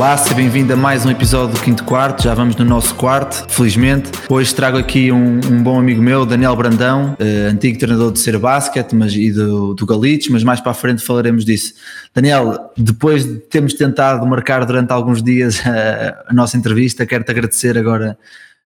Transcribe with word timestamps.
Olá, 0.00 0.16
seja 0.16 0.34
bem-vindo 0.34 0.72
a 0.72 0.76
mais 0.76 1.04
um 1.04 1.10
episódio 1.10 1.54
do 1.54 1.60
Quinto 1.60 1.84
Quarto. 1.84 2.22
Já 2.22 2.32
vamos 2.32 2.56
no 2.56 2.64
nosso 2.64 2.94
quarto, 2.94 3.46
felizmente. 3.52 4.10
Hoje 4.30 4.54
trago 4.54 4.78
aqui 4.78 5.12
um, 5.12 5.38
um 5.46 5.62
bom 5.62 5.78
amigo 5.78 6.00
meu, 6.00 6.24
Daniel 6.24 6.56
Brandão, 6.56 7.14
uh, 7.20 7.50
antigo 7.50 7.78
treinador 7.78 8.10
de 8.10 8.18
Ser 8.18 8.38
Basket 8.38 8.90
mas, 8.94 9.14
e 9.14 9.30
do, 9.30 9.74
do 9.74 9.84
Galitos, 9.84 10.28
mas 10.28 10.42
mais 10.42 10.58
para 10.58 10.70
a 10.70 10.74
frente 10.74 11.04
falaremos 11.04 11.44
disso. 11.44 11.74
Daniel, 12.14 12.72
depois 12.78 13.26
de 13.26 13.40
termos 13.40 13.74
tentado 13.74 14.26
marcar 14.26 14.64
durante 14.64 14.90
alguns 14.90 15.22
dias 15.22 15.60
a, 15.66 16.30
a 16.30 16.32
nossa 16.32 16.56
entrevista, 16.56 17.04
quero-te 17.04 17.30
agradecer 17.30 17.76
agora 17.76 18.16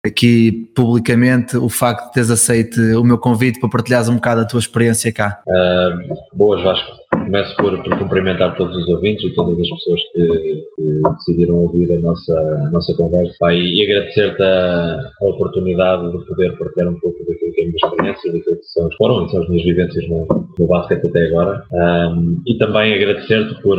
aqui 0.04 0.72
publicamente 0.76 1.56
o 1.58 1.70
facto 1.70 2.08
de 2.08 2.14
teres 2.14 2.32
aceito 2.32 2.82
o 3.00 3.04
meu 3.04 3.20
convite 3.20 3.60
para 3.60 3.70
partilhares 3.70 4.10
um 4.10 4.16
bocado 4.16 4.42
a 4.42 4.46
tua 4.46 4.60
experiência 4.60 5.14
cá. 5.14 5.40
Uh, 5.46 6.16
boas, 6.36 6.64
Vasco 6.64 6.99
começo 7.30 7.56
por, 7.58 7.84
por, 7.84 8.00
cumprimentar 8.00 8.56
todos 8.58 8.76
os 8.76 8.88
ouvintes 8.90 9.24
e 9.24 9.36
todas 9.36 9.60
as 9.60 9.70
pessoas 9.70 10.02
que, 10.14 10.66
que 10.76 11.02
decidiram 11.18 11.58
ouvir 11.58 11.92
a 11.94 12.00
nossa, 12.00 12.40
a 12.40 12.72
nossa 12.72 12.96
conversa 12.96 13.54
e 13.54 13.84
agradecer-te 13.84 14.42
a, 14.42 15.00
a, 15.22 15.26
oportunidade 15.26 16.12
de 16.12 16.26
poder 16.26 16.58
partilhar 16.58 16.90
um 16.90 17.00
pouco 17.00 17.20
daquilo 17.20 17.54
que 17.54 17.62
é 17.62 17.64
a 17.64 17.68
minha 17.68 17.76
experiência, 17.76 18.34
daquilo 18.34 18.56
que 18.58 18.66
são, 18.66 18.90
foram 18.98 19.26
e 19.26 19.30
são 19.30 19.42
as 19.44 19.50
minhas 19.50 19.64
vivências 19.64 20.10
no, 20.10 20.28
no 20.58 20.68
basquete 20.68 21.08
até 21.08 21.28
agora. 21.28 21.64
Um, 21.72 22.42
e 22.48 22.58
também 22.58 22.96
agradecer-te 22.96 23.62
por, 23.62 23.78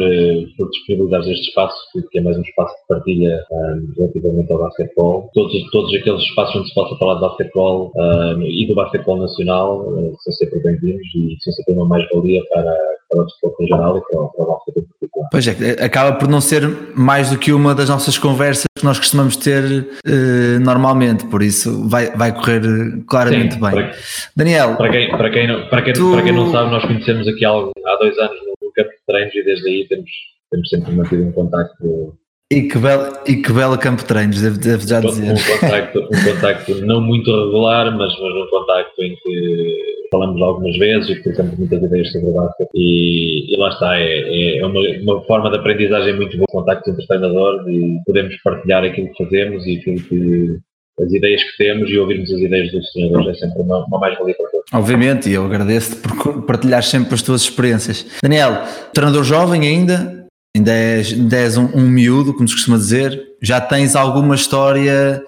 por 0.57 0.71
disponibilizar 0.71 1.21
este 1.23 1.49
espaço, 1.49 1.77
que 2.11 2.19
é 2.19 2.23
mais 2.23 2.37
um 2.39 2.43
espaço 2.43 2.75
de 2.75 2.87
partilha 2.89 3.45
um, 3.51 3.93
relativamente 3.97 4.53
ao 4.53 4.59
basquetebol. 4.59 5.31
Todos, 5.35 5.71
todos 5.73 5.93
aqueles 5.95 6.23
espaços 6.23 6.57
onde 6.57 6.69
se 6.69 6.75
possa 6.75 6.97
falar 6.97 7.15
de 7.15 7.21
basquetebol 7.23 7.93
um, 7.97 8.43
e 8.43 8.67
do 8.69 8.75
basquetebol 8.77 9.19
nacional 9.19 9.89
uh, 9.89 10.17
são 10.21 10.33
sempre 10.35 10.61
bem-vindos 10.61 11.07
e 11.17 11.37
são 11.41 11.53
sempre 11.53 11.75
uma 11.75 11.87
mais-valia 11.87 12.43
para, 12.53 12.77
para 13.11 13.23
o 13.23 13.27
desporto 13.27 13.63
em 13.63 13.67
geral 13.67 13.99
e 13.99 14.01
para, 14.01 14.27
para 14.29 14.45
o 14.45 14.63
em 14.77 14.83
particular. 14.83 15.29
Pois 15.31 15.47
é, 15.47 15.85
acaba 15.85 16.17
por 16.17 16.29
não 16.29 16.41
ser 16.41 16.63
mais 16.95 17.31
do 17.31 17.39
que 17.39 17.53
uma 17.53 17.75
das 17.75 17.89
nossas 17.89 18.17
conversas 18.17 18.65
que 18.79 18.85
nós 18.85 18.99
costumamos 18.99 19.37
ter 19.37 19.65
uh, 19.65 20.61
normalmente, 20.61 21.27
por 21.27 21.43
isso 21.43 21.89
vai, 21.89 22.11
vai 22.17 22.33
correr 22.33 22.63
claramente 23.07 23.55
Sim, 23.55 23.61
bem. 23.61 23.71
Para, 23.71 23.93
Daniel, 24.37 24.77
para 24.77 24.91
quem, 24.91 25.11
para, 25.11 25.31
quem 25.31 25.49
não, 25.49 25.69
para, 25.69 25.83
quem, 25.83 25.93
tu... 25.93 26.13
para 26.13 26.23
quem 26.23 26.33
não 26.33 26.51
sabe, 26.51 26.71
nós 26.71 26.85
conhecemos 26.85 27.27
aqui 27.27 27.45
há, 27.45 27.51
há 27.51 27.97
dois 27.99 28.17
anos 28.19 28.39
no 28.63 28.73
campo 28.73 28.91
de 28.91 28.97
treinos 29.07 29.35
e 29.35 29.45
desde 29.45 29.69
aí 29.69 29.89
temos, 29.89 30.11
temos 30.51 30.69
sempre 30.69 30.93
mantido 30.93 31.25
um 31.25 31.33
contacto 31.33 32.17
e 32.53 32.63
que, 32.63 32.79
belo, 32.79 33.13
e 33.29 33.37
que 33.37 33.53
bela 33.53 33.79
campo 33.79 34.03
de 34.03 34.09
treinos, 34.09 34.43
devo, 34.43 34.59
devo 34.59 34.87
já 34.87 35.01
dizer. 35.01 35.33
Um 35.33 35.61
contacto, 35.61 35.99
um 36.01 36.33
contacto 36.33 36.85
não 36.85 37.01
muito 37.01 37.31
regular, 37.31 37.97
mas, 37.97 38.13
mas 38.19 38.35
um 38.35 38.47
contacto 38.51 39.03
em 39.03 39.15
que 39.15 40.01
falamos 40.11 40.43
algumas 40.43 40.77
vezes 40.77 41.11
e 41.11 41.23
trocamos 41.23 41.57
muitas 41.57 41.81
ideias 41.81 42.11
sobre 42.11 42.33
basquete 42.33 42.71
e, 42.75 43.55
e, 43.55 43.57
lá 43.57 43.69
está, 43.69 43.97
é, 43.97 44.59
é 44.59 44.67
uma, 44.67 44.81
uma, 44.81 45.25
forma 45.27 45.49
de 45.51 45.59
aprendizagem 45.59 46.17
muito 46.17 46.37
boa, 46.37 46.47
contactos 46.51 46.89
entre 46.89 47.03
os 47.03 47.07
treinadores 47.07 47.67
e 47.69 48.01
podemos 48.05 48.37
partilhar 48.43 48.83
aquilo 48.83 49.13
que 49.13 49.25
fazemos 49.25 49.65
e 49.67 49.77
aquilo 49.77 50.01
que, 50.01 50.59
as 51.01 51.13
ideias 51.13 51.43
que 51.43 51.57
temos 51.57 51.89
e 51.89 51.99
ouvirmos 51.99 52.31
as 52.31 52.41
ideias 52.41 52.73
dos 52.73 52.91
treinadores 52.93 53.37
é 53.37 53.47
sempre 53.47 53.63
uma, 53.63 53.87
uma 53.87 53.99
mais-valia 53.99 54.35
para 54.35 54.51
todos. 54.51 54.67
Obviamente, 54.73 55.31
e 55.31 55.35
eu 55.35 55.45
agradeço-te 55.45 55.97
por 56.03 56.43
partilhar 56.43 56.83
sempre 56.83 57.15
as 57.15 57.23
tuas 57.23 57.43
experiências. 57.43 58.07
Daniel, 58.23 58.65
treinador 58.93 59.25
jovem 59.25 59.63
ainda, 59.63 60.20
ainda 60.57 60.73
és, 60.73 61.13
ainda 61.13 61.37
és 61.37 61.57
um, 61.57 61.69
um 61.75 61.89
miúdo, 61.89 62.35
como 62.35 62.49
se 62.49 62.55
costuma 62.55 62.77
dizer, 62.77 63.21
já 63.41 63.61
tens 63.61 63.95
alguma 63.97 64.35
história 64.35 65.23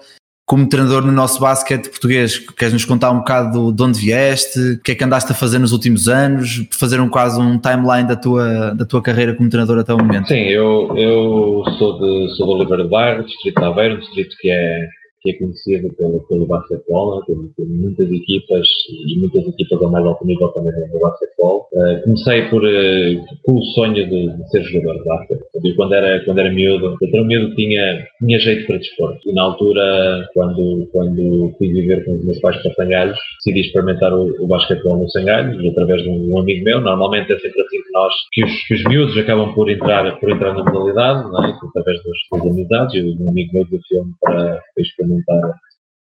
como 0.45 0.67
treinador 0.67 1.05
no 1.05 1.11
nosso 1.11 1.39
basquete 1.39 1.89
português, 1.89 2.37
queres 2.37 2.73
nos 2.73 2.83
contar 2.83 3.11
um 3.11 3.19
bocado 3.19 3.71
de 3.71 3.81
onde 3.81 3.97
vieste, 3.99 4.59
o 4.59 4.81
que 4.81 4.91
é 4.91 4.95
que 4.95 5.03
andaste 5.03 5.31
a 5.31 5.35
fazer 5.35 5.57
nos 5.57 5.71
últimos 5.71 6.09
anos, 6.09 6.67
fazer 6.71 6.99
um 6.99 7.07
quase 7.07 7.39
um 7.39 7.57
timeline 7.57 8.07
da 8.07 8.15
tua, 8.15 8.75
da 8.75 8.85
tua 8.85 9.01
carreira 9.01 9.33
como 9.33 9.49
treinador 9.49 9.79
até 9.79 9.93
o 9.93 9.97
momento? 9.97 10.27
Sim, 10.27 10.41
eu, 10.41 10.93
eu 10.97 11.63
sou, 11.77 11.97
de, 11.97 12.35
sou 12.35 12.45
de 12.45 12.53
Oliveira 12.53 12.83
do 12.83 12.89
Bairro, 12.89 13.23
distrito 13.23 13.59
de 13.59 13.65
Aveiro, 13.65 13.99
distrito 14.01 14.35
que 14.39 14.51
é 14.51 14.89
que 15.23 15.31
é 15.31 15.33
conhecido 15.33 15.89
pelo, 15.93 16.19
pelo 16.27 16.45
basquetebol, 16.45 17.15
né? 17.15 17.25
tem, 17.25 17.35
tem, 17.55 17.65
muitas 17.65 18.11
equipas 18.11 18.67
e 19.07 19.17
muitas 19.17 19.47
equipas 19.47 19.81
ao 19.81 19.89
mais 19.89 20.05
alto 20.05 20.25
nível 20.25 20.49
também 20.49 20.73
no 20.91 20.99
basquetebol. 20.99 21.67
Uh, 21.71 22.03
comecei 22.03 22.41
por, 22.49 22.61
uh, 22.63 23.25
com 23.43 23.53
o 23.53 23.63
sonho 23.73 23.93
de, 23.93 24.05
de, 24.05 24.49
ser 24.49 24.63
jogador 24.63 24.99
de 24.99 25.05
basquete. 25.05 25.75
quando 25.77 25.93
era, 25.93 26.23
quando 26.25 26.39
era 26.39 26.51
miúdo, 26.51 26.97
quando 26.99 27.15
era 27.15 27.23
miúdo 27.23 27.55
tinha, 27.55 28.05
tinha 28.19 28.39
jeito 28.39 28.67
para 28.67 28.77
desporto. 28.77 29.29
E 29.29 29.33
na 29.33 29.43
altura, 29.43 30.27
quando, 30.33 30.89
quando 30.91 31.53
fui 31.57 31.71
viver 31.71 32.03
com 32.03 32.15
os 32.15 32.25
meus 32.25 32.39
pais 32.39 32.61
para 32.61 32.73
Sangalhos, 32.73 33.17
decidi 33.37 33.61
experimentar 33.61 34.13
o, 34.13 34.43
o 34.43 34.47
basquetebol 34.47 34.97
no 34.97 35.09
Sangalhos, 35.09 35.65
através 35.71 36.03
de 36.03 36.09
um, 36.09 36.33
um, 36.33 36.39
amigo 36.39 36.65
meu. 36.65 36.81
Normalmente 36.81 37.31
é 37.31 37.39
sempre 37.39 37.61
assim 37.61 37.81
que 37.81 37.91
nós, 37.93 38.13
que 38.33 38.43
os, 38.43 38.63
que 38.67 38.73
os 38.73 38.83
miúdos 38.83 39.17
acabam 39.17 39.53
por 39.53 39.69
entrar, 39.69 40.19
por 40.19 40.29
entrar 40.29 40.53
na 40.53 40.65
modalidade, 40.65 41.31
não 41.31 41.45
é? 41.45 41.57
através 41.69 42.03
das, 42.03 42.17
das 42.41 42.51
amizades. 42.51 42.95
E 42.95 43.23
um 43.23 43.29
amigo 43.29 43.53
meu 43.53 43.65
desafiou-me 43.65 44.13
para 44.21 44.61
experimentar 44.77 45.12
montar 45.13 45.55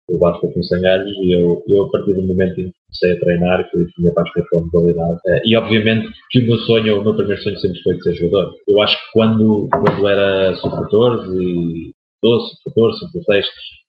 o 0.09 0.19
basquete 0.19 0.55
com 0.55 0.63
sangalhos 0.63 1.17
e 1.19 1.33
eu, 1.33 1.63
eu, 1.69 1.85
a 1.85 1.91
partir 1.91 2.15
do 2.15 2.23
momento 2.23 2.61
em 2.61 2.71
que 2.71 2.75
comecei 2.87 3.13
a 3.13 3.21
treinar, 3.21 3.71
que 3.71 3.77
eu 3.77 3.87
tinha 3.89 4.13
basquete 4.13 4.47
com 4.51 4.69
modalidade, 4.73 5.21
e 5.45 5.57
obviamente 5.57 6.09
que 6.31 6.41
o 6.41 6.47
meu 6.47 6.59
sonho, 6.59 7.01
o 7.01 7.05
meu 7.05 7.15
primeiro 7.15 7.43
sonho 7.43 7.59
sempre 7.59 7.83
foi 7.83 7.95
de 7.95 8.03
ser 8.03 8.15
jogador. 8.15 8.55
Eu 8.69 8.81
acho 8.83 8.97
que 8.97 9.13
quando, 9.13 9.69
quando 9.71 10.09
era 10.09 10.55
sub-14 10.57 11.43
e 11.43 11.93
12, 12.23 12.57
sub-14, 12.63 12.93
sub-16, 12.99 13.45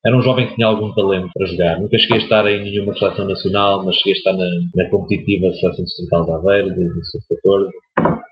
era 0.06 0.18
um 0.18 0.22
jovem 0.22 0.48
que 0.48 0.56
tinha 0.56 0.68
algum 0.68 0.94
talento 0.94 1.30
para 1.34 1.48
jogar. 1.48 1.80
Nunca 1.80 1.98
cheguei 2.00 2.18
a 2.18 2.22
estar 2.22 2.48
em 2.48 2.64
nenhuma 2.64 2.98
seleção 2.98 3.28
nacional, 3.28 3.86
mas 3.86 3.96
cheguei 3.98 4.14
a 4.14 4.18
estar 4.18 4.34
na, 4.34 4.48
na 4.76 4.90
competitiva 4.90 5.54
seleção 5.54 5.86
distrital 5.86 6.26
de 6.26 6.32
Aveiro, 6.32 6.74
de, 6.74 6.94
de 6.94 7.06
sub-14, 7.12 7.70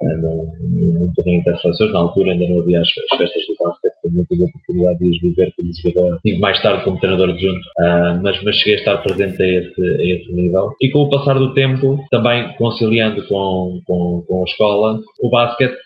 não, 0.02 0.54
não 0.70 1.14
tornei 1.14 1.44
seleções, 1.44 1.92
na 1.92 2.00
altura 2.00 2.32
ainda 2.32 2.48
não 2.48 2.60
havia 2.60 2.82
as, 2.82 2.88
as 3.12 3.18
festas 3.18 3.44
do 3.48 3.56
basquete, 4.06 4.12
tenho 4.12 4.14
muitas 4.14 4.40
oportunidades 4.40 5.12
de 5.12 5.20
viver 5.20 5.54
como 5.56 5.72
jogador, 5.74 6.20
tive 6.24 6.40
mais 6.40 6.62
tarde 6.62 6.84
como 6.84 7.00
treinador 7.00 7.30
adjunto, 7.30 7.68
uh, 7.80 8.22
mas, 8.22 8.44
mas 8.44 8.56
cheguei 8.56 8.76
a 8.76 8.78
estar 8.78 8.98
presente 8.98 9.42
a 9.42 9.48
esse, 9.48 9.82
a 9.82 10.04
esse 10.04 10.34
nível. 10.34 10.72
E 10.82 10.90
com 10.90 11.00
o 11.00 11.10
passar 11.10 11.38
do 11.38 11.54
tempo, 11.54 12.04
também 12.12 12.54
conciliando 12.58 13.26
com, 13.28 13.82
com, 13.86 14.24
com 14.28 14.42
a 14.42 14.46
escola, 14.46 15.00
o 15.22 15.30
basquete, 15.30 15.78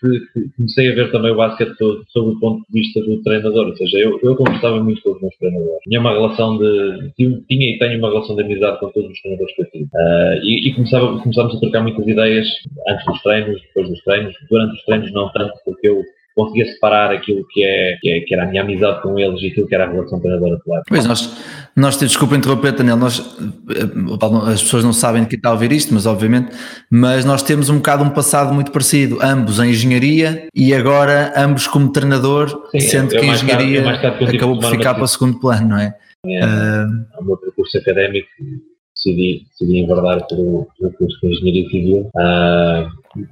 comecei 0.58 0.92
a 0.92 0.96
ver 0.96 1.12
também 1.12 1.32
o 1.32 1.38
basquete 1.38 1.76
sob 2.10 2.32
o 2.32 2.40
ponto 2.40 2.66
de 2.70 2.80
vista 2.80 3.02
do 3.02 3.22
treinador, 3.24 3.68
ou 3.68 3.76
seja, 3.76 3.98
eu, 3.98 4.20
eu 4.24 4.36
conversava 4.36 4.82
muito 4.84 5.02
com 5.02 5.12
os 5.12 5.22
meus 5.22 5.36
treinadores. 5.38 5.80
Tinha 5.84 6.00
uma 6.00 6.14
relação 6.14 6.58
de, 6.58 7.12
tinha 7.18 7.40
e 7.50 7.78
tenho 7.80 8.00
uma 8.00 8.10
relação 8.10 8.36
de 8.36 8.44
amizade 8.44 8.80
com 8.80 8.90
todos 8.90 9.10
os 9.10 9.22
treinadores 9.22 9.56
que 9.56 9.62
eu 9.62 9.72
tive. 9.72 9.84
Uh, 9.86 10.44
e, 10.44 10.70
e 10.70 10.74
começava, 10.74 11.20
começámos 11.20 11.56
a 11.56 11.60
trocar 11.60 11.82
muitas 11.82 12.08
ideias 12.08 12.48
antes 12.88 13.06
dos 13.06 13.22
treinos, 13.22 13.62
depois 13.62 13.90
dos 13.90 14.04
treinos, 14.04 14.36
durante 14.50 14.74
os 14.74 14.86
treinos 14.86 15.12
não 15.14 15.30
tanto, 15.32 15.54
porque 15.66 15.88
eu 15.88 16.04
conseguia 16.36 16.66
separar 16.66 17.12
aquilo 17.12 17.46
que, 17.50 17.64
é, 17.64 17.98
que, 18.02 18.10
é, 18.10 18.20
que 18.22 18.34
era 18.34 18.44
a 18.44 18.48
minha 18.48 18.62
amizade 18.62 19.02
com 19.02 19.20
eles 19.20 19.42
e 19.42 19.48
aquilo 19.48 19.68
que 19.68 19.76
era 19.76 19.86
a 19.86 19.92
relação 19.92 20.20
treinador-atleta. 20.20 20.84
Pois 20.88 21.06
nós, 21.06 21.38
nós 21.76 21.98
desculpa 21.98 22.36
interromper, 22.36 22.72
Daniel, 22.72 22.98
nós, 22.98 23.20
eh, 23.70 24.52
as 24.52 24.62
pessoas 24.62 24.84
não 24.84 24.94
sabem 24.94 25.24
de 25.24 25.30
que 25.30 25.36
está 25.36 25.50
a 25.50 25.54
ouvir 25.54 25.72
isto, 25.72 25.94
mas 25.94 26.06
obviamente, 26.06 26.56
mas 26.90 27.26
nós 27.26 27.44
temos 27.44 27.70
um 27.70 27.78
bocado 27.78 28.04
um 28.04 28.10
passado 28.10 28.54
muito 28.54 28.72
parecido, 28.72 29.20
ambos 29.22 29.60
em 29.60 29.70
engenharia 29.70 30.48
e 30.56 30.74
agora 30.74 31.34
ambos 31.36 31.68
como 31.68 31.92
treinador, 31.92 32.68
Sim, 32.72 32.80
sendo 32.80 33.10
que 33.10 33.18
a 33.18 33.26
engenharia 33.26 33.84
tarde, 33.84 34.38
acabou 34.38 34.60
por 34.60 34.70
ficar 34.70 34.94
para 34.94 35.04
o 35.04 35.08
segundo 35.08 35.40
plano, 35.40 35.70
não 35.70 35.78
é? 35.78 35.94
É, 36.26 36.46
uh, 36.46 37.22
o 37.22 37.24
meu 37.24 37.38
percurso 37.38 37.78
académico 37.78 38.28
decidi, 39.04 39.46
decidi 39.50 39.80
enverdar 39.80 40.28
pelo, 40.28 40.68
pelo 40.78 40.94
curso 40.94 41.20
de 41.22 41.28
Engenharia 41.28 41.70
Civil, 41.70 42.10
uh, 42.16 42.88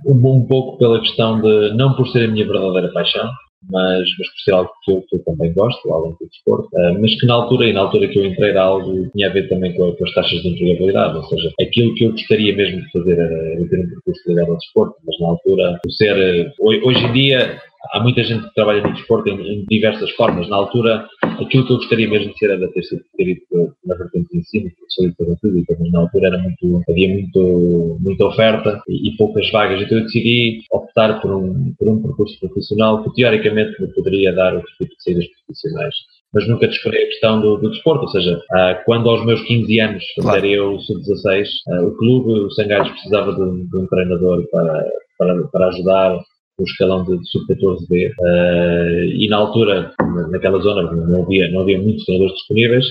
um, 0.05 0.35
um 0.35 0.45
pouco 0.45 0.77
pela 0.77 0.99
questão 0.99 1.41
de, 1.41 1.73
não 1.75 1.93
por 1.95 2.07
ser 2.09 2.25
a 2.25 2.31
minha 2.31 2.47
verdadeira 2.47 2.91
paixão, 2.93 3.29
mas, 3.69 4.07
mas 4.17 4.29
por 4.29 4.39
ser 4.43 4.51
algo 4.51 4.71
que 4.83 4.91
eu, 4.91 5.01
que 5.09 5.15
eu 5.17 5.23
também 5.25 5.53
gosto, 5.53 5.91
algo 5.91 6.17
do 6.19 6.27
desporto, 6.27 6.69
uh, 6.73 7.01
mas 7.01 7.19
que 7.19 7.25
na 7.25 7.33
altura, 7.33 7.67
e 7.67 7.73
na 7.73 7.81
altura 7.81 8.07
que 8.07 8.19
eu 8.19 8.25
entrei 8.25 8.51
era 8.51 8.63
algo 8.63 9.03
que 9.03 9.11
tinha 9.11 9.29
a 9.29 9.33
ver 9.33 9.49
também 9.49 9.73
com, 9.75 9.91
com 9.91 10.05
as 10.05 10.13
taxas 10.13 10.41
de 10.41 10.49
empregabilidade, 10.49 11.17
ou 11.17 11.23
seja, 11.25 11.51
aquilo 11.59 11.93
que 11.95 12.05
eu 12.05 12.11
gostaria 12.11 12.55
mesmo 12.55 12.81
de 12.81 12.91
fazer 12.91 13.19
era, 13.19 13.67
ter 13.67 13.79
um 13.79 13.89
percurso 13.89 14.21
ligado 14.27 14.51
ao 14.51 14.57
desporto, 14.57 14.95
mas 15.05 15.19
na 15.19 15.27
altura, 15.27 15.79
por 15.83 15.91
ser, 15.91 16.53
hoje 16.59 17.05
em 17.05 17.13
dia, 17.13 17.59
há 17.91 17.99
muita 17.99 18.23
gente 18.23 18.47
que 18.47 18.53
trabalha 18.53 18.81
no 18.81 18.93
desporto 18.93 19.29
em, 19.29 19.39
em, 19.41 19.65
diversas 19.69 20.09
formas. 20.11 20.49
Na 20.49 20.55
altura, 20.55 21.07
aquilo 21.23 21.65
que 21.65 21.73
eu 21.73 21.77
gostaria 21.77 22.09
mesmo 22.09 22.33
de 22.33 22.37
ser 22.37 22.51
era 22.51 22.67
ter 22.71 22.83
sido 22.83 23.01
ter 23.15 23.27
ido 23.27 23.73
na 23.85 23.95
vertente 23.95 24.27
de 24.31 24.39
ensino, 24.39 24.71
professor 24.71 25.01
de 25.01 25.07
educação 25.07 25.37
física, 25.37 25.77
mas 25.79 25.91
na 25.91 25.99
altura 25.99 26.27
era 26.27 26.37
muito, 26.37 26.81
havia 26.89 27.09
muito, 27.09 27.97
muita 27.99 28.25
oferta 28.25 28.81
e, 28.87 29.09
e, 29.09 29.17
poucas 29.17 29.49
vagas. 29.51 29.81
Então 29.81 29.97
eu 29.97 30.03
decidi 30.03 30.61
optar 30.71 31.21
por 31.21 31.33
um, 31.33 31.73
por 31.77 31.89
um 31.89 32.01
percurso 32.01 32.39
profissional 32.39 33.03
que 33.03 33.13
teoricamente 33.13 33.81
me 33.81 33.87
poderia 33.93 34.33
dar 34.33 34.55
o 34.55 34.61
tipo 34.61 34.95
de 34.95 35.03
saídas 35.03 35.25
profissionais 35.45 35.95
mas 36.33 36.47
nunca 36.47 36.67
descurei 36.67 37.03
a 37.03 37.07
questão 37.07 37.39
do, 37.39 37.57
do, 37.57 37.69
desporto, 37.71 38.03
ou 38.03 38.09
seja, 38.09 38.37
uh, 38.37 38.83
quando 38.85 39.09
aos 39.09 39.25
meus 39.25 39.41
15 39.43 39.79
anos, 39.79 40.03
claro. 40.19 40.37
era 40.37 40.47
eu 40.47 40.79
sub-16, 40.81 41.47
uh, 41.67 41.87
o 41.87 41.97
clube, 41.97 42.31
o 42.31 42.51
Sangalhos, 42.51 42.91
precisava 42.91 43.33
de, 43.33 43.69
de 43.69 43.77
um 43.77 43.87
treinador 43.87 44.45
para, 44.51 44.85
para, 45.17 45.43
para 45.47 45.67
ajudar 45.69 46.19
o 46.59 46.63
escalão 46.63 47.03
de, 47.03 47.17
sub-14B 47.29 48.11
uh, 48.19 49.03
e 49.05 49.27
na 49.29 49.37
altura, 49.37 49.93
naquela 50.31 50.59
zona, 50.59 50.91
não 50.91 51.23
havia, 51.23 51.51
não 51.51 51.61
havia 51.61 51.79
muitos 51.79 52.03
treinadores 52.05 52.35
disponíveis 52.37 52.85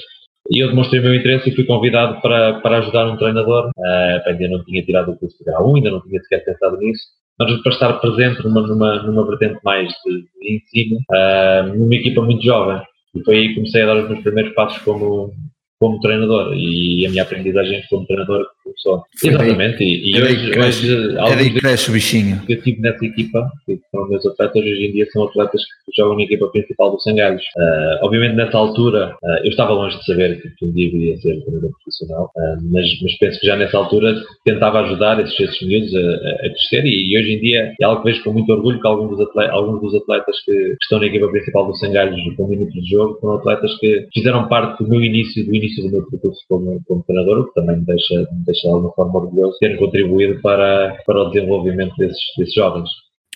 e 0.51 0.63
eu 0.63 0.69
demonstrei 0.69 1.01
o 1.01 1.03
meu 1.03 1.15
interesse 1.15 1.51
e 1.51 1.55
fui 1.55 1.65
convidado 1.65 2.21
para, 2.21 2.61
para 2.61 2.79
ajudar 2.79 3.07
um 3.07 3.17
treinador. 3.17 3.71
Uh, 3.77 4.29
ainda 4.29 4.49
não 4.49 4.65
tinha 4.65 4.85
tirado 4.85 5.11
o 5.11 5.17
curso 5.17 5.37
de 5.39 5.45
grau 5.45 5.73
1, 5.73 5.77
ainda 5.77 5.91
não 5.91 6.01
tinha 6.03 6.21
sequer 6.23 6.45
pensado 6.45 6.77
nisso, 6.77 7.03
nós 7.39 7.63
para 7.63 7.73
estar 7.73 7.93
presente 7.95 8.43
numa, 8.45 8.63
numa, 8.63 9.03
numa 9.03 9.27
vertente 9.27 9.59
mais 9.65 9.89
de, 10.05 10.23
de 10.41 10.57
ensino, 10.57 10.99
uh, 11.11 11.77
numa 11.77 11.95
equipa 11.95 12.23
muito 12.23 12.45
jovem. 12.45 12.81
E 13.15 13.25
foi 13.25 13.37
aí 13.37 13.49
que 13.49 13.55
comecei 13.57 13.83
a 13.83 13.87
dar 13.87 13.97
os 13.97 14.09
meus 14.09 14.23
primeiros 14.23 14.55
passos 14.55 14.79
como, 14.83 15.33
como 15.81 16.01
treinador 16.01 16.55
e 16.55 17.07
a 17.07 17.11
minha 17.11 17.23
aprendizagem 17.23 17.83
como 17.91 18.07
treinador 18.07 18.47
começou. 18.67 19.05
Exatamente, 19.23 19.85
e, 19.85 20.13
e 20.13 20.19
é 20.19 20.23
hoje, 20.23 20.51
cresce, 20.51 20.95
hoje 20.95 21.17
é 21.19 21.37
daí 21.37 21.51
que 21.51 21.61
cresce 21.61 21.91
o 21.91 21.93
bichinho. 21.93 22.41
que 22.47 22.55
eu 22.55 22.63
tive 22.63 22.81
nessa 22.81 23.05
equipa, 23.05 23.51
que 23.65 23.79
são 23.91 24.09
meus 24.09 24.27
atletas, 24.27 24.63
hoje 24.63 24.87
em 24.87 24.93
dia 24.93 25.07
são 25.13 25.25
atletas 25.25 25.63
que 25.63 25.93
jogam 25.97 26.17
na 26.17 26.25
equipa 26.25 26.49
principal 26.49 26.91
do 26.91 27.01
Sangalhos. 27.01 27.43
Uh, 27.57 28.05
obviamente 28.05 28.35
nessa 28.35 28.59
altura 28.59 29.17
uh, 29.23 29.29
eu 29.45 29.51
estava 29.51 29.73
longe 29.73 29.99
de 29.99 30.05
saber 30.05 30.43
que 30.59 30.67
um 30.67 30.73
dia 30.73 30.91
viria 30.91 31.15
a 31.15 31.19
ser 31.19 31.41
treinador 31.43 31.71
profissional, 31.71 32.31
uh, 32.37 32.71
mas, 32.71 32.87
mas, 33.03 33.19
penso 33.19 33.41
que 33.41 33.47
já 33.47 33.57
nessa 33.57 33.77
altura 33.77 34.15
tentava 34.45 34.81
ajudar 34.81 35.21
esses, 35.21 35.39
esses 35.39 35.67
miúdos 35.67 35.95
a, 35.95 36.47
a, 36.47 36.51
crescer 36.51 36.85
e, 36.85 37.13
e, 37.13 37.19
hoje 37.19 37.33
em 37.33 37.41
dia 37.41 37.75
é 37.81 37.85
algo 37.85 38.03
que 38.03 38.11
vejo 38.11 38.25
com 38.25 38.33
muito 38.33 38.53
orgulho 38.53 38.81
que 38.81 38.87
alguns 38.87 39.11
dos 39.11 39.21
atletas, 39.21 39.55
alguns 39.55 39.81
dos 39.81 39.95
atletas 39.95 40.37
que, 40.45 40.53
que 40.53 40.77
estão 40.83 40.99
na 40.99 41.07
equipa 41.07 41.29
principal 41.29 41.67
do 41.67 41.77
Sangalhos 41.77 42.17
com 42.37 42.47
minutos 42.47 42.75
de 42.75 42.91
jogo 42.91 43.19
são 43.21 43.35
atletas 43.35 43.79
que 43.79 44.07
fizeram 44.13 44.49
parte 44.49 44.83
do 44.83 44.91
meu 44.91 45.03
início, 45.03 45.45
do 45.45 45.55
início 45.55 45.83
do 45.85 45.91
meu 45.91 46.07
percurso 46.11 46.41
como, 46.49 46.81
como 46.87 47.03
treinador, 47.05 47.41
o 47.41 47.47
que 47.47 47.55
também 47.55 47.77
me 47.77 47.85
deixa, 47.85 48.15
me 48.15 48.45
deixa 48.45 48.56
de 48.63 48.69
alguma 48.69 48.93
forma 48.93 49.21
orgulhoso 49.21 49.59
ter 49.59 49.79
contribuído 49.79 50.41
para, 50.41 50.97
para 51.07 51.23
o 51.23 51.31
desenvolvimento 51.31 51.95
desses, 51.97 52.19
desses 52.37 52.55
jovens. 52.55 52.89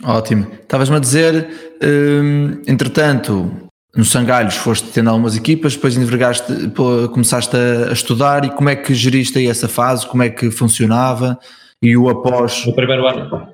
Ótimo. 0.03 0.47
Estavas-me 0.53 0.97
a 0.97 0.99
dizer, 0.99 1.49
hum, 1.83 2.63
entretanto, 2.67 3.51
no 3.95 4.05
Sangalhos 4.05 4.57
foste 4.57 4.91
tendo 4.93 5.11
algumas 5.11 5.37
equipas, 5.37 5.75
depois 5.75 5.97
envergaste, 5.97 6.53
começaste 7.13 7.57
a, 7.57 7.91
a, 7.91 7.93
estudar 7.93 8.45
e 8.45 8.51
como 8.51 8.69
é 8.69 8.77
que 8.77 8.95
geriste 8.95 9.39
aí 9.39 9.47
essa 9.47 9.69
fase, 9.69 10.07
como 10.07 10.23
é 10.23 10.31
que 10.31 10.51
funcionava 10.51 11.39
e 11.83 11.97
o 11.97 12.09
após... 12.09 12.65
No 12.67 12.75
primeiro 12.75 13.07
ano, 13.07 13.49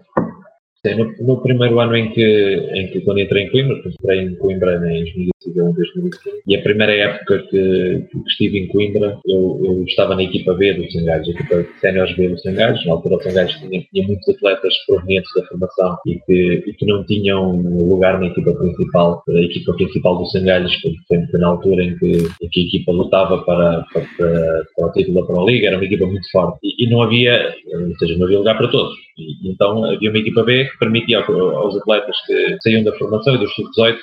sim, 0.84 0.94
no, 0.94 1.26
no, 1.26 1.42
primeiro 1.42 1.80
ano 1.80 1.96
em 1.96 2.10
que, 2.10 2.70
em 2.74 2.88
que 2.88 3.00
quando 3.00 3.20
entrei 3.20 3.44
em 3.44 3.50
Coimbra, 3.50 3.82
entrei 3.86 4.20
em 4.20 4.36
Coimbra 4.36 4.88
em 4.88 5.30
2005 5.52 6.16
e 6.46 6.56
a 6.56 6.62
primeira 6.62 6.92
época 6.92 7.38
que, 7.50 8.04
que, 8.10 8.18
estive 8.26 8.58
em 8.58 8.68
Coimbra, 8.68 9.18
eu, 9.26 9.60
eu 9.64 9.84
estava 9.84 10.14
na 10.14 10.22
equipa 10.22 10.54
B 10.54 10.74
do 10.74 10.90
Sangalhos, 10.90 11.28
a 11.28 11.30
equipa 11.32 11.66
séniores 11.80 12.16
B 12.16 12.28
do 12.28 12.38
Sangalhos. 12.38 12.84
Na 12.86 12.92
altura, 12.92 13.16
o 13.16 13.22
Sangalhos 13.22 13.54
tinha, 13.54 13.82
tinha, 13.92 14.06
muitos 14.06 14.28
atletas 14.28 14.74
provenientes 14.86 15.30
da 15.34 15.44
formação 15.46 15.96
e 16.06 16.18
que, 16.20 16.64
e 16.66 16.72
que 16.72 16.86
não 16.86 17.04
tinham 17.04 17.56
lugar 17.56 18.20
na 18.20 18.26
equipa 18.26 18.52
principal. 18.54 19.22
A 19.28 19.40
equipa 19.40 19.72
principal 19.74 20.18
do 20.18 20.26
Sangalhos 20.26 20.74
foi 21.08 21.38
na 21.38 21.48
altura 21.48 21.82
em 21.82 21.96
que, 21.98 22.12
em 22.42 22.48
que, 22.48 22.60
a 22.60 22.64
equipa 22.64 22.92
lutava 22.92 23.38
para, 23.42 23.84
para, 23.92 24.06
para, 24.16 24.64
para 24.76 24.86
o 24.86 24.92
título 24.92 25.20
da 25.20 25.26
Pro 25.26 25.46
Liga, 25.46 25.68
era 25.68 25.76
uma 25.76 25.84
equipa 25.84 26.06
muito 26.06 26.30
forte 26.30 26.58
e, 26.62 26.84
e, 26.84 26.90
não 26.90 27.02
havia, 27.02 27.54
ou 27.72 27.96
seja, 27.98 28.16
não 28.16 28.26
havia 28.26 28.38
lugar 28.38 28.56
para 28.56 28.68
todos. 28.68 28.94
Então 29.44 29.84
havia 29.84 30.10
uma 30.10 30.18
equipa 30.18 30.42
B 30.42 30.64
que 30.66 30.78
permitia 30.78 31.20
aos 31.20 31.76
atletas 31.76 32.16
que 32.26 32.56
saíam 32.62 32.84
da 32.84 32.92
formação 32.98 33.34
e 33.34 33.38
dos 33.38 33.54
sub-18 33.54 33.96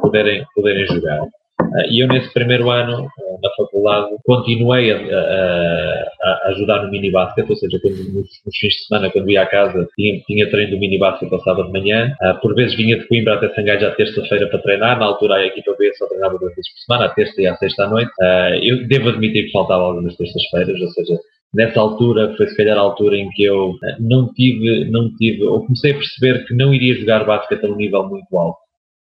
poderem, 0.00 0.44
poderem 0.54 0.85
jogar. 0.86 1.22
Uh, 1.60 1.90
e 1.90 2.00
eu, 2.00 2.08
nesse 2.08 2.32
primeiro 2.32 2.70
ano 2.70 3.04
uh, 3.04 3.40
na 3.42 3.50
faculdade, 3.56 4.14
continuei 4.24 4.92
a, 4.92 4.96
a, 4.96 6.12
a, 6.22 6.48
ajudar 6.50 6.84
no 6.84 6.90
mini 6.90 7.10
basket, 7.10 7.48
ou 7.48 7.56
seja, 7.56 7.78
quando, 7.80 7.96
nos, 7.96 8.28
nos, 8.44 8.56
fins 8.58 8.74
de 8.74 8.86
semana, 8.86 9.10
quando 9.10 9.30
ia 9.30 9.42
à 9.42 9.46
casa, 9.46 9.88
tinha, 9.96 10.20
tinha 10.26 10.50
treino 10.50 10.72
do 10.72 10.78
mini 10.78 10.98
basket 10.98 11.28
de 11.28 11.72
manhã. 11.72 12.14
Uh, 12.22 12.40
por 12.40 12.54
vezes 12.54 12.76
vinha 12.76 12.98
de 12.98 13.06
Coimbra 13.08 13.34
até 13.34 13.52
Sangai 13.54 13.82
à 13.84 13.90
terça-feira 13.90 14.48
para 14.48 14.58
treinar. 14.60 14.98
Na 14.98 15.06
altura, 15.06 15.36
a 15.36 15.46
equipa 15.46 15.74
B 15.78 15.92
só 15.94 16.06
treinava 16.06 16.38
duas 16.38 16.54
vezes 16.54 16.72
por 16.72 16.80
semana, 16.80 17.10
à 17.10 17.14
terça 17.14 17.40
e 17.40 17.46
à 17.46 17.56
sexta 17.56 17.84
à 17.84 17.88
noite. 17.88 18.10
eu 18.62 18.86
devo 18.86 19.08
admitir 19.08 19.46
que 19.46 19.52
faltava 19.52 19.82
algumas 19.82 20.14
terças-feiras, 20.16 20.80
ou 20.80 20.88
seja, 20.88 21.18
nessa 21.54 21.80
altura 21.80 22.34
foi 22.36 22.46
se 22.48 22.56
calhar 22.56 22.76
a 22.76 22.80
altura 22.80 23.16
em 23.16 23.28
que 23.30 23.44
eu 23.44 23.72
não 23.98 24.32
tive, 24.34 24.84
não 24.90 25.14
tive, 25.16 25.44
ou 25.44 25.64
comecei 25.64 25.92
a 25.92 25.94
perceber 25.94 26.46
que 26.46 26.54
não 26.54 26.72
iria 26.72 26.94
jogar 26.96 27.24
basquete 27.24 27.64
a 27.64 27.68
um 27.68 27.76
nível 27.76 28.06
muito 28.08 28.36
alto 28.36 28.65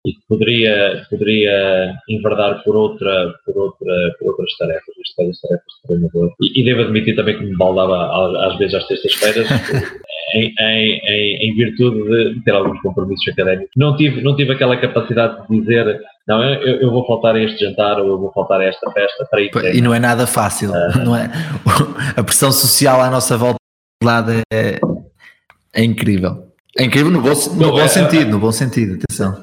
e 0.06 0.12
que 0.12 0.20
poderia, 0.28 1.02
poderia 1.08 1.94
enverdar 2.08 2.62
por, 2.62 2.76
outra, 2.76 3.32
por, 3.44 3.56
outra, 3.56 4.14
por 4.18 4.28
outras 4.28 4.54
tarefas, 4.58 4.94
neste 4.98 5.16
caso 5.16 5.30
as 5.30 5.40
tarefas 5.40 5.66
de 5.66 5.88
treinador. 5.88 6.32
E, 6.42 6.60
e 6.60 6.64
devo 6.64 6.82
admitir 6.82 7.16
também 7.16 7.38
que 7.38 7.44
me 7.44 7.56
baldava 7.56 8.46
às 8.46 8.58
vezes 8.58 8.74
às 8.74 8.86
terças-feiras, 8.86 9.48
em, 10.34 10.54
em, 10.60 11.48
em, 11.48 11.54
virtude 11.54 12.34
de 12.34 12.44
ter 12.44 12.50
alguns 12.50 12.80
compromissos 12.82 13.26
académicos. 13.32 13.70
Não 13.76 13.96
tive, 13.96 14.20
não 14.20 14.36
tive 14.36 14.52
aquela 14.52 14.76
capacidade 14.76 15.46
de 15.48 15.60
dizer 15.60 16.00
não, 16.26 16.42
eu, 16.42 16.80
eu 16.80 16.90
vou 16.90 17.06
faltar 17.06 17.34
a 17.34 17.42
este 17.42 17.64
jantar 17.64 17.98
ou 17.98 18.08
eu 18.08 18.18
vou 18.18 18.32
faltar 18.32 18.60
a 18.60 18.64
esta 18.64 18.90
festa 18.90 19.26
para 19.30 19.40
ir. 19.40 19.50
E 19.74 19.80
não 19.80 19.94
é 19.94 19.98
nada 19.98 20.26
fácil, 20.26 20.70
uh, 20.70 20.98
não 21.04 21.14
é? 21.16 21.30
A 22.16 22.22
pressão 22.22 22.50
social 22.50 23.00
à 23.00 23.10
nossa 23.10 23.36
volta 23.36 23.58
é, 24.52 24.78
é 25.74 25.84
incrível. 25.84 26.48
É 26.78 26.84
incrível 26.84 27.10
no 27.10 27.20
bom, 27.20 27.32
no 27.54 27.70
bom 27.70 27.80
é, 27.80 27.88
sentido, 27.88 28.30
no 28.30 28.38
bom 28.38 28.52
sentido, 28.52 28.94
atenção. 28.94 29.42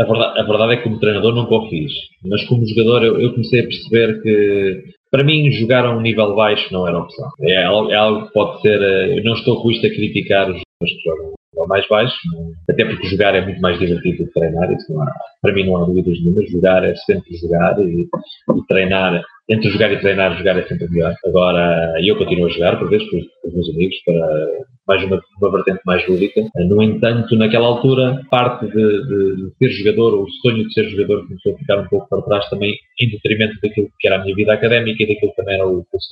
A 0.00 0.04
verdade, 0.04 0.40
a 0.40 0.42
verdade, 0.44 0.72
é 0.72 0.76
que 0.78 0.84
como 0.84 0.98
treinador 0.98 1.34
nunca 1.34 1.54
o 1.54 1.68
fiz, 1.68 1.92
mas 2.24 2.42
como 2.48 2.66
jogador 2.66 3.04
eu, 3.04 3.20
eu, 3.20 3.32
comecei 3.32 3.60
a 3.60 3.64
perceber 3.64 4.22
que 4.22 4.84
para 5.10 5.22
mim 5.22 5.50
jogar 5.50 5.84
a 5.84 5.94
um 5.94 6.00
nível 6.00 6.34
baixo 6.34 6.72
não 6.72 6.88
era 6.88 6.98
opção. 6.98 7.28
É, 7.40 7.52
é 7.52 7.64
algo 7.64 8.26
que 8.26 8.32
pode 8.32 8.62
ser, 8.62 8.80
eh, 8.80 9.18
eu 9.18 9.24
não 9.24 9.34
estou 9.34 9.70
isto 9.70 9.86
a 9.86 9.90
criticar 9.90 10.50
os 10.50 10.58
jogadores 10.58 11.02
que 11.02 11.04
jogam 11.04 11.34
nível 11.60 11.66
mais 11.66 11.86
baixo, 11.88 12.16
até 12.68 12.84
porque 12.84 13.08
jogar 13.08 13.34
é 13.34 13.44
muito 13.44 13.60
mais 13.60 13.78
divertido 13.78 14.18
do 14.18 14.26
que 14.26 14.32
treinar, 14.32 14.72
isso 14.72 15.00
há, 15.00 15.12
para 15.42 15.52
mim 15.52 15.66
não 15.66 15.76
há 15.76 15.84
dúvidas 15.84 16.18
nenhuma, 16.20 16.46
jogar 16.46 16.84
é 16.84 16.94
sempre 16.96 17.36
jogar 17.36 17.78
e, 17.80 18.02
e, 18.02 18.66
treinar, 18.68 19.22
entre 19.50 19.70
jogar 19.70 19.92
e 19.92 20.00
treinar, 20.00 20.38
jogar 20.38 20.58
é 20.58 20.66
sempre 20.66 20.88
melhor. 20.88 21.14
Agora, 21.26 21.94
eu 22.00 22.16
continuo 22.16 22.46
a 22.46 22.50
jogar, 22.50 22.78
por 22.78 22.88
vezes, 22.88 23.08
com 23.10 23.18
os 23.48 23.54
meus 23.54 23.68
amigos, 23.70 23.96
para 24.04 24.48
mais 24.90 25.04
uma, 25.04 25.22
uma 25.40 25.52
vertente 25.52 25.80
mais 25.86 26.06
lúdica. 26.08 26.40
No 26.56 26.82
entanto, 26.82 27.36
naquela 27.36 27.66
altura, 27.66 28.22
parte 28.28 28.66
de, 28.66 28.72
de, 28.72 29.36
de, 29.36 29.52
ser 29.58 29.70
jogador, 29.70 30.22
o 30.22 30.28
sonho 30.42 30.66
de 30.66 30.72
ser 30.72 30.88
jogador 30.88 31.26
começou 31.26 31.54
a 31.54 31.58
ficar 31.58 31.78
um 31.78 31.86
pouco 31.86 32.08
para 32.08 32.22
trás 32.22 32.48
também, 32.48 32.74
em 33.00 33.10
detrimento 33.10 33.54
daquilo 33.62 33.88
que 34.00 34.08
era 34.08 34.16
a 34.16 34.24
minha 34.24 34.34
vida 34.34 34.52
académica 34.52 35.02
e 35.02 35.06
daquilo 35.06 35.30
que 35.30 35.36
também 35.36 35.54
era 35.54 35.66
o 35.66 35.84
curso 35.90 36.08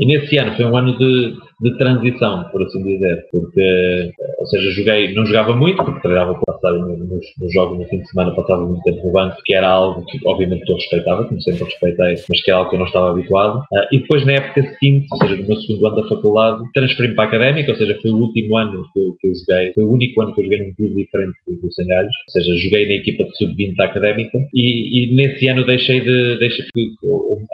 E 0.00 0.06
nesse 0.06 0.38
ano 0.38 0.56
foi 0.56 0.64
um 0.64 0.76
ano 0.76 0.96
de, 0.96 1.34
de 1.60 1.76
transição, 1.76 2.44
por 2.50 2.62
assim 2.62 2.82
dizer, 2.82 3.26
porque, 3.30 4.10
ou 4.38 4.46
seja, 4.46 4.70
joguei, 4.70 5.14
não 5.14 5.26
jogava 5.26 5.54
muito, 5.54 5.84
porque 5.84 6.00
treinava 6.00 6.34
para 6.34 6.54
passar 6.54 6.72
nos, 6.72 6.98
nos, 7.38 7.52
jogos 7.52 7.78
no 7.78 7.84
fim 7.86 7.98
de 7.98 8.08
semana, 8.08 8.34
passava 8.34 8.64
muito 8.64 8.82
tempo 8.82 9.06
no 9.06 9.12
banco, 9.12 9.36
que 9.44 9.54
era 9.54 9.68
algo 9.68 10.06
que 10.06 10.18
obviamente 10.24 10.68
eu 10.70 10.76
respeitava, 10.76 11.24
como 11.24 11.40
sempre 11.42 11.64
respeitei, 11.64 12.14
mas 12.28 12.42
que 12.42 12.50
é 12.50 12.54
algo 12.54 12.70
que 12.70 12.76
eu 12.76 12.80
não 12.82 12.86
estava 12.86 13.10
habituado. 13.10 13.58
Uh, 13.72 13.86
e 13.92 13.98
depois 13.98 14.24
na 14.26 14.32
época 14.32 14.62
seguinte, 14.62 15.06
ou 15.10 15.18
seja, 15.18 15.36
no 15.36 15.48
meu 15.48 15.56
segundo 15.56 15.86
ano 15.86 15.96
da 15.96 16.08
faculdade, 16.08 16.62
transferi-me 16.74 17.14
para 17.14 17.24
a 17.24 17.28
académica, 17.28 17.72
ou 17.72 17.78
seja, 17.78 17.98
foi 18.00 18.10
o 18.10 18.16
último 18.16 18.56
ano 18.56 18.84
que, 18.92 19.12
que, 19.20 19.28
eu 19.28 19.34
joguei, 19.34 19.72
foi 19.72 19.84
o 19.84 19.90
único 19.90 20.20
ano 20.20 20.34
que 20.34 20.40
eu 20.40 20.44
joguei 20.44 20.58
num 20.66 20.74
clube 20.74 21.02
diferente 21.02 21.38
do, 21.46 21.72
Sangalhos, 21.72 22.12
ou 22.28 22.32
seja, 22.32 22.56
joguei 22.56 22.86
na 22.86 22.94
equipa 22.94 23.24
de 23.24 23.36
sub-20 23.36 23.76
da 23.76 23.84
académica 23.84 24.38
e, 24.52 25.04
e, 25.04 25.14
nesse 25.14 25.48
ano 25.48 25.64
deixei 25.64 26.00
de, 26.00 26.38
deixei 26.38 26.66
que 26.74 26.92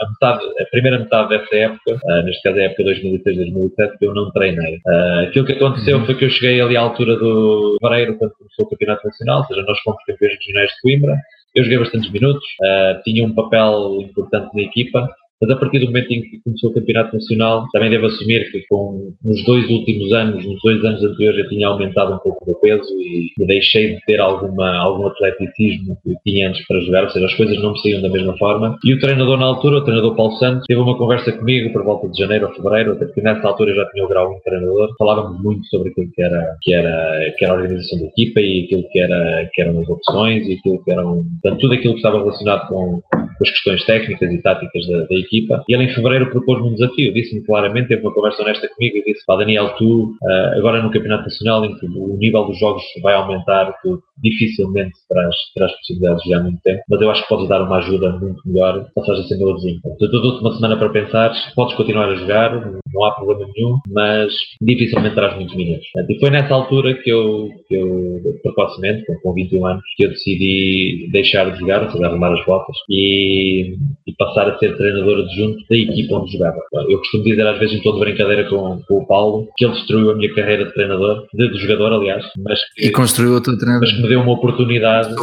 a 0.01 0.09
metade, 0.09 0.45
a 0.61 0.65
primeira 0.71 0.99
metade 0.99 1.29
dessa 1.29 1.55
época, 1.55 2.01
uh, 2.05 2.23
neste 2.25 2.43
caso 2.43 2.59
a 2.59 2.63
época 2.63 2.85
2006-2007, 2.85 3.93
eu 4.01 4.15
não 4.15 4.31
treinei. 4.33 4.77
Uh, 4.87 5.29
aquilo 5.29 5.47
que 5.47 5.53
aconteceu 5.53 5.99
uhum. 5.99 6.07
foi 6.07 6.15
que 6.15 6.25
eu 6.25 6.31
cheguei 6.31 6.61
ali 6.61 6.77
à 6.77 6.81
altura 6.81 7.17
do 7.17 7.77
fevereiro, 7.81 8.17
quando 8.17 8.33
começou 8.33 8.67
o 8.67 8.69
Campeonato 8.69 9.07
Nacional, 9.07 9.41
ou 9.41 9.45
seja, 9.47 9.63
nós 9.63 9.79
fomos 9.81 10.03
campeões 10.05 10.35
regionais 10.35 10.71
de 10.71 10.81
Coimbra, 10.83 11.17
eu 11.55 11.65
joguei 11.65 11.79
bastantes 11.79 12.11
minutos, 12.11 12.45
uh, 12.61 13.03
tinha 13.03 13.25
um 13.25 13.35
papel 13.35 14.01
importante 14.03 14.55
na 14.55 14.63
equipa, 14.63 15.09
mas 15.41 15.51
a 15.51 15.57
partir 15.57 15.79
do 15.81 15.87
momento 15.87 16.11
em 16.13 16.23
que 16.23 16.41
começou 16.43 16.71
o 16.71 16.75
Campeonato 16.75 17.15
Nacional, 17.15 17.67
também 17.73 17.91
devo 17.91 18.07
assumir 18.07 18.51
que 18.51 18.65
com 18.69 19.13
nos 19.25 19.45
dois 19.45 19.69
últimos 19.71 20.13
anos, 20.13 20.45
nos 20.45 20.61
dois 20.63 20.85
anos 20.85 21.03
anteriores, 21.03 21.41
eu 21.41 21.49
tinha 21.49 21.69
aumentado 21.69 22.15
um 22.15 22.19
pouco 22.19 22.51
o 22.51 22.55
peso 22.57 22.89
e 23.01 23.33
deixei 23.47 23.95
de 23.95 24.01
ter 24.07 24.21
alguma, 24.21 24.77
algum 24.79 25.07
atleticismo 25.07 25.97
que 26.03 26.15
tinha 26.27 26.49
antes 26.49 26.67
para 26.67 26.81
jogar, 26.81 27.05
ou 27.05 27.11
seja, 27.11 27.27
as 27.27 27.35
coisas 27.35 27.61
não 27.63 27.73
me 27.73 27.79
saíam 27.81 28.03
da 28.03 28.09
mesma 28.09 28.37
forma. 28.37 28.77
E 28.85 28.93
o 28.93 28.99
treinador 28.99 29.39
na 29.39 29.47
altura, 29.47 29.79
o 29.79 29.85
treinador 29.85 30.17
Paulo 30.17 30.37
Santos, 30.37 30.65
teve 30.67 30.81
uma 30.81 30.97
conversa 30.97 31.33
comigo 31.33 31.73
por 31.73 31.85
volta 31.85 32.09
de 32.09 32.19
janeiro 32.19 32.49
ou 32.49 32.55
fevereiro, 32.55 32.93
até 32.93 33.05
porque 33.07 33.23
nessa 33.23 33.47
altura 33.47 33.71
eu 33.71 33.77
já 33.77 33.87
tinha 33.91 34.05
o 34.05 34.09
grau 34.09 34.35
de 34.35 34.43
treinador. 34.43 34.95
Falávamos 34.99 35.43
muito 35.43 35.67
sobre 35.69 35.91
aquilo 35.91 36.11
que 36.13 36.23
era, 36.23 36.57
que 36.63 36.75
era, 36.75 37.35
que 37.37 37.45
era 37.45 37.55
a 37.55 37.57
organização 37.57 37.99
da 38.01 38.07
equipa 38.07 38.41
e 38.41 38.65
aquilo 38.65 38.89
que, 38.91 38.99
era, 38.99 39.51
que 39.53 39.63
eram 39.63 39.81
as 39.81 39.89
opções 39.89 40.47
e 40.47 40.55
aquilo 40.55 40.83
que 40.85 40.91
eram, 40.91 41.25
portanto, 41.43 41.61
tudo 41.61 41.75
aquilo 41.75 41.95
que 41.95 42.01
estava 42.01 42.19
relacionado 42.19 42.69
com 42.69 43.03
as 43.41 43.51
questões 43.51 43.85
técnicas 43.85 44.33
e 44.33 44.43
táticas 44.43 44.87
da, 44.87 44.99
da 44.99 45.15
equipa. 45.15 45.28
E 45.69 45.75
ele 45.75 45.85
em 45.85 45.95
fevereiro 45.95 46.31
propôs-me 46.31 46.69
um 46.69 46.75
desafio, 46.75 47.13
disse-me 47.13 47.45
claramente, 47.45 47.89
teve 47.89 48.03
uma 48.03 48.15
conversa 48.15 48.43
honesta 48.43 48.69
comigo 48.69 48.97
e 48.97 49.05
disse: 49.05 49.25
Pá, 49.27 49.37
Daniel, 49.37 49.75
tu 49.77 50.17
uh, 50.23 50.59
agora 50.59 50.83
no 50.83 50.91
Campeonato 50.91 51.25
Nacional, 51.25 51.63
o 51.63 52.17
nível 52.17 52.45
dos 52.45 52.59
jogos 52.59 52.83
vai 53.03 53.15
aumentar, 53.15 53.75
tu 53.83 54.03
dificilmente 54.23 54.93
terás, 55.09 55.35
terás 55.55 55.73
possibilidades 55.77 56.23
de 56.23 56.31
jogar 56.31 56.43
muito 56.43 56.61
tempo, 56.63 56.83
mas 56.89 57.01
eu 57.01 57.11
acho 57.11 57.23
que 57.23 57.29
podes 57.29 57.49
dar 57.49 57.63
uma 57.63 57.79
ajuda 57.79 58.11
muito 58.19 58.41
melhor, 58.47 58.87
ou 58.95 59.05
seja, 59.05 59.23
sendo 59.25 59.45
meu 59.45 59.55
vizinho. 59.55 59.81
Portanto, 59.83 60.11
dou-te 60.11 60.41
uma 60.41 60.55
semana 60.55 60.77
para 60.77 60.89
pensar, 60.89 61.33
podes 61.55 61.75
continuar 61.77 62.09
a 62.09 62.17
jogar, 62.17 62.73
não 62.93 63.05
há 63.05 63.13
problema 63.13 63.51
nenhum, 63.55 63.79
mas 63.89 64.33
dificilmente 64.61 65.15
terás 65.15 65.37
muitos 65.37 65.55
minutos. 65.55 65.87
E 66.09 66.19
foi 66.19 66.31
nessa 66.31 66.55
altura 66.55 66.95
que 66.95 67.11
eu, 67.11 67.49
que 67.69 67.75
eu 67.75 68.21
precocemente, 68.43 69.05
com 69.23 69.33
21 69.33 69.67
anos, 69.67 69.83
que 69.97 70.05
eu 70.05 70.09
decidi 70.11 71.09
deixar 71.13 71.51
de 71.53 71.61
jogar, 71.61 71.85
ou 71.85 71.91
seja, 71.91 72.07
arrumar 72.07 72.33
as 72.33 72.45
botas, 72.45 72.77
e 72.89 73.09
e, 73.09 73.77
e, 74.07 74.13
passar 74.15 74.49
a 74.49 74.59
ser 74.59 74.77
treinador 74.77 75.18
adjunto 75.21 75.59
da 75.69 75.77
equipa 75.77 76.17
onde 76.17 76.33
jogava. 76.33 76.59
Eu 76.89 76.99
costumo 76.99 77.25
dizer 77.25 77.47
às 77.47 77.59
vezes 77.59 77.79
em 77.79 77.83
tom 77.83 77.95
de 77.95 78.01
brincadeira 78.01 78.49
com, 78.49 78.81
com, 78.87 78.99
o 78.99 79.07
Paulo 79.07 79.49
que 79.57 79.65
ele 79.65 79.75
destruiu 79.75 80.11
a 80.11 80.15
minha 80.15 80.35
carreira 80.35 80.65
de 80.65 80.75
treinador, 80.75 81.27
de, 81.35 81.51
de 81.51 81.59
jogador 81.59 81.93
aliás, 81.93 82.25
mas 82.39 82.61
que, 82.75 82.87
e 82.87 82.91
construiu 82.91 83.35
outro 83.35 83.57
treinador. 83.57 83.87
Mas 83.87 83.97
que 83.97 84.03
me 84.03 84.09
deu 84.09 84.21
uma 84.21 84.33
oportunidade, 84.33 85.15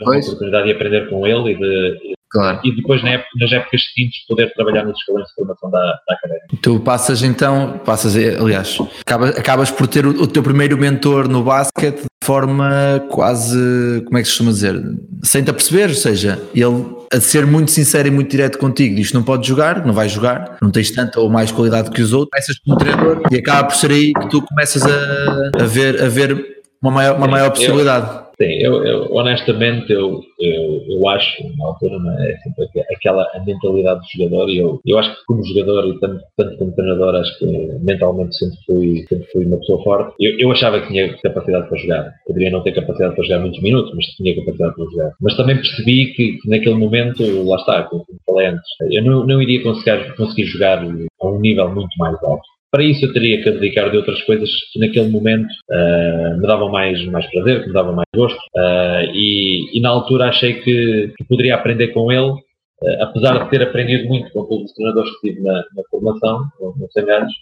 uma 0.00 0.18
oportunidade 0.18 0.66
de 0.66 0.72
aprender 0.72 1.08
com 1.08 1.26
ele 1.26 1.52
e 1.52 1.54
de, 1.56 2.14
Claro. 2.34 2.58
E 2.64 2.74
depois 2.74 3.00
nas 3.04 3.52
épocas 3.52 3.80
seguintes 3.94 4.26
poder 4.26 4.52
trabalhar 4.54 4.84
nos 4.84 4.98
escalões 4.98 5.28
de 5.28 5.34
formação 5.34 5.70
da, 5.70 5.78
da 5.78 6.14
academia. 6.14 6.42
Tu 6.60 6.80
passas 6.80 7.22
então, 7.22 7.80
passas, 7.84 8.16
aliás, 8.16 8.76
acabas, 9.02 9.38
acabas 9.38 9.70
por 9.70 9.86
ter 9.86 10.04
o, 10.04 10.10
o, 10.10 10.26
teu 10.26 10.42
primeiro 10.42 10.76
mentor 10.76 11.28
no 11.28 11.44
basquete 11.44 12.00
de 12.00 12.26
forma 12.26 13.04
quase, 13.08 14.02
como 14.06 14.18
é 14.18 14.22
que 14.22 14.26
se 14.28 14.34
chama 14.34 14.50
dizer, 14.50 14.74
sem 15.22 15.44
te 15.44 15.50
aperceber, 15.50 15.90
ou 15.90 15.94
seja, 15.94 16.42
ele 16.52 17.04
a 17.12 17.20
ser 17.20 17.46
muito 17.46 17.70
sincero 17.70 18.08
e 18.08 18.10
muito 18.10 18.30
direto 18.30 18.58
contigo, 18.58 18.96
diz 18.96 19.08
que 19.08 19.14
não 19.14 19.22
podes 19.22 19.46
jogar, 19.46 19.86
não 19.86 19.94
vais 19.94 20.10
jogar, 20.10 20.56
não 20.60 20.72
tens 20.72 20.90
tanta 20.90 21.20
ou 21.20 21.30
mais 21.30 21.52
qualidade 21.52 21.90
que 21.90 22.02
os 22.02 22.12
outros, 22.12 22.30
começas 22.30 22.58
como 22.58 22.76
treinador 22.76 23.22
e 23.30 23.36
acaba 23.36 23.68
por 23.68 23.76
ser 23.76 23.92
aí 23.92 24.12
que 24.12 24.28
tu 24.28 24.42
começas 24.42 24.82
a, 24.82 25.62
a 25.62 25.66
ver, 25.66 26.02
a 26.02 26.08
ver 26.08 26.62
uma 26.82 26.90
maior, 26.90 27.16
uma 27.16 27.28
maior 27.28 27.50
possibilidade. 27.50 28.23
Sim, 28.40 28.50
eu, 28.58 28.84
eu 28.84 29.14
honestamente 29.14 29.92
eu, 29.92 30.20
eu, 30.40 30.82
eu, 30.88 31.08
acho, 31.08 31.42
na 31.56 31.66
altura, 31.66 31.96
é? 32.18 32.32
é 32.32 32.94
aquela 32.94 33.22
a 33.32 33.44
mentalidade 33.44 34.00
do 34.00 34.06
jogador 34.24 34.50
e 34.50 34.58
eu, 34.58 34.80
eu 34.84 34.98
acho 34.98 35.14
que 35.14 35.24
como 35.26 35.44
jogador 35.44 35.86
e 35.86 36.00
tanto, 36.00 36.24
tanto 36.36 36.56
como 36.56 36.74
treinador 36.74 37.14
acho 37.14 37.38
que 37.38 37.46
mentalmente 37.46 38.36
sempre 38.36 38.58
fui, 38.66 39.04
sempre 39.08 39.26
fui 39.30 39.44
uma 39.46 39.58
pessoa 39.58 39.82
forte. 39.84 40.14
Eu, 40.18 40.38
eu 40.38 40.50
achava 40.50 40.80
que 40.80 40.88
tinha 40.88 41.16
capacidade 41.22 41.68
para 41.68 41.78
jogar. 41.78 42.14
Poderia 42.26 42.50
não 42.50 42.62
ter 42.62 42.72
capacidade 42.72 43.14
para 43.14 43.24
jogar 43.24 43.40
muitos 43.40 43.62
minutos, 43.62 43.92
mas 43.94 44.06
tinha 44.06 44.34
capacidade 44.34 44.74
para 44.74 44.84
jogar. 44.84 45.12
Mas 45.20 45.36
também 45.36 45.56
percebi 45.56 46.06
que, 46.14 46.38
que 46.38 46.48
naquele 46.48 46.74
momento, 46.74 47.22
lá 47.44 47.56
está, 47.56 47.84
como 47.84 48.04
falei 48.26 48.48
antes, 48.48 48.68
eu 48.90 49.04
não, 49.04 49.24
não 49.24 49.40
iria 49.40 49.62
conseguir, 49.62 50.16
conseguir 50.16 50.46
jogar 50.46 50.82
a 50.82 51.26
um 51.26 51.40
nível 51.40 51.72
muito 51.72 51.96
mais 51.98 52.16
alto. 52.24 52.53
Para 52.74 52.82
isso 52.82 53.04
eu 53.04 53.12
teria 53.12 53.40
que 53.40 53.48
abdicar 53.48 53.88
de 53.88 53.98
outras 53.98 54.20
coisas 54.22 54.50
que 54.72 54.80
naquele 54.80 55.08
momento 55.08 55.46
uh, 55.70 56.36
me 56.40 56.44
davam 56.44 56.72
mais, 56.72 57.06
mais 57.06 57.24
prazer, 57.30 57.60
que 57.60 57.68
me 57.68 57.72
davam 57.72 57.94
mais 57.94 58.08
gosto. 58.12 58.36
Uh, 58.36 59.14
e, 59.14 59.78
e, 59.78 59.80
na 59.80 59.90
altura 59.90 60.28
achei 60.28 60.54
que, 60.54 61.14
que 61.16 61.22
poderia 61.22 61.54
aprender 61.54 61.92
com 61.92 62.10
ele, 62.10 62.32
uh, 62.32 63.02
apesar 63.02 63.44
de 63.44 63.50
ter 63.50 63.62
aprendido 63.62 64.08
muito 64.08 64.28
com 64.32 64.44
todos 64.46 64.64
os 64.64 64.72
treinadores 64.72 65.08
que 65.12 65.28
tive 65.28 65.42
na, 65.42 65.52
na 65.52 65.82
formação, 65.88 66.48
nos 66.76 66.92
100 66.92 67.10
anos, 67.12 67.32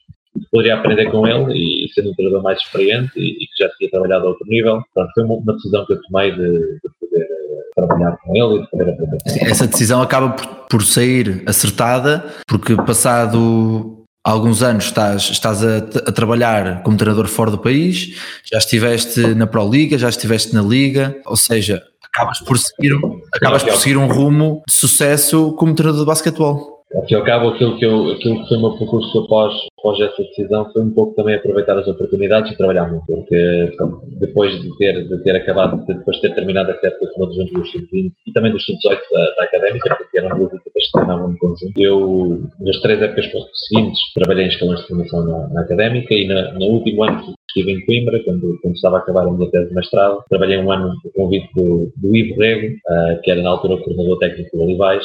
poderia 0.51 0.75
aprender 0.75 1.11
com 1.11 1.27
ele 1.27 1.55
e, 1.55 1.89
sendo 1.95 2.11
um 2.11 2.15
treinador 2.15 2.43
mais 2.43 2.59
experiente 2.59 3.13
e, 3.17 3.31
e, 3.31 3.47
que 3.47 3.57
já 3.59 3.71
tinha 3.79 3.89
trabalhado 3.89 4.27
a 4.27 4.29
outro 4.29 4.47
nível. 4.47 4.83
Portanto, 4.93 5.15
foi 5.15 5.25
uma, 5.25 5.37
uma 5.37 5.55
decisão 5.55 5.87
que 5.87 5.95
eu 5.95 6.03
tomei 6.03 6.31
de, 6.33 6.37
de 6.37 6.91
poder 7.01 7.29
trabalhar 7.75 8.19
com 8.19 8.37
ele 8.37 8.57
e 8.57 8.61
de 8.61 8.71
poder 8.71 8.91
aprender. 8.91 9.19
Essa 9.51 9.67
decisão 9.67 10.03
acaba 10.03 10.29
por, 10.29 10.47
por 10.69 10.83
sair 10.83 11.43
acertada, 11.47 12.23
porque 12.47 12.77
passado 12.77 14.02
há 14.25 14.31
alguns 14.31 14.63
anos 14.63 14.85
estás, 14.85 15.31
estás 15.31 15.65
a, 15.65 15.79
a, 15.79 16.13
trabalhar 16.13 16.83
como 16.83 16.97
treinador 16.97 17.29
fora 17.29 17.51
do 17.51 17.59
país, 17.59 18.17
já 18.45 18.59
estiveste 18.59 19.35
na 19.35 19.47
Pro 19.47 19.69
Liga, 19.69 19.99
já 19.99 20.09
estiveste 20.09 20.55
na 20.55 20.63
Liga, 20.63 21.17
ou 21.27 21.37
seja, 21.37 21.83
acabas 22.03 22.41
por 22.41 22.59
seguir, 22.59 22.93
acabas 23.33 23.63
por 23.63 23.77
seguir 23.77 23.97
um 23.97 24.07
rumo 24.07 24.63
de 24.67 24.73
sucesso 24.73 25.53
como 25.53 25.75
treinador 25.75 26.05
de 26.05 26.07
basquetebol. 26.07 26.82
Ao 26.95 27.07
fim 27.07 27.15
e 27.15 27.17
ao 27.17 27.25
cabo, 27.25 27.49
aquilo 27.49 27.79
que, 27.79 27.87
eu, 27.87 28.11
aquilo 28.13 28.43
que 28.43 28.49
foi 28.49 28.57
o 28.59 28.61
meu 28.61 28.79
percurso 28.79 29.19
após, 29.21 29.55
após 29.79 29.99
essa 30.01 30.23
decisão 30.23 30.71
foi 30.73 30.83
um 30.83 30.91
pouco 30.91 31.15
também 31.15 31.37
aproveitar 31.37 31.79
as 31.79 31.89
oportunidades 31.89 32.53
e 32.53 32.57
trabalhar 32.57 32.91
muito, 32.91 33.07
porque 33.07 33.73
depois 34.21 34.61
de 34.61 34.77
ter, 34.77 35.09
de 35.09 35.23
ter 35.23 35.35
acabado, 35.37 35.85
de, 35.87 35.95
depois 35.95 36.17
de 36.17 36.23
ter 36.23 36.35
terminado 36.35 36.71
a 36.71 36.75
época 36.75 37.11
como 37.15 37.33
junto 37.33 37.55
dos 37.55 37.71
sub-20 37.71 38.13
e 38.27 38.33
também 38.33 38.53
dos 38.53 38.65
sub-18 38.65 38.99
da, 39.11 39.35
da, 39.37 39.45
académica, 39.45 39.97
porque 39.97 40.19
eram 40.19 40.37
duas 40.37 40.53
equipas 40.53 40.85
que 40.85 40.93
treinavam 40.93 41.33
em 41.33 41.37
conjunto, 41.39 41.73
eu, 41.77 42.43
nas 42.61 42.81
três 42.81 43.01
épocas 43.01 43.27
seguintes, 43.69 44.01
trabalhei 44.15 44.45
em 44.45 44.49
escalões 44.49 44.81
de 44.81 44.89
formação 44.89 45.25
na, 45.25 45.49
na 45.49 45.61
académica 45.63 46.15
e 46.15 46.29
na, 46.29 46.53
no 46.53 46.67
último 46.67 47.05
ano 47.05 47.35
estive 47.49 47.73
em 47.73 47.85
Coimbra, 47.85 48.23
quando, 48.25 48.59
quando 48.61 48.75
estava 48.75 48.97
a 48.97 49.01
acabar 49.01 49.27
a 49.27 49.31
minha 49.31 49.51
tese 49.51 49.69
de 49.69 49.75
mestrado, 49.75 50.25
trabalhei 50.29 50.59
um 50.59 50.71
ano 50.71 50.95
no 51.05 51.13
convite 51.13 51.49
do, 51.55 51.93
do 51.97 52.17
Ivo 52.17 52.41
Rego, 52.41 52.75
uh, 52.75 53.21
que 53.23 53.31
era 53.31 53.43
na 53.43 53.51
altura 53.51 53.75
o 53.75 53.83
coordenador 53.83 54.19
técnico 54.19 54.57
do 54.57 54.65
Olivais, 54.65 55.05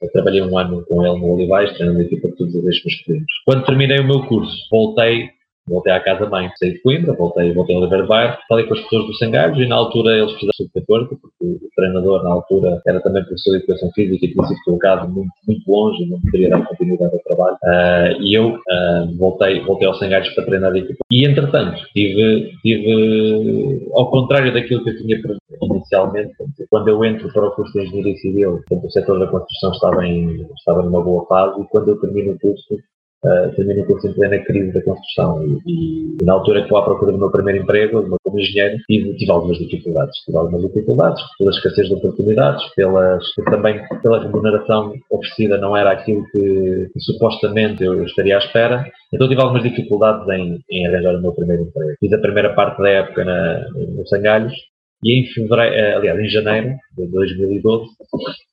eu 0.00 0.12
trabalhei 0.12 0.42
um 0.42 0.58
ano 0.58 0.84
com 0.86 1.04
ele 1.04 1.18
no 1.18 1.32
Olivais, 1.32 1.72
treinando 1.74 2.00
a 2.00 2.02
equipa 2.02 2.28
de 2.28 2.36
todos 2.36 2.54
os 2.54 2.64
ex-masculinos. 2.64 3.32
Quando 3.44 3.64
terminei 3.64 3.98
o 3.98 4.06
meu 4.06 4.26
curso, 4.26 4.54
voltei 4.70 5.30
voltei 5.68 5.92
à 5.92 6.00
casa 6.00 6.28
mãe, 6.28 6.50
saí 6.56 6.72
de 6.72 6.82
Coimbra, 6.82 7.12
voltei, 7.12 7.52
voltei 7.52 7.76
a 7.76 8.06
Bairro, 8.06 8.38
falei 8.48 8.66
com 8.66 8.74
as 8.74 8.80
pessoas 8.82 9.06
do 9.06 9.14
Sangalhos 9.14 9.58
e 9.58 9.66
na 9.66 9.76
altura 9.76 10.16
eles 10.16 10.32
fizeram 10.32 10.52
sub-14, 10.56 11.08
porque 11.08 11.44
o 11.44 11.68
treinador 11.74 12.22
na 12.22 12.30
altura 12.30 12.80
era 12.86 13.00
também 13.00 13.24
professor 13.24 13.50
de 13.50 13.56
Educação 13.58 13.90
Física 13.92 14.26
e 14.26 14.32
tinha 14.32 14.46
sido 14.46 14.60
colocado 14.64 15.08
muito, 15.08 15.30
muito 15.46 15.70
longe 15.70 16.06
não 16.06 16.20
poderia 16.20 16.50
dar 16.50 16.66
continuidade 16.66 17.14
ao 17.14 17.20
trabalho. 17.20 17.56
Uh, 17.64 18.22
e 18.22 18.34
eu 18.34 18.54
uh, 18.54 19.16
voltei, 19.18 19.60
voltei 19.60 19.88
ao 19.88 19.94
Sangalhos 19.94 20.28
para 20.34 20.44
treinar 20.44 20.72
a 20.72 20.78
equipa. 20.78 20.98
E 21.10 21.26
entretanto, 21.26 21.80
tive, 21.92 22.52
tive 22.62 23.88
ao 23.94 24.10
contrário 24.10 24.52
daquilo 24.52 24.84
que 24.84 24.90
eu 24.90 24.98
tinha 24.98 25.20
inicialmente, 25.62 26.34
quando 26.70 26.88
eu 26.88 27.04
entro 27.04 27.32
para 27.32 27.46
o 27.46 27.50
curso 27.52 27.72
de 27.72 27.86
Engenharia 27.86 28.16
Civil, 28.16 28.62
o 28.70 28.90
setor 28.90 29.18
da 29.18 29.26
construção 29.26 29.72
estava, 29.72 30.06
em, 30.06 30.46
estava 30.56 30.82
numa 30.82 31.02
boa 31.02 31.26
fase 31.26 31.60
e 31.60 31.64
quando 31.64 31.88
eu 31.88 32.00
termino 32.00 32.32
o 32.32 32.38
curso 32.38 32.78
uh, 33.24 33.54
termino 33.54 33.82
o 33.82 33.86
curso 33.86 34.08
em 34.08 34.12
plena 34.12 34.38
crise 34.44 34.72
da 34.72 34.82
construção 34.82 35.42
e, 35.66 36.16
e, 36.20 36.24
na 36.24 36.34
altura 36.34 36.60
que 36.60 36.66
estou 36.66 36.78
à 36.78 36.84
procura 36.84 37.12
do 37.12 37.18
meu 37.18 37.30
primeiro 37.30 37.62
emprego, 37.62 38.18
como 38.22 38.40
engenheiro, 38.40 38.78
tive, 38.86 39.14
tive 39.16 39.30
algumas 39.30 39.58
dificuldades. 39.58 40.16
Tive 40.24 40.36
algumas 40.36 40.62
dificuldades 40.62 41.22
pela 41.38 41.50
escassez 41.50 41.88
de 41.88 41.94
oportunidades, 41.94 42.64
pelas, 42.74 43.24
também 43.50 43.80
pela 44.02 44.22
remuneração 44.22 44.94
oferecida 45.10 45.58
não 45.58 45.76
era 45.76 45.92
aquilo 45.92 46.24
que, 46.30 46.90
que 46.92 47.00
supostamente 47.00 47.82
eu, 47.82 47.94
eu, 47.94 48.04
estaria 48.04 48.36
à 48.36 48.38
espera. 48.38 48.84
Então 49.12 49.28
tive 49.28 49.40
algumas 49.40 49.62
dificuldades 49.62 50.28
em, 50.28 50.60
em 50.70 50.86
arranjar 50.86 51.16
o 51.16 51.22
meu 51.22 51.32
primeiro 51.32 51.62
emprego. 51.64 51.96
Fiz 52.00 52.12
a 52.12 52.18
primeira 52.18 52.54
parte 52.54 52.80
da 52.82 52.88
época 52.88 53.24
na, 53.24 53.68
no 53.70 54.06
Sangalhos 54.06 54.54
e 55.02 55.20
em 55.20 55.26
fevereiro, 55.26 55.74
eh, 55.74 55.94
aliás, 55.94 56.18
em 56.18 56.28
janeiro 56.28 56.74
de 56.96 57.06
2012, 57.08 57.86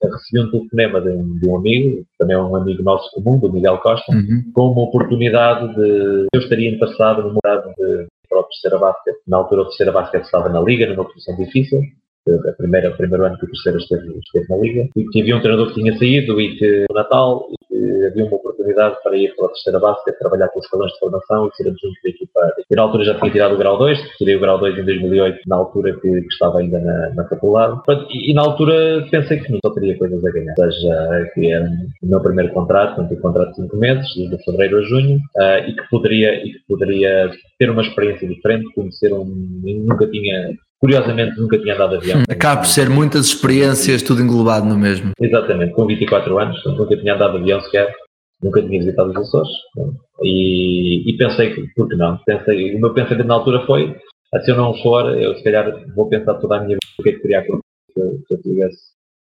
recebi 0.04 0.42
um 0.42 0.52
telefonema 0.52 1.02
de 1.02 1.10
um, 1.10 1.40
de 1.40 1.48
um 1.48 1.58
amigo, 1.58 2.06
também 2.20 2.36
é 2.36 2.40
um 2.40 2.56
amigo 2.56 2.84
nosso 2.84 3.10
comum, 3.12 3.40
do 3.40 3.52
Miguel 3.52 3.78
Costa, 3.78 4.12
uhum. 4.12 4.52
com 4.54 4.72
uma 4.72 4.84
oportunidade 4.84 5.74
de. 5.76 6.28
Eu 6.34 6.40
estaria 6.42 6.70
interessado 6.70 7.24
no 7.24 7.34
mercado 7.34 7.74
de, 7.78 8.08
para 8.30 8.40
o 8.40 8.44
terceira 8.44 8.78
basquete. 8.78 9.18
Na 9.28 9.38
altura, 9.38 9.62
o 9.62 9.66
terceira 9.66 9.92
basquete 9.92 10.26
estava 10.26 10.50
na 10.50 10.62
Liga, 10.62 10.88
numa 10.88 11.06
posição 11.06 11.36
difícil. 11.38 11.82
A 12.28 12.54
primeira, 12.54 12.90
o 12.90 12.96
primeiro 12.96 13.26
ano 13.26 13.38
que 13.38 13.46
o 13.46 13.50
terceiro 13.50 13.78
esteve, 13.80 14.20
esteve 14.20 14.48
na 14.50 14.58
Liga. 14.58 14.90
E 14.96 15.06
que 15.10 15.22
havia 15.22 15.36
um 15.36 15.42
treinador 15.42 15.70
que 15.70 15.82
tinha 15.82 15.98
saído 15.98 16.40
e 16.40 16.58
que 16.58 16.86
no 16.90 16.96
Natal 16.96 17.48
havia 18.08 18.26
uma 18.26 18.36
oportunidade 18.36 18.96
para 19.04 19.18
ir 19.18 19.36
para 19.36 19.46
a 19.46 19.50
terceira 19.50 19.80
base, 19.80 20.20
trabalhar 20.20 20.50
com 20.50 20.60
os 20.60 20.66
escalões 20.66 20.92
de 20.94 21.00
formação 21.00 21.48
e 21.48 21.56
ser 21.56 21.70
adjunto 21.70 21.96
da 22.04 22.10
equipa. 22.10 22.54
E 22.70 22.76
na 22.76 22.82
altura 22.82 23.06
já 23.06 23.20
tinha 23.20 23.32
tirado 23.32 23.56
o 23.56 23.58
grau 23.58 23.78
2, 23.78 24.18
tirei 24.18 24.36
o 24.36 24.40
grau 24.40 24.58
2 24.60 24.80
em 24.80 24.86
2008, 24.86 25.40
na 25.48 25.56
altura 25.56 25.94
que, 25.94 26.22
que 26.22 26.28
estava 26.28 26.60
ainda 26.60 26.80
na, 26.80 27.10
na 27.16 27.28
faculdade. 27.28 27.82
E, 28.10 28.32
e, 28.32 28.34
na 28.34 28.42
altura 28.42 29.06
pensei 29.10 29.40
que 29.40 29.52
não 29.52 29.60
só 29.66 29.74
teria 29.74 29.98
coisas 29.98 30.24
a 30.24 30.32
ganhar. 30.32 30.54
Ou 30.58 30.72
seja, 30.72 31.32
que 31.34 31.52
era 31.52 31.66
o 32.02 32.08
meu 32.08 32.22
primeiro 32.22 32.54
contrato, 32.54 33.02
um 33.02 33.16
contrato 33.16 33.50
de 33.50 33.56
5 33.64 33.78
meses, 33.78 34.08
de 34.14 34.44
fevereiro 34.44 34.78
a 34.78 34.82
junho, 34.84 35.18
uh, 35.18 35.70
e, 35.70 35.76
que 35.76 35.90
poderia, 35.90 36.34
e 36.46 36.54
que 36.54 36.60
poderia 36.68 37.32
ter 37.58 37.70
uma 37.70 37.82
experiência 37.82 38.28
diferente, 38.28 38.74
conhecer 38.74 39.14
um. 39.14 39.26
Nunca 39.64 40.08
tinha 40.08 40.54
curiosamente 40.84 41.40
nunca 41.40 41.58
tinha 41.58 41.76
andado 41.76 41.92
de 41.92 41.96
avião. 41.98 42.20
Hum, 42.20 42.24
acaba 42.30 42.60
por 42.60 42.68
ser 42.68 42.90
muitas 42.90 43.28
experiências, 43.28 44.02
tudo 44.02 44.22
englobado 44.22 44.66
no 44.66 44.78
mesmo. 44.78 45.12
Exatamente, 45.18 45.72
com 45.72 45.88
24 45.88 46.38
anos, 46.38 46.62
nunca 46.66 46.98
tinha 46.98 47.16
andado 47.16 47.38
de 47.38 47.38
avião 47.38 47.62
sequer, 47.62 47.96
nunca 48.44 48.62
tinha 48.62 48.80
visitado 48.80 49.12
os 49.12 49.16
Açores. 49.16 49.50
E, 50.22 51.10
e 51.10 51.18
pensei, 51.18 51.56
por 51.74 51.88
que 51.88 51.96
não? 51.96 52.18
Pensei, 52.26 52.76
o 52.76 52.82
meu 52.82 52.94
pensamento 52.94 53.26
na 53.26 53.36
altura 53.36 53.66
foi, 53.66 53.96
ah, 54.34 54.42
se 54.42 54.52
eu 54.52 54.58
não 54.58 54.74
for, 54.84 55.18
eu 55.18 55.34
se 55.38 55.44
calhar 55.46 55.74
vou 55.96 56.10
pensar 56.10 56.34
toda 56.34 56.58
a 56.58 56.60
minha 56.60 56.76
vida 56.76 56.80
o 57.00 57.04
que 57.04 57.10
é 57.10 57.14
que 57.14 57.22
teria 57.22 57.40
acontecido 57.40 58.26
se 58.28 58.34
eu 58.34 58.42
tivesse 58.42 58.78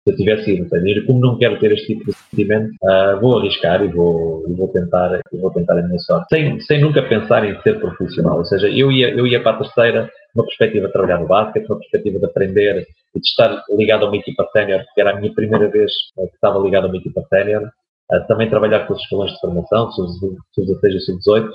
se 0.03 0.11
eu 0.11 0.15
tivesse 0.17 0.51
ido. 0.51 0.67
E 0.75 1.05
como 1.05 1.19
não 1.19 1.37
quero 1.37 1.57
ter 1.59 1.71
este 1.71 1.87
tipo 1.87 2.05
de 2.05 2.13
sentimento, 2.13 2.71
uh, 2.83 3.19
vou 3.21 3.39
arriscar 3.39 3.81
e 3.83 3.87
vou, 3.87 4.45
e 4.49 4.53
vou, 4.53 4.67
tentar, 4.67 5.21
e 5.31 5.37
vou 5.37 5.51
tentar 5.51 5.79
a 5.79 5.81
minha 5.81 5.99
sorte. 5.99 6.27
Sem, 6.29 6.59
sem 6.61 6.81
nunca 6.81 7.01
pensar 7.03 7.45
em 7.45 7.59
ser 7.61 7.79
profissional. 7.79 8.37
Ou 8.37 8.45
seja, 8.45 8.67
eu 8.67 8.91
ia, 8.91 9.09
eu 9.11 9.25
ia 9.25 9.41
para 9.41 9.53
a 9.53 9.59
terceira 9.59 10.11
uma 10.35 10.45
perspectiva 10.45 10.87
de 10.87 10.93
trabalhar 10.93 11.19
no 11.19 11.27
basquete, 11.27 11.65
uma 11.67 11.77
perspectiva 11.77 12.19
de 12.19 12.25
aprender 12.25 12.87
e 13.15 13.19
de 13.19 13.27
estar 13.27 13.63
ligado 13.69 14.05
a 14.05 14.07
uma 14.07 14.17
equipa 14.17 14.47
sénior, 14.51 14.83
que 14.93 14.99
era 14.99 15.11
a 15.11 15.19
minha 15.19 15.33
primeira 15.33 15.69
vez 15.69 15.91
uh, 16.17 16.27
que 16.27 16.35
estava 16.35 16.59
ligado 16.59 16.85
a 16.85 16.87
uma 16.87 16.97
equipa 16.97 17.23
sénior. 17.29 17.63
Uh, 18.11 18.27
também 18.27 18.49
trabalhar 18.49 18.85
com 18.85 18.93
os 18.93 19.01
escalões 19.01 19.31
de 19.31 19.39
formação, 19.39 19.89
sub-16 19.91 20.95
e 20.95 20.99
sub-18, 20.99 21.49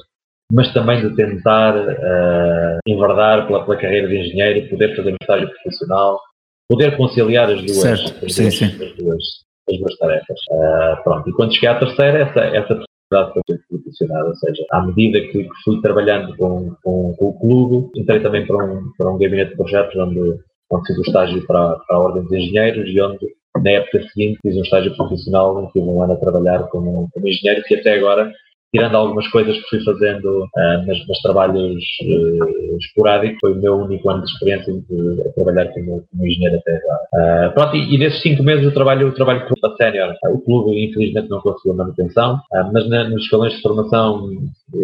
mas 0.51 0.73
também 0.73 1.07
de 1.07 1.15
tentar 1.15 1.77
uh, 1.77 2.79
enverdar 2.87 3.47
pela, 3.47 3.63
pela 3.65 3.77
carreira 3.77 4.09
de 4.09 4.17
engenheiro, 4.17 4.71
poder 4.71 4.97
fazer 4.97 5.11
um 5.11 5.17
estágio 5.21 5.51
profissional, 5.51 6.19
poder 6.69 6.97
conciliar 6.97 7.51
as 7.51 7.63
duas, 7.63 7.81
certo. 7.81 8.27
as, 8.27 8.33
sim, 8.35 8.43
duas 8.43 8.59
sim. 8.59 8.65
as, 8.67 8.97
duas, 8.97 9.25
as 9.71 9.79
duas 9.79 9.99
tarefas. 9.99 10.39
Uh, 10.51 11.03
pronto, 11.03 11.29
e 11.29 11.33
quando 11.33 11.55
cheguei 11.55 11.69
à 11.69 11.79
terceira, 11.79 12.19
essa, 12.19 12.41
essa 12.41 12.75
possibilidade 12.75 13.41
foi 13.47 13.59
proporcionada, 13.69 14.29
ou 14.29 14.37
seja, 14.37 14.65
à 14.71 14.87
medida 14.87 15.21
que, 15.21 15.45
que 15.45 15.63
fui 15.65 15.81
trabalhando 15.81 16.37
com, 16.37 16.75
com, 16.83 17.15
com, 17.15 17.27
o 17.27 17.41
clube, 17.41 18.01
entrei 18.01 18.21
também 18.21 18.47
para 18.47 18.57
um, 18.65 18.93
para 18.97 19.11
um 19.11 19.19
gabinete 19.19 19.51
de 19.51 19.57
projetos 19.57 19.97
onde, 19.97 20.39
onde 20.71 20.87
fiz 20.87 20.99
o 20.99 21.03
estágio 21.03 21.47
para, 21.47 21.77
para 21.87 21.97
a 21.97 22.01
Ordem 22.01 22.23
dos 22.23 22.33
Engenheiros 22.33 22.89
e 22.89 23.01
onde 23.01 23.27
na 23.63 23.71
época 23.71 24.03
seguinte 24.13 24.39
fiz 24.43 24.57
um 24.57 24.63
estágio 24.63 24.97
profissional, 24.97 25.71
tive 25.73 25.87
um 25.87 26.03
ano 26.03 26.13
a 26.13 26.17
trabalhar 26.17 26.65
como, 26.69 27.09
como 27.13 27.29
engenheiro, 27.29 27.65
que 27.65 27.77
até 27.77 27.95
agora 27.95 28.33
tirando 28.73 28.97
algumas 28.97 29.27
coisas 29.29 29.57
que 29.57 29.69
fui 29.69 29.85
fazendo 29.85 30.45
uh, 30.45 30.87
mas, 30.87 30.99
trabalhos 31.23 31.83
uh, 32.03 32.77
esporádicos, 32.79 33.39
foi 33.41 33.53
o 33.53 33.57
meu 33.57 33.77
único 33.77 34.11
ano 34.11 34.25
de 34.25 34.31
experiência 34.31 34.73
de, 34.73 35.23
a 35.23 35.33
trabalhar 35.33 35.69
como, 35.73 36.05
como 36.11 36.27
engenheiro 36.27 36.57
até 36.57 36.77
agora. 36.77 37.49
Uh, 37.49 37.55
pronto, 37.55 37.77
e, 37.77 37.95
e, 37.95 37.99
desses 37.99 38.21
cinco 38.21 38.43
meses 38.43 38.65
eu 38.65 38.75
trabalho, 38.75 39.09
eu 39.09 39.15
trabalho 39.15 39.47
com 39.47 39.67
a 39.67 39.77
sénior. 39.77 40.15
O 40.31 40.41
clube 40.41 40.85
infelizmente 40.85 41.29
não 41.29 41.41
conseguiu 41.41 41.75
manutenção, 41.75 42.41
mas 42.73 42.89
na, 42.89 43.09
nos 43.09 43.23
escalões 43.23 43.55
de 43.55 43.63
formação 43.63 44.29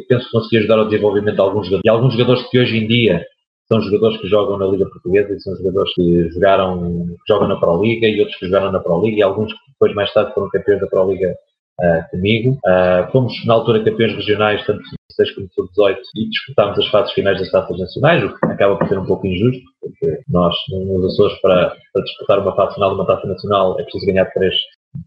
penso 0.09 0.25
que 0.27 0.33
consegui 0.33 0.59
ajudar 0.59 0.79
ao 0.79 0.89
desenvolvimento 0.89 1.35
de 1.35 1.41
alguns 1.41 1.67
jogadores. 1.67 1.85
E 1.85 1.89
alguns 1.89 2.13
jogadores 2.15 2.49
que 2.51 2.59
hoje 2.59 2.79
em 2.79 2.87
dia 2.87 3.25
são 3.69 3.81
jogadores 3.81 4.21
que 4.21 4.29
jogam 4.29 4.59
na 4.59 4.67
Liga 4.67 4.87
Portuguesa 4.87 5.33
e 5.33 5.41
são 5.41 5.57
jogadores 5.57 5.93
que 5.95 6.29
jogaram, 6.31 7.07
que 7.07 7.33
jogam 7.33 7.49
na 7.49 7.57
Pro 7.57 7.83
Liga 7.83 8.07
e 8.07 8.21
outros 8.21 8.39
que 8.39 8.47
jogaram 8.47 8.73
na 8.73 8.81
Pro 8.81 9.01
Liga 9.01 9.19
e 9.19 9.23
alguns 9.23 9.53
que 9.53 9.59
depois 9.73 9.95
mais 9.95 10.13
tarde 10.13 10.35
foram 10.35 10.49
campeões 10.51 10.81
da 10.81 10.87
Pro 10.87 11.11
Liga 11.11 11.35
uh, 11.81 12.11
comigo. 12.11 12.59
Uh, 12.65 13.11
fomos 13.13 13.33
na 13.47 13.55
altura 13.55 13.85
campeões 13.85 14.15
regionais, 14.15 14.65
tanto 14.67 14.83
sub-16 14.85 15.35
como 15.35 15.49
sub-18, 15.55 15.97
e 16.17 16.29
disputámos 16.29 16.79
as 16.79 16.87
fases 16.89 17.13
finais 17.13 17.39
das 17.39 17.51
taças 17.51 17.79
nacionais, 17.79 18.25
o 18.25 18.29
que 18.29 18.47
acaba 18.47 18.77
por 18.77 18.89
ser 18.89 18.99
um 18.99 19.07
pouco 19.07 19.27
injusto, 19.27 19.63
porque 19.81 20.21
nós, 20.29 20.55
nos 20.71 21.13
Açores, 21.13 21.41
para, 21.41 21.77
para 21.93 22.03
disputar 22.05 22.39
uma 22.41 22.55
fase 22.55 22.75
final 22.75 22.91
de 22.91 22.97
uma 22.97 23.07
taça 23.07 23.27
nacional, 23.27 23.79
é 23.79 23.83
preciso 23.83 24.07
ganhar 24.07 24.27
três, 24.27 24.55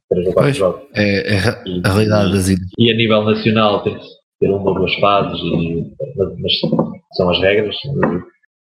três 0.10 0.28
ou 0.28 0.34
quatro 0.34 0.50
pois, 0.50 0.58
jogos. 0.58 0.82
É, 0.96 1.36
é 1.36 1.38
e, 1.66 1.82
a 1.84 1.90
realidade 1.90 2.32
das 2.32 2.48
ilhas. 2.48 2.70
E 2.78 2.92
a 2.92 2.96
nível 2.96 3.24
nacional 3.24 3.84
tem 3.84 3.98
que 3.98 4.06
ter 4.40 4.50
uma 4.50 4.70
ou 4.70 4.76
duas 4.76 4.94
fases, 4.96 5.40
e, 5.40 5.92
mas, 6.16 6.40
mas 6.40 6.54
são 7.14 7.30
as 7.30 7.40
regras. 7.40 7.76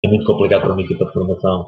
É 0.03 0.07
muito 0.07 0.25
complicado 0.25 0.61
para 0.61 0.73
uma 0.73 0.81
equipa 0.81 1.05
de 1.05 1.13
formação 1.13 1.67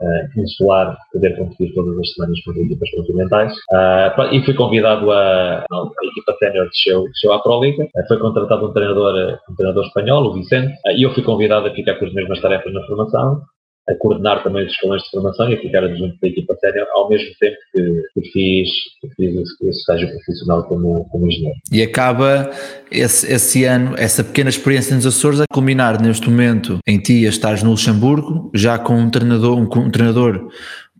uh, 0.00 0.40
insular 0.40 0.96
poder 1.12 1.36
competir 1.36 1.74
todas 1.74 1.98
as 1.98 2.12
semanas 2.12 2.40
com 2.44 2.50
as 2.52 2.56
equipas 2.58 2.90
continentais. 2.90 3.52
Uh, 3.70 4.34
e 4.34 4.44
fui 4.44 4.54
convidado 4.54 5.10
a. 5.10 5.64
A 5.68 6.06
equipa 6.06 6.34
sénior 6.38 6.68
desceu, 6.68 7.04
desceu 7.04 7.32
à 7.32 7.42
Pro 7.42 7.60
Liga. 7.60 7.84
Uh, 7.84 8.08
foi 8.08 8.18
contratado 8.18 8.66
um 8.66 8.72
treinador, 8.72 9.38
um 9.50 9.54
treinador 9.54 9.84
espanhol, 9.86 10.24
o 10.24 10.34
Vicente, 10.34 10.74
e 10.96 11.02
eu 11.04 11.12
fui 11.12 11.22
convidado 11.22 11.66
a 11.66 11.74
ficar 11.74 11.94
com 11.96 12.06
as 12.06 12.12
mesmas 12.12 12.40
tarefas 12.40 12.72
na 12.72 12.86
formação 12.86 13.42
a 13.88 13.94
coordenar 13.94 14.42
também 14.42 14.66
os 14.66 14.72
escalões 14.72 15.02
de 15.02 15.10
formação 15.10 15.50
e 15.50 15.54
a 15.54 15.60
ficar 15.60 15.84
adjunto 15.84 16.16
da 16.20 16.28
equipa 16.28 16.54
sénior, 16.60 16.86
ao 16.92 17.08
mesmo 17.08 17.28
tempo 17.40 17.56
que, 17.72 18.02
que 18.14 18.30
fiz, 18.30 18.68
fiz 19.16 19.34
esse, 19.34 19.68
estágio 19.70 20.08
profissional 20.08 20.64
como, 20.64 21.04
como 21.06 21.26
engenheiro. 21.26 21.58
E 21.72 21.82
acaba 21.82 22.50
esse, 22.90 23.32
esse 23.32 23.64
ano, 23.64 23.94
essa 23.96 24.22
pequena 24.22 24.50
experiência 24.50 24.94
nos 24.94 25.06
Açores, 25.06 25.40
a 25.40 25.44
culminar 25.50 26.00
neste 26.00 26.28
momento 26.28 26.78
em 26.86 26.98
ti 26.98 27.26
a 27.26 27.30
estares 27.30 27.62
no 27.62 27.70
Luxemburgo, 27.70 28.50
já 28.54 28.78
com 28.78 28.94
um 28.94 29.10
treinador, 29.10 29.58
um, 29.58 29.62
um 29.62 29.90
treinador 29.90 30.50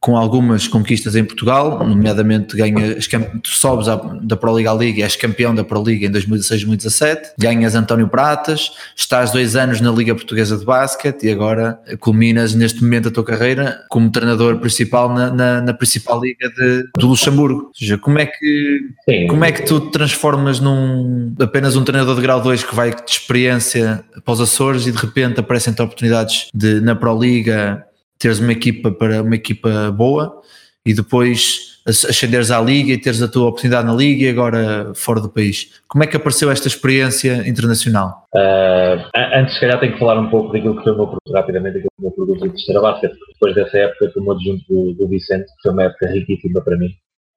com 0.01 0.17
algumas 0.17 0.69
conquistas 0.69 1.17
em 1.17 1.25
Portugal, 1.25 1.87
nomeadamente 1.87 2.57
ganhas, 2.57 3.07
tu 3.43 3.49
sobes 3.49 3.87
da 4.23 4.37
Pro 4.37 4.57
Liga 4.57 4.73
Liga 4.73 5.01
e 5.01 5.03
és 5.03 5.17
campeão 5.17 5.55
da 5.55 5.65
Pro 5.65 5.83
Liga 5.83 6.07
em 6.07 6.11
2016-2017, 6.13 7.19
ganhas 7.39 7.75
António 7.75 8.09
Pratas, 8.09 8.73
estás 8.97 9.31
dois 9.33 9.57
anos 9.57 9.81
na 9.81 9.91
Liga 9.91 10.15
Portuguesa 10.15 10.57
de 10.57 10.65
Basquete 10.65 11.25
e 11.25 11.31
agora 11.31 11.81
culminas 12.01 12.55
neste 12.55 12.83
momento 12.83 13.09
a 13.09 13.11
tua 13.11 13.25
carreira 13.25 13.85
como 13.89 14.11
treinador 14.11 14.59
principal 14.59 15.13
na, 15.13 15.31
na, 15.31 15.61
na 15.61 15.75
principal 15.75 16.21
liga 16.21 16.49
de, 16.51 16.89
do 16.97 17.09
Luxemburgo. 17.09 17.67
Ou 17.67 17.75
seja, 17.75 17.99
como 17.99 18.19
é 18.19 18.27
que 18.27 18.81
Sim. 19.09 19.27
como 19.27 19.45
é 19.45 19.53
que 19.53 19.63
tu 19.63 19.81
te 19.81 19.91
transformas 19.91 20.61
num 20.61 21.35
apenas 21.41 21.77
um 21.77 21.85
treinador 21.85 22.15
de 22.15 22.23
grau 22.23 22.41
2 22.41 22.65
que 22.65 22.75
vai 22.75 22.91
de 22.91 23.11
experiência 23.11 24.05
para 24.25 24.33
os 24.33 24.41
Açores 24.41 24.87
e 24.87 24.93
de 24.93 24.99
repente 24.99 25.41
aparecem-te 25.41 25.81
oportunidades 25.83 26.49
de, 26.55 26.81
na 26.81 26.95
Pro 26.95 27.19
Liga 27.19 27.85
teres 28.19 28.41
uma 28.41 28.53
equipa 28.53 28.91
para 28.91 29.23
uma 29.23 29.35
equipa 29.35 29.91
boa 29.93 30.41
e 30.85 30.95
depois 30.95 31.79
ascenderes 31.89 32.51
à 32.51 32.61
liga 32.61 32.93
e 32.93 32.99
teres 32.99 33.23
a 33.23 33.29
tua 33.29 33.49
oportunidade 33.49 33.87
na 33.87 33.95
liga 33.95 34.25
e 34.25 34.29
agora 34.29 34.93
fora 34.95 35.21
do 35.21 35.29
país. 35.29 35.81
Como 35.89 36.05
é 36.05 36.07
que 36.07 36.17
apareceu 36.17 36.51
esta 36.51 36.69
experiência 36.69 37.49
internacional? 37.49 38.25
Uh, 38.35 39.01
antes, 39.35 39.55
se 39.55 39.61
calhar, 39.61 39.81
tenho 39.81 39.95
que 39.95 39.99
falar 39.99 40.21
um 40.21 40.29
pouco 40.29 40.53
daquilo 40.53 40.77
que 40.77 40.83
foi 40.83 40.93
o 40.93 40.97
meu 40.97 41.07
produto, 41.07 41.33
rapidamente, 41.33 41.79
aquilo 41.79 41.91
que 41.91 42.03
foi 42.03 42.09
o 42.09 42.09
meu 42.09 42.13
produto 42.13 42.43
de 42.45 42.55
terceira 42.57 42.81
base, 42.81 43.11
depois 43.33 43.55
dessa 43.55 43.79
época, 43.79 44.11
como 44.13 44.33
adjunto 44.33 44.93
do, 44.95 45.09
Vicente, 45.09 45.47
que 45.47 45.63
foi 45.63 45.73
uma 45.73 45.85
época 45.85 46.09
riquíssima 46.09 46.61
para 46.61 46.77
mim, 46.77 46.91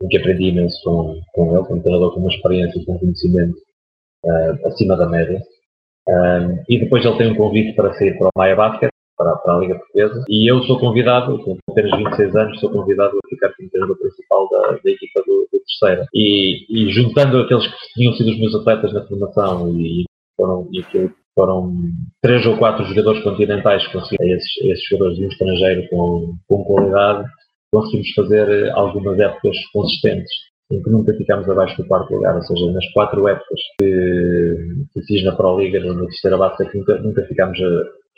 em 0.03 0.07
que 0.07 0.17
aprendi 0.17 0.45
imenso 0.49 0.81
com, 0.83 1.21
com 1.33 1.55
ele, 1.55 1.65
como 1.65 1.81
treinador 1.81 2.13
com 2.13 2.19
uma 2.19 2.29
experiência 2.29 2.77
e 2.79 2.85
com 2.85 2.99
conhecimento 2.99 3.57
uh, 4.25 4.67
acima 4.67 4.97
da 4.97 5.07
média. 5.07 5.41
Uh, 6.09 6.61
e 6.67 6.79
depois 6.79 7.05
ele 7.05 7.17
tem 7.17 7.31
um 7.31 7.35
convite 7.35 7.73
para 7.73 7.93
sair 7.93 8.17
para 8.17 8.27
o 8.27 8.31
Maia 8.35 8.55
Basket, 8.55 8.90
para, 9.21 9.35
para, 9.37 9.55
a 9.55 9.59
Liga 9.59 9.75
Portuguesa 9.75 10.25
e 10.27 10.51
eu 10.51 10.63
sou 10.63 10.79
convidado, 10.79 11.37
com 11.43 11.57
apenas 11.69 11.97
26 11.97 12.35
anos, 12.35 12.59
sou 12.59 12.71
convidado 12.71 13.17
a 13.17 13.29
ficar 13.29 13.53
como 13.55 13.69
treinador 13.69 13.97
principal 13.97 14.49
da, 14.49 14.71
da 14.71 14.91
equipa 14.91 15.21
do, 15.25 15.47
do 15.51 15.59
Terceira. 15.59 16.07
E, 16.13 16.65
e, 16.69 16.91
juntando 16.91 17.37
aqueles 17.37 17.67
que 17.67 17.93
tinham 17.93 18.13
sido 18.13 18.31
os 18.31 18.39
meus 18.39 18.55
atletas 18.55 18.93
na 18.93 19.05
formação 19.05 19.69
e, 19.77 20.05
foram, 20.35 20.67
e 20.71 20.79
aquilo 20.81 21.11
foram 21.37 21.73
três 22.21 22.45
ou 22.45 22.57
quatro 22.57 22.83
jogadores 22.85 23.23
continentais 23.23 23.85
que 23.87 23.93
conseguiram, 23.93 24.35
esses, 24.35 24.57
esses 24.63 24.83
jogadores 24.89 25.17
de 25.17 25.25
um 25.25 25.29
estrangeiro 25.29 25.87
com, 25.89 26.35
com 26.47 26.63
qualidade, 26.63 27.29
conseguimos 27.71 28.11
fazer 28.13 28.71
algumas 28.71 29.19
épocas 29.19 29.55
consistentes 29.71 30.31
em 30.71 30.81
que 30.81 30.89
nunca 30.89 31.13
ficámos 31.13 31.49
abaixo 31.49 31.75
do 31.81 31.87
quarto 31.87 32.13
lugar, 32.13 32.33
ou 32.35 32.41
seja, 32.41 32.71
nas 32.71 32.89
quatro 32.93 33.27
épocas 33.27 33.59
que, 33.77 34.55
que 34.93 35.01
fiz 35.05 35.23
na 35.25 35.35
Pro 35.35 35.59
Liga, 35.59 35.81
na 35.81 36.05
terceira 36.05 36.37
base, 36.37 36.63
nunca, 36.73 36.97
nunca 36.99 37.23
ficámos 37.23 37.59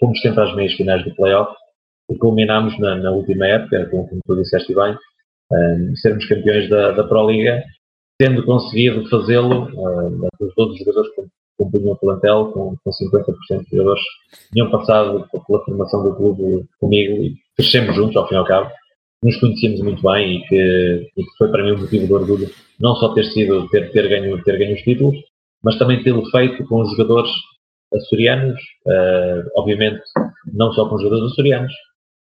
fomos 0.03 0.19
sempre 0.19 0.43
às 0.43 0.53
meias 0.53 0.73
finais 0.73 1.03
do 1.05 1.15
playoff 1.15 1.55
e 2.11 2.17
culminámos 2.17 2.77
na, 2.77 2.95
na 2.97 3.11
última 3.11 3.47
época, 3.47 3.87
como, 3.89 4.09
como 4.09 4.21
tu 4.27 4.35
disseste 4.35 4.75
bem, 4.75 4.97
um, 5.51 5.95
sermos 5.95 6.27
campeões 6.27 6.69
da, 6.69 6.91
da 6.91 7.05
Pro 7.05 7.29
Liga, 7.29 7.63
tendo 8.19 8.43
conseguido 8.43 9.07
fazê-lo, 9.09 9.69
um, 9.69 10.27
todos 10.55 10.73
os 10.73 10.79
jogadores 10.79 11.15
que 11.15 11.23
compunham 11.57 11.93
o 11.93 11.97
plantel, 11.97 12.51
com, 12.51 12.75
com 12.83 12.91
50% 12.91 13.63
de 13.63 13.69
jogadores 13.71 14.03
tinham 14.51 14.69
passado 14.69 15.25
pela 15.47 15.63
formação 15.63 16.03
do 16.03 16.15
clube 16.15 16.65
comigo 16.79 17.23
e 17.23 17.35
crescemos 17.55 17.95
juntos, 17.95 18.17
ao 18.17 18.27
fim 18.27 18.35
e 18.35 18.37
ao 18.37 18.45
cabo. 18.45 18.69
Nos 19.23 19.39
conhecíamos 19.39 19.79
muito 19.79 20.03
bem 20.03 20.35
e 20.35 20.47
que, 20.47 21.11
e 21.15 21.23
que 21.23 21.37
foi 21.37 21.49
para 21.49 21.63
mim 21.63 21.71
um 21.71 21.79
motivo 21.79 22.05
de 22.05 22.13
orgulho 22.13 22.49
não 22.77 22.93
só 22.95 23.13
ter 23.13 23.23
sido, 23.31 23.69
ter, 23.69 23.89
ter, 23.91 24.09
ganho, 24.09 24.43
ter 24.43 24.57
ganho 24.57 24.75
os 24.75 24.81
títulos, 24.81 25.15
mas 25.63 25.77
também 25.77 26.03
tê-lo 26.03 26.25
feito 26.29 26.65
com 26.65 26.81
os 26.81 26.91
jogadores 26.91 27.31
açorianos, 27.95 28.59
uh, 28.87 29.49
obviamente 29.55 30.01
não 30.53 30.71
só 30.73 30.87
com 30.87 30.97
jogadores 30.97 31.31
açorianos, 31.31 31.73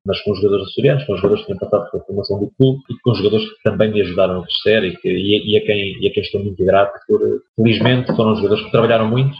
mas 0.06 0.20
com 0.22 0.34
jogadores 0.34 0.68
açorianos, 0.68 1.04
com 1.04 1.16
jogadores 1.16 1.42
que 1.42 1.48
têm 1.48 1.58
passado 1.58 1.90
pela 1.90 2.04
formação 2.04 2.40
do 2.40 2.50
clube 2.58 2.80
e 2.90 2.94
com 3.02 3.14
jogadores 3.14 3.48
que 3.48 3.62
também 3.62 3.90
me 3.92 4.00
ajudaram 4.00 4.40
a 4.40 4.44
crescer 4.44 4.84
e, 4.84 4.96
que, 4.96 5.08
e, 5.08 5.52
e, 5.52 5.56
a, 5.56 5.60
quem, 5.64 6.02
e 6.02 6.08
a 6.08 6.12
quem 6.12 6.22
estou 6.22 6.42
muito 6.42 6.64
grato 6.64 6.98
por, 7.06 7.20
felizmente, 7.56 8.14
foram 8.16 8.34
jogadores 8.36 8.64
que 8.64 8.70
trabalharam 8.72 9.08
muito 9.08 9.36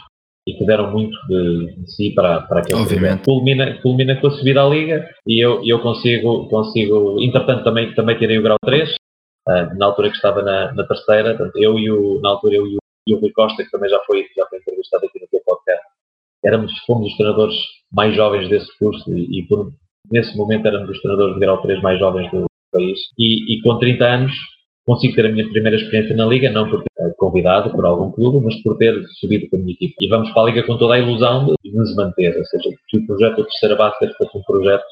e 0.47 0.53
que 0.53 0.65
deram 0.65 0.91
muito 0.91 1.17
de, 1.27 1.73
de 1.75 1.91
si 1.91 2.11
para, 2.11 2.41
para 2.41 2.59
aquele 2.59 2.81
Obviamente. 2.81 3.23
Culmina, 3.23 3.81
culmina 3.81 4.19
com 4.19 4.27
a 4.27 4.31
subida 4.31 4.63
à 4.63 4.69
Liga 4.69 5.09
e 5.27 5.43
eu, 5.43 5.61
eu 5.65 5.79
consigo, 5.81 6.47
consigo, 6.49 7.21
entretanto 7.21 7.63
também, 7.63 7.93
também 7.93 8.17
tirei 8.17 8.37
o 8.37 8.43
grau 8.43 8.57
3, 8.63 8.89
uh, 8.89 9.51
eh, 9.51 9.73
na 9.75 9.85
altura 9.85 10.09
que 10.09 10.15
estava 10.15 10.41
na, 10.41 10.73
na 10.73 10.83
terceira, 10.85 11.35
portanto, 11.35 11.55
eu 11.57 11.79
e 11.79 11.89
o, 11.89 12.19
na 12.21 12.29
altura 12.29 12.55
eu 12.55 12.67
e 12.67 12.75
o, 12.75 12.79
e 13.07 13.13
o 13.13 13.19
Rui 13.19 13.31
Costa, 13.31 13.63
que 13.63 13.71
também 13.71 13.89
já 13.89 13.99
foi, 14.05 14.25
já 14.35 14.45
foi 14.47 14.59
entrevistado 14.59 15.05
aqui 15.05 15.19
no 15.19 15.27
teu 15.27 15.41
podcast, 15.45 15.85
éramos, 16.43 16.71
fomos 16.85 17.11
os 17.11 17.17
treinadores 17.17 17.55
mais 17.91 18.15
jovens 18.15 18.49
desse 18.49 18.77
curso 18.77 19.15
e, 19.15 19.39
e 19.39 19.47
por, 19.47 19.71
nesse 20.11 20.35
momento 20.37 20.67
éramos 20.67 20.89
os 20.89 21.01
treinadores 21.01 21.35
de 21.35 21.39
grau 21.39 21.61
3 21.61 21.81
mais 21.81 21.99
jovens 21.99 22.29
do 22.31 22.45
país. 22.71 22.99
E, 23.17 23.53
e, 23.53 23.61
com 23.61 23.77
30 23.77 24.05
anos 24.05 24.31
consigo 24.85 25.15
ter 25.15 25.25
a 25.25 25.31
minha 25.31 25.49
primeira 25.49 25.77
experiência 25.77 26.15
na 26.15 26.25
Liga, 26.25 26.51
não 26.51 26.69
por 26.69 26.83
ter 26.83 27.15
convidado 27.15 27.71
por 27.71 27.85
algum 27.85 28.11
clube, 28.11 28.43
mas 28.43 28.55
por 28.63 28.77
ter 28.77 29.01
subido 29.19 29.49
com 29.49 29.55
a 29.55 29.59
minha 29.59 29.73
equipe. 29.73 29.95
E 30.01 30.09
vamos 30.09 30.29
para 30.31 30.41
a 30.41 30.45
Liga 30.45 30.63
com 30.63 30.77
toda 30.77 30.95
a 30.95 30.99
ilusão 30.99 31.55
de 31.63 31.71
nos 31.71 31.95
manter, 31.95 32.37
ou 32.37 32.45
seja, 32.45 32.69
que 32.89 32.97
o 32.97 33.07
projeto 33.07 33.37
da 33.37 33.43
terceira 33.43 33.75
base 33.75 34.13
fosse 34.17 34.37
um 34.37 34.43
projeto 34.43 34.83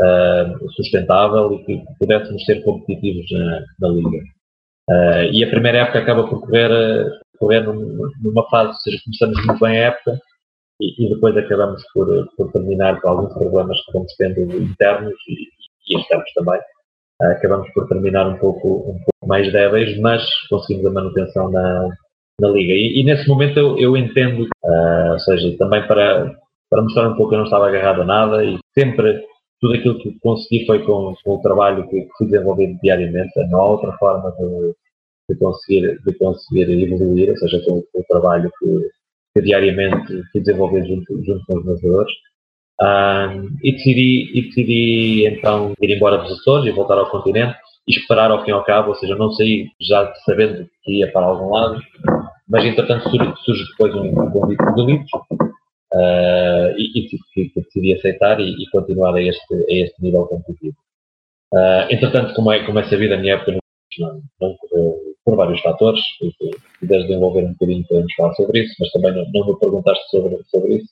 uh, 0.00 0.72
sustentável 0.72 1.52
e 1.52 1.64
que 1.64 1.82
pudéssemos 1.98 2.42
ser 2.44 2.62
competitivos 2.62 3.30
na, 3.30 3.64
na 3.80 3.88
Liga. 3.88 4.18
Uh, 4.88 5.24
e 5.32 5.44
a 5.44 5.50
primeira 5.50 5.78
época 5.78 5.98
acaba 5.98 6.26
por 6.26 6.40
correr, 6.40 6.70
correr 7.38 7.60
numa 8.22 8.48
fase, 8.48 8.70
ou 8.70 8.76
seja, 8.76 8.98
começamos 9.04 9.46
muito 9.46 9.60
bem 9.60 9.78
a 9.78 9.88
época, 9.88 10.18
e, 10.80 11.04
e, 11.04 11.08
depois 11.08 11.36
acabamos 11.36 11.82
por, 11.92 12.06
por, 12.36 12.52
terminar 12.52 13.00
com 13.00 13.08
alguns 13.08 13.34
problemas 13.34 13.78
que 13.84 13.92
vamos 13.92 14.14
tendo 14.16 14.40
internos 14.56 15.14
e, 15.28 15.92
e 15.92 15.98
externos 15.98 16.32
também. 16.34 16.60
Uh, 17.20 17.32
acabamos 17.32 17.68
por 17.72 17.88
terminar 17.88 18.28
um 18.28 18.38
pouco, 18.38 18.90
um 18.90 18.98
pouco 18.98 19.26
mais 19.26 19.52
débeis, 19.52 19.98
mas 19.98 20.22
conseguimos 20.48 20.86
a 20.86 20.92
manutenção 20.92 21.50
na, 21.50 21.88
na 22.40 22.48
Liga. 22.48 22.72
E, 22.72 23.00
e 23.00 23.04
nesse 23.04 23.28
momento 23.28 23.58
eu, 23.58 23.78
eu 23.78 23.96
entendo, 23.96 24.44
uh, 24.64 25.12
ou 25.12 25.18
seja, 25.18 25.56
também 25.58 25.84
para, 25.86 26.32
para 26.70 26.82
mostrar 26.82 27.08
um 27.08 27.16
pouco 27.16 27.30
que 27.30 27.34
eu 27.34 27.38
não 27.38 27.46
estava 27.46 27.68
agarrado 27.68 28.02
a 28.02 28.06
nada 28.06 28.44
e 28.44 28.56
sempre 28.78 29.20
tudo 29.60 29.74
aquilo 29.74 29.98
que 29.98 30.16
consegui 30.20 30.64
foi 30.66 30.84
com, 30.84 31.14
com 31.24 31.34
o 31.34 31.42
trabalho 31.42 31.88
que, 31.88 32.02
que 32.02 32.10
fui 32.16 32.28
desenvolvendo 32.28 32.78
diariamente. 32.80 33.32
Não 33.50 33.60
há 33.60 33.66
outra 33.70 33.92
forma 33.98 34.32
de, 34.38 34.74
de, 35.30 35.38
conseguir, 35.40 36.00
de 36.04 36.12
conseguir 36.14 36.70
evoluir, 36.70 37.30
ou 37.30 37.36
seja, 37.36 37.60
com, 37.64 37.82
com 37.92 38.00
o 38.00 38.04
trabalho 38.08 38.48
que 38.60 38.88
diariamente 39.36 40.22
fui 40.32 40.40
desenvolver 40.40 40.86
junto, 40.86 41.24
junto 41.24 41.44
com 41.46 41.58
os 41.58 41.64
meus 41.64 41.80
jogadores. 41.80 42.12
Um, 42.80 43.56
e, 43.62 43.72
decidi, 43.72 44.30
e 44.38 44.42
decidi 44.42 45.26
então 45.26 45.74
ir 45.80 45.96
embora 45.96 46.18
dos 46.18 46.38
Açores 46.38 46.66
e 46.66 46.70
voltar 46.70 46.96
ao 46.96 47.10
continente 47.10 47.56
esperar 47.88 48.30
ao 48.30 48.44
fim 48.44 48.50
e 48.50 48.54
ao 48.54 48.64
cabo, 48.64 48.90
ou 48.90 48.94
seja, 48.96 49.14
não 49.16 49.32
saí 49.32 49.70
já 49.80 50.12
sabendo 50.24 50.68
que 50.82 50.98
ia 50.98 51.10
para 51.10 51.26
algum 51.26 51.50
lado, 51.50 51.80
mas 52.48 52.64
entretanto 52.64 53.08
surge, 53.08 53.34
surge 53.44 53.64
depois 53.70 53.94
um, 53.94 54.08
um 54.08 54.30
convite 54.30 54.64
de 54.64 54.74
delitos 54.74 55.10
uh, 55.92 56.76
e, 56.76 56.98
e 56.98 57.08
que, 57.08 57.18
que, 57.48 57.60
decidi 57.60 57.94
aceitar 57.94 58.40
e, 58.40 58.50
e, 58.50 58.70
continuar 58.70 59.14
a 59.14 59.22
este, 59.22 59.54
a 59.54 59.72
este 59.72 60.02
nível 60.02 60.26
competitivo. 60.26 60.76
Uh, 61.52 61.90
entretanto, 61.90 62.34
como 62.34 62.52
é, 62.52 62.64
como 62.64 62.78
é 62.78 62.88
sabido, 62.88 63.14
a 63.14 63.18
minha 63.18 63.34
época 63.34 63.52
não, 63.98 64.22
não 64.40 64.56
correu 64.56 64.97
por 65.28 65.36
vários 65.36 65.60
fatores, 65.60 66.00
se 66.18 66.50
quiseres 66.80 67.06
desenvolver 67.06 67.44
um 67.44 67.52
bocadinho 67.52 67.84
podemos 67.86 68.14
falar 68.14 68.34
sobre 68.34 68.64
isso, 68.64 68.74
mas 68.80 68.90
também 68.92 69.12
não, 69.12 69.30
não 69.30 69.46
me 69.46 69.58
perguntaste 69.58 70.02
sobre, 70.10 70.38
sobre 70.44 70.76
isso. 70.76 70.88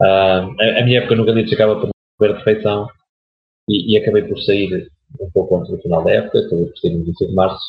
Uh, 0.00 0.48
a, 0.58 0.80
a, 0.80 0.84
minha 0.84 1.00
época 1.00 1.16
no 1.16 1.26
Galitos 1.26 1.52
acaba 1.52 1.76
por 1.76 1.88
de 1.88 1.92
perfeição 2.18 2.88
e, 3.68 3.92
e, 3.92 3.98
acabei 3.98 4.22
por 4.22 4.40
sair 4.40 4.88
um 5.20 5.30
pouco 5.30 5.56
antes 5.56 5.70
do 5.70 5.82
final 5.82 6.02
da 6.02 6.12
época, 6.12 6.38
acabei 6.38 6.64
por 6.64 6.78
sair 6.78 6.94
no 6.94 7.02
início 7.02 7.28
de 7.28 7.34
março. 7.34 7.62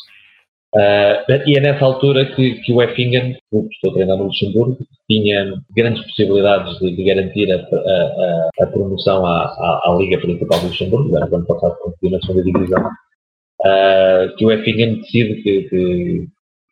Uh, 0.74 1.46
e 1.46 1.58
é 1.58 1.60
nessa 1.60 1.84
altura 1.84 2.24
que, 2.34 2.54
que 2.62 2.72
o 2.72 2.80
Effingen, 2.80 3.34
que 3.34 3.74
estou 3.74 3.90
a 3.90 3.94
treinar 3.94 4.16
no 4.16 4.24
Luxemburgo, 4.24 4.78
tinha 5.06 5.52
grandes 5.76 6.02
possibilidades 6.06 6.78
de, 6.78 6.96
de 6.96 7.04
garantir 7.04 7.52
a, 7.52 7.56
a, 7.56 8.50
a 8.62 8.66
promoção 8.68 9.26
à, 9.26 9.42
à, 9.42 9.80
à, 9.84 9.96
Liga 9.98 10.18
Principal 10.18 10.60
do 10.60 10.68
Luxemburgo, 10.68 11.14
era 11.14 11.26
quando 11.26 11.46
passado 11.46 11.76
competir 11.78 12.10
na 12.10 12.20
segunda 12.20 12.44
divisão, 12.44 12.90
uh, 13.64 14.36
que 14.36 14.44
o 14.44 14.52
Effingen 14.52 15.00
decide 15.00 15.42
que, 15.42 15.62
que 15.68 16.26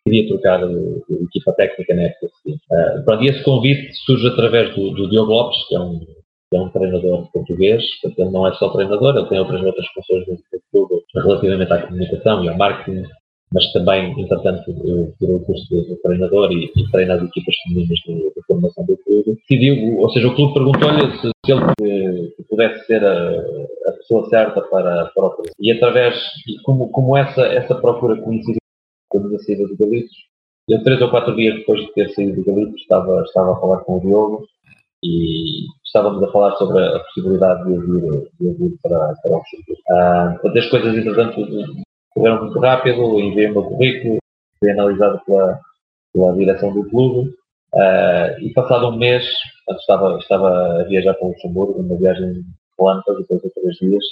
queria 0.04 0.28
trocar 0.28 0.66
de, 0.66 0.74
de, 0.74 1.24
equipa 1.24 1.52
técnica 1.52 1.94
na 1.94 2.02
época 2.02 2.28
seguinte. 2.42 2.62
Uh, 2.70 3.24
esse 3.24 3.42
convite 3.44 3.92
surge 4.04 4.26
através 4.28 4.74
do, 4.74 4.90
do 4.90 5.08
Diogo 5.08 5.32
Lopes, 5.32 5.68
que 5.68 5.74
é 5.74 5.80
um 5.80 6.00
é 6.50 6.58
um 6.58 6.70
treinador 6.70 7.30
português, 7.30 7.84
portanto 8.00 8.20
ele 8.20 8.30
não 8.30 8.46
é 8.46 8.54
só 8.54 8.70
treinador, 8.70 9.16
ele 9.16 9.28
tem 9.28 9.38
outras 9.38 9.62
outras 9.62 9.86
funções 9.88 10.24
do 10.24 10.38
clube 10.72 11.04
relativamente 11.14 11.72
à 11.72 11.82
comunicação 11.82 12.42
e 12.42 12.48
ao 12.48 12.56
marketing, 12.56 13.02
mas 13.52 13.72
também, 13.72 14.12
entretanto, 14.20 14.64
tirou 15.18 15.36
o 15.36 15.44
curso 15.44 15.66
de, 15.70 15.96
treinador 16.02 16.52
e, 16.52 16.70
e, 16.76 16.90
treina 16.90 17.14
as 17.14 17.22
equipas 17.22 17.54
femininas 17.64 17.98
de, 18.00 18.14
de, 18.14 18.42
formação 18.46 18.84
do 18.84 18.96
clube. 18.98 19.34
Decidiu, 19.36 19.98
ou 19.98 20.10
seja, 20.10 20.28
o 20.28 20.34
clube 20.34 20.54
perguntou-lhe 20.54 21.10
se, 21.18 21.30
se, 21.46 21.52
ele 21.52 22.34
pudesse 22.48 22.86
ser 22.86 23.02
a, 23.04 23.42
a, 23.86 23.92
pessoa 23.92 24.28
certa 24.28 24.60
para, 24.60 25.10
o 25.16 25.30
clube. 25.30 25.50
E 25.58 25.72
através, 25.72 26.14
e 26.46 26.58
como, 26.62 26.90
como 26.90 27.16
essa, 27.16 27.42
essa 27.46 27.74
procura 27.74 28.20
coincidiu 28.20 28.58
com 29.08 29.18
a 29.18 29.38
saída 29.38 29.66
do 29.66 29.76
Galitos, 29.76 30.16
eu 30.68 30.82
três 30.84 31.00
ou 31.00 31.08
quatro 31.08 31.34
dias 31.34 31.56
depois 31.56 31.80
de 31.80 31.92
ter 31.94 32.10
saído 32.10 32.36
do 32.36 32.44
Galitos 32.44 32.82
estava, 32.82 33.22
estava 33.22 33.52
a 33.52 33.56
falar 33.56 33.78
com 33.78 33.96
o 33.96 34.00
Diogo 34.00 34.46
e 35.02 35.64
estávamos 35.86 36.22
a 36.22 36.30
falar 36.30 36.54
sobre 36.56 36.84
a 36.84 36.98
possibilidade 36.98 37.64
de 37.64 37.78
vir, 37.78 38.30
de 38.38 38.52
vir 38.52 38.74
para, 38.82 39.14
para 39.22 39.32
o 39.32 39.36
Luxemburgo. 39.36 39.82
Ah, 39.90 40.36
as 40.54 40.66
coisas, 40.66 40.94
entretanto, 40.94 41.40
correram 42.18 42.44
muito 42.44 42.58
rápido, 42.58 43.20
enviei 43.20 43.46
o 43.46 43.52
meu 43.52 43.62
currículo, 43.62 44.18
foi 44.58 44.72
analisado 44.72 45.20
pela, 45.24 45.60
pela 46.12 46.34
direção 46.34 46.72
do 46.72 46.88
clube 46.90 47.30
uh, 47.74 48.40
e 48.40 48.52
passado 48.52 48.88
um 48.88 48.96
mês, 48.96 49.24
estava, 49.70 50.18
estava 50.18 50.80
a 50.80 50.84
viajar 50.84 51.14
para 51.14 51.28
Luxemburgo, 51.28 51.80
uma 51.80 51.96
viagem 51.96 52.42
relâmpago, 52.78 53.20
depois 53.20 53.40
de 53.40 53.50
três 53.50 53.76
dias, 53.76 54.04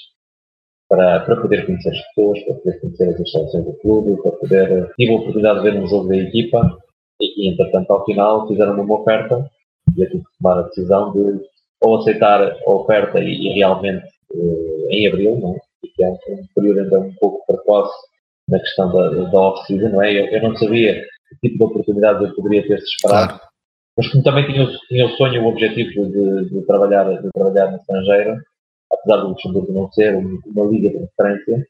para, 0.89 1.21
para 1.21 1.37
poder 1.37 1.67
conhecer 1.67 1.91
as 1.91 2.01
pessoas, 2.09 2.41
para 2.45 2.55
poder 2.55 2.81
conhecer 2.81 3.09
as 3.09 3.21
instalações 3.21 3.65
do 3.65 3.73
clube, 3.75 4.23
para 4.23 4.33
poder. 4.33 4.93
Tive 4.97 5.13
a 5.13 5.17
oportunidade 5.17 5.59
de 5.59 5.71
ver 5.71 5.83
um 5.83 5.87
jogo 5.89 6.09
da 6.09 6.17
equipa 6.17 6.79
e, 7.21 7.47
e 7.47 7.53
entretanto, 7.53 7.91
ao 7.91 8.05
final, 8.05 8.47
fizeram 8.47 8.81
uma 8.81 9.01
oferta 9.01 9.51
e 9.97 10.01
eu 10.01 10.11
tive 10.11 10.23
que 10.23 10.39
tomar 10.41 10.61
a 10.61 10.63
decisão 10.63 11.13
de 11.13 11.41
ou 11.81 11.99
aceitar 11.99 12.41
a 12.41 12.71
oferta 12.71 13.19
e, 13.19 13.49
e 13.49 13.53
realmente 13.55 14.07
uh, 14.33 14.89
em 14.91 15.09
abril, 15.09 15.39
não 15.41 15.57
que 15.95 16.05
é 16.05 16.09
um, 16.09 16.19
período 16.55 16.81
ainda 16.81 17.01
um 17.01 17.15
pouco 17.15 17.47
precoce 17.47 17.95
na 18.49 18.59
questão 18.59 18.93
da, 18.93 19.09
da 19.31 19.41
off-season, 19.41 19.89
não 19.89 20.03
é? 20.03 20.13
Eu, 20.13 20.27
eu, 20.27 20.43
não 20.43 20.57
sabia 20.57 21.03
que 21.29 21.49
tipo 21.49 21.59
de 21.59 21.65
oportunidade 21.65 22.25
eu 22.25 22.35
poderia 22.35 22.67
ter-se 22.67 22.87
esperado, 22.87 23.29
claro. 23.29 23.45
mas 23.97 24.09
como 24.09 24.25
também 24.25 24.47
tinha, 24.47 24.67
tinha 24.89 25.07
o 25.07 25.11
sonho, 25.11 25.43
o 25.43 25.49
objetivo 25.49 26.07
de, 26.07 26.51
de, 26.51 26.67
trabalhar, 26.67 27.05
de 27.05 27.31
trabalhar 27.33 27.71
no 27.73 27.77
estrangeiro, 27.79 28.37
apesar 28.93 29.17
do 29.17 29.29
Luxemburgo 29.29 29.73
não 29.73 29.91
ser 29.93 30.15
uma 30.15 30.67
liga 30.67 30.91
de 30.91 30.99
referência, 30.99 31.67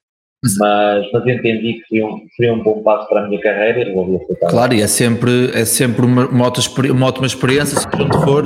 mas, 0.59 1.11
mas 1.13 1.27
entendi 1.27 1.75
que 1.75 1.87
seria 1.89 2.07
um, 2.07 2.27
seria 2.37 2.53
um 2.53 2.63
bom 2.63 2.83
passo 2.83 3.09
para 3.09 3.25
a 3.25 3.29
minha 3.29 3.41
carreira 3.41 3.81
e 3.81 3.85
resolvi 3.85 4.17
aceitar. 4.17 4.51
Claro, 4.51 4.75
e 4.75 4.83
é 4.83 4.87
sempre, 4.87 5.51
é 5.55 5.65
sempre 5.65 6.05
uma, 6.05 6.27
uma, 6.27 6.53
uma 6.93 7.07
ótima 7.07 7.27
experiência, 7.27 7.81
se 7.81 7.87
onde 7.95 8.25
for, 8.25 8.45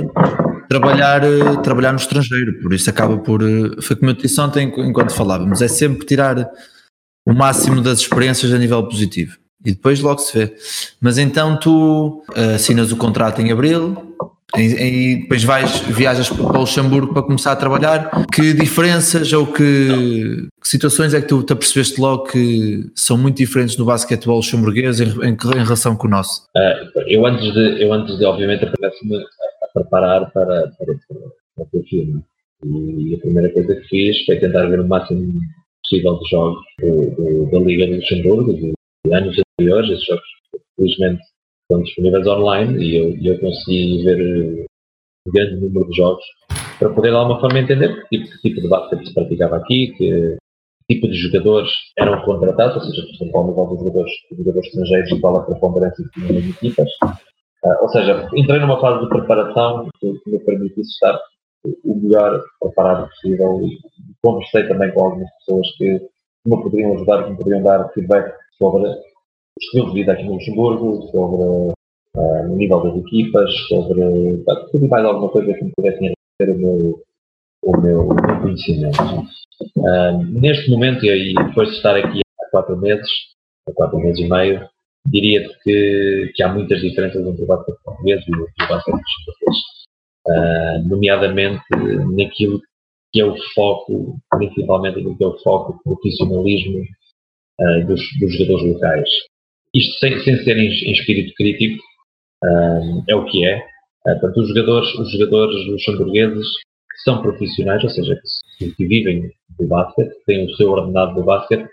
trabalhar, 0.71 1.25
eh, 1.25 1.57
trabalhar 1.65 1.91
no 1.91 1.99
estrangeiro, 1.99 2.61
por 2.61 2.73
isso 2.73 2.89
acaba 2.89 3.19
por, 3.19 3.43
eh, 3.43 3.83
foi 3.83 3.97
como 3.97 4.13
eu 4.13 4.15
disse 4.15 4.41
ontem 4.41 4.73
enquanto 4.79 5.13
falávamos, 5.13 5.61
é 5.61 5.67
sempre 5.67 6.07
tirar 6.07 6.49
o 7.27 7.35
máximo 7.35 7.81
das 7.83 7.99
experiências 7.99 8.55
a 8.55 8.59
nível 8.59 8.81
positivo 8.85 9.37
e 9.67 9.73
depois 9.73 10.01
logo 10.01 10.21
se 10.21 10.39
vê. 10.39 10.55
Mas 11.01 11.19
então 11.19 11.59
tu 11.59 12.25
uh, 12.31 12.55
assinas 12.55 12.93
o 12.93 12.97
contrato 12.97 13.43
em 13.43 13.53
abril 13.53 14.17
e, 14.57 15.21
depois 15.23 15.45
vais, 15.45 15.81
viajas 15.81 16.29
para 16.29 16.43
o 16.43 16.61
Luxemburgo 16.61 17.13
para 17.13 17.23
começar 17.23 17.53
a 17.53 17.57
trabalhar. 17.57 18.11
Que 18.33 18.55
diferenças 18.55 19.33
ou 19.33 19.47
que, 19.47 20.49
que 20.61 20.69
situações 20.69 21.13
é 21.15 21.21
que 21.21 21.29
tu 21.29 21.43
te 21.43 21.53
apercebeste 21.53 22.01
logo 22.01 22.25
que 22.25 22.91
são 22.95 23.19
muito 23.19 23.37
diferentes 23.37 23.77
no 23.77 23.85
basquetebol 23.85 24.37
luxemburguês 24.37 25.01
em, 25.01 25.09
em, 25.25 25.33
em 25.35 25.65
relação 25.65 25.95
com 25.95 26.07
o 26.07 26.11
nosso? 26.11 26.43
Uh, 26.57 27.01
eu 27.07 27.27
antes 27.27 27.53
de, 27.53 27.83
eu 27.83 27.93
antes 27.93 28.19
de 28.19 28.25
obviamente, 28.25 28.65
aparece-me 28.65 29.19
preparar 29.73 30.31
para, 30.33 30.71
para, 30.79 30.95
para, 31.57 31.67
o 31.73 31.83
filme. 31.85 32.23
E 32.65 33.15
a 33.15 33.19
primeira 33.19 33.53
coisa 33.53 33.75
que 33.77 33.89
fiz 33.89 34.25
foi 34.27 34.39
tentar 34.39 34.67
ver 34.67 34.81
o 34.81 34.89
máximo 34.89 35.41
possível 35.83 36.19
de 36.19 36.29
jogos 36.29 36.63
do, 36.81 37.11
do, 37.17 37.51
da 37.51 37.59
Liga 37.59 37.87
de 37.87 37.97
Luxemburgo, 37.97 38.53
de, 38.53 38.73
de 39.07 39.15
anos 39.15 39.37
anteriores. 39.39 39.91
Esses 39.91 40.05
jogos, 40.05 40.25
felizmente, 40.77 41.23
estão 41.63 41.83
disponíveis 41.83 42.27
online 42.27 42.85
e 42.85 42.97
eu, 42.97 43.17
eu 43.23 43.41
consegui 43.41 44.05
ver 44.05 44.67
um 45.27 45.33
grande 45.33 45.57
número 45.57 45.89
de 45.89 45.97
jogos 45.97 46.25
para 46.79 46.91
poder 46.91 47.11
de 47.11 47.17
alguma 47.17 47.41
forma 47.41 47.59
entender 47.59 48.07
que 48.09 48.19
tipo, 48.19 48.31
que 48.31 48.49
tipo 48.49 48.61
de 48.63 48.69
basquete 48.69 49.07
se 49.07 49.15
praticava 49.15 49.57
aqui, 49.57 49.93
que 49.97 50.37
tipo 50.91 51.07
de 51.07 51.15
jogadores 51.15 51.71
eram 51.97 52.21
contratados, 52.25 52.77
ou 52.77 52.83
seja, 52.83 53.03
por 53.03 53.15
exemplo, 53.15 53.67
dos 53.69 53.79
jogadores, 53.79 54.13
jogadores 54.37 54.67
estrangeiros 54.69 55.11
e 55.13 55.21
qual 55.21 55.37
a 55.37 55.45
preponderância 55.45 56.05
nas 56.17 56.45
equipas. 56.45 56.89
Uh, 57.65 57.83
ou 57.83 57.89
seja, 57.91 58.29
entrei 58.35 58.59
numa 58.59 58.81
fase 58.81 59.03
de 59.03 59.09
preparação 59.09 59.89
que, 60.01 60.21
me 60.27 60.39
permitisse 60.39 60.91
estar 60.91 61.19
o 61.85 61.95
melhor 61.95 62.43
preparado 62.59 63.09
possível 63.09 63.61
e 63.63 63.79
conversei 64.23 64.67
também 64.67 64.91
com 64.93 65.05
algumas 65.05 65.29
pessoas 65.39 65.67
que 65.77 66.01
me 66.47 66.63
poderiam 66.63 66.95
ajudar, 66.95 67.25
que 67.25 67.31
me 67.31 67.37
poderiam 67.37 67.63
dar 67.63 67.89
feedback 67.91 68.35
sobre 68.57 68.83
o 68.85 68.97
estilo 69.61 69.89
de 69.89 69.95
vida 69.95 70.13
aqui 70.13 70.25
no 70.25 70.35
Luxemburgo, 70.35 71.03
sobre 71.11 71.43
uh, 72.17 72.53
o 72.53 72.57
nível 72.57 72.81
das 72.81 72.97
equipas, 72.97 73.55
sobre 73.69 74.43
tudo 74.73 74.87
e 74.87 74.89
mais 74.89 75.05
alguma 75.05 75.29
coisa 75.29 75.53
que 75.53 75.65
me 75.65 75.73
pudesse 75.77 75.99
enriquecer 75.99 76.57
o 76.57 76.59
meu, 76.59 77.03
o 77.63 77.81
meu, 77.81 78.09
o 78.09 78.15
meu 78.15 78.41
conhecimento. 78.41 79.03
Uh, 79.77 80.41
neste 80.41 80.71
momento, 80.71 81.05
e 81.05 81.35
depois 81.35 81.69
de 81.69 81.77
estar 81.77 81.95
aqui 81.95 82.21
há 82.41 82.51
quatro 82.51 82.77
meses, 82.79 83.11
há 83.69 83.73
quatro 83.73 83.99
meses 83.99 84.19
e 84.19 84.29
meio, 84.29 84.67
diria 85.07 85.49
que, 85.63 86.33
que 86.35 86.43
há 86.43 86.53
muitas 86.53 86.81
diferenças 86.81 87.27
entre 87.27 87.43
o 87.43 87.47
basquete 87.47 87.79
português 87.85 88.25
e 88.27 88.35
o 88.35 88.69
basquete 88.69 89.03
português, 89.27 89.57
uh, 90.29 90.89
nomeadamente 90.89 91.63
naquilo 92.17 92.61
que 93.13 93.21
é 93.21 93.25
o 93.25 93.37
foco, 93.55 94.19
principalmente 94.31 95.01
no 95.01 95.17
que 95.17 95.25
é 95.25 95.27
o 95.27 95.39
foco 95.39 95.73
do 95.73 95.83
profissionalismo 95.83 96.83
uh, 97.61 97.87
dos, 97.87 98.01
dos, 98.21 98.33
jogadores 98.37 98.75
locais. 98.75 99.09
Isto 99.75 99.99
sem, 99.99 100.21
sem 100.21 100.37
ser 100.45 100.57
em, 100.57 100.69
em 100.69 100.93
espírito 100.93 101.33
crítico, 101.35 101.83
uh, 102.45 103.05
é 103.09 103.15
o 103.15 103.25
que 103.25 103.45
é. 103.45 103.65
portanto, 104.05 104.41
os 104.41 104.49
jogadores, 104.49 104.95
os 104.95 105.13
jogadores 105.13 105.67
luxemburgueses 105.67 106.47
são 107.05 107.23
profissionais, 107.23 107.83
ou 107.83 107.91
seja, 107.91 108.21
que, 108.59 108.71
que 108.73 108.87
vivem 108.87 109.31
do 109.59 109.67
basquete, 109.67 110.11
que 110.11 110.25
têm 110.27 110.45
o 110.45 110.55
seu 110.57 110.71
ordenado 110.71 111.15
do 111.15 111.25
basquete, 111.25 111.67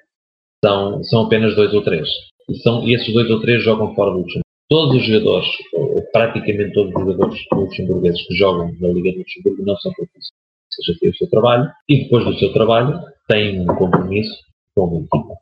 são, 0.64 1.04
são 1.04 1.26
apenas 1.26 1.56
dois 1.56 1.74
ou 1.74 1.84
três 1.84 2.08
e, 2.50 2.56
são, 2.60 2.88
esses 2.88 3.14
dois 3.14 3.30
ou 3.30 3.42
três 3.42 3.64
jogam 3.64 3.94
fora 3.96 4.12
do 4.12 4.18
Luxemburgo. 4.20 4.48
Todos 4.70 4.98
os 4.98 5.06
jogadores, 5.06 5.48
ou 5.74 6.02
praticamente 6.12 6.74
todos 6.74 6.94
os 6.94 7.02
jogadores 7.02 7.40
luxemburgueses 7.54 8.28
que 8.28 8.36
jogam 8.36 8.74
na 8.80 8.90
Liga 8.90 9.14
do 9.14 9.20
Luxemburgo 9.20 9.66
não 9.66 9.78
são 9.78 9.92
profissionais. 9.94 10.32
Ou 10.32 10.84
seja, 10.84 11.00
têm 11.00 11.10
o 11.10 11.16
seu 11.16 11.30
trabalho 11.30 11.70
e 11.88 12.04
depois 12.04 12.26
do 12.26 12.38
seu 12.38 12.52
trabalho 12.52 13.00
têm 13.30 13.62
um 13.62 13.66
compromisso 13.66 14.36
com 14.76 14.98
a 14.98 15.00
equipa. 15.00 15.34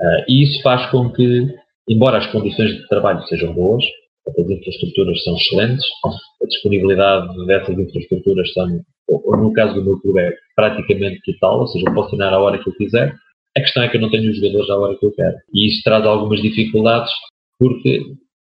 Uh, 0.00 0.24
e 0.28 0.42
isso 0.44 0.62
faz 0.62 0.88
com 0.90 1.10
que, 1.10 1.48
embora 1.88 2.18
as 2.18 2.26
condições 2.30 2.72
de 2.72 2.88
trabalho 2.88 3.22
sejam 3.26 3.52
boas, 3.54 3.84
as 4.28 4.50
infraestruturas 4.50 5.24
são 5.24 5.34
excelentes, 5.36 5.84
a 6.04 6.46
disponibilidade 6.46 7.46
dessas 7.46 7.78
infraestruturas 7.78 8.52
são, 8.52 8.80
ou 9.08 9.36
no 9.36 9.52
caso 9.52 9.74
do 9.74 9.84
meu 9.84 9.98
clube, 10.00 10.20
é 10.20 10.34
praticamente 10.54 11.20
total, 11.24 11.60
ou 11.60 11.66
seja, 11.68 11.86
eu 11.88 11.94
posso 11.94 12.10
treinar 12.10 12.34
a 12.34 12.38
hora 12.38 12.62
que 12.62 12.68
eu 12.68 12.74
quiser, 12.74 13.14
a 13.58 13.62
questão 13.62 13.82
é 13.82 13.88
que 13.88 13.96
eu 13.96 14.00
não 14.00 14.10
tenho 14.10 14.30
os 14.30 14.36
jogadores 14.36 14.70
à 14.70 14.78
hora 14.78 14.96
que 14.96 15.06
eu 15.06 15.12
quero. 15.12 15.36
E 15.52 15.68
isso 15.68 15.82
traz 15.84 16.04
algumas 16.04 16.40
dificuldades, 16.40 17.12
porque, 17.58 18.02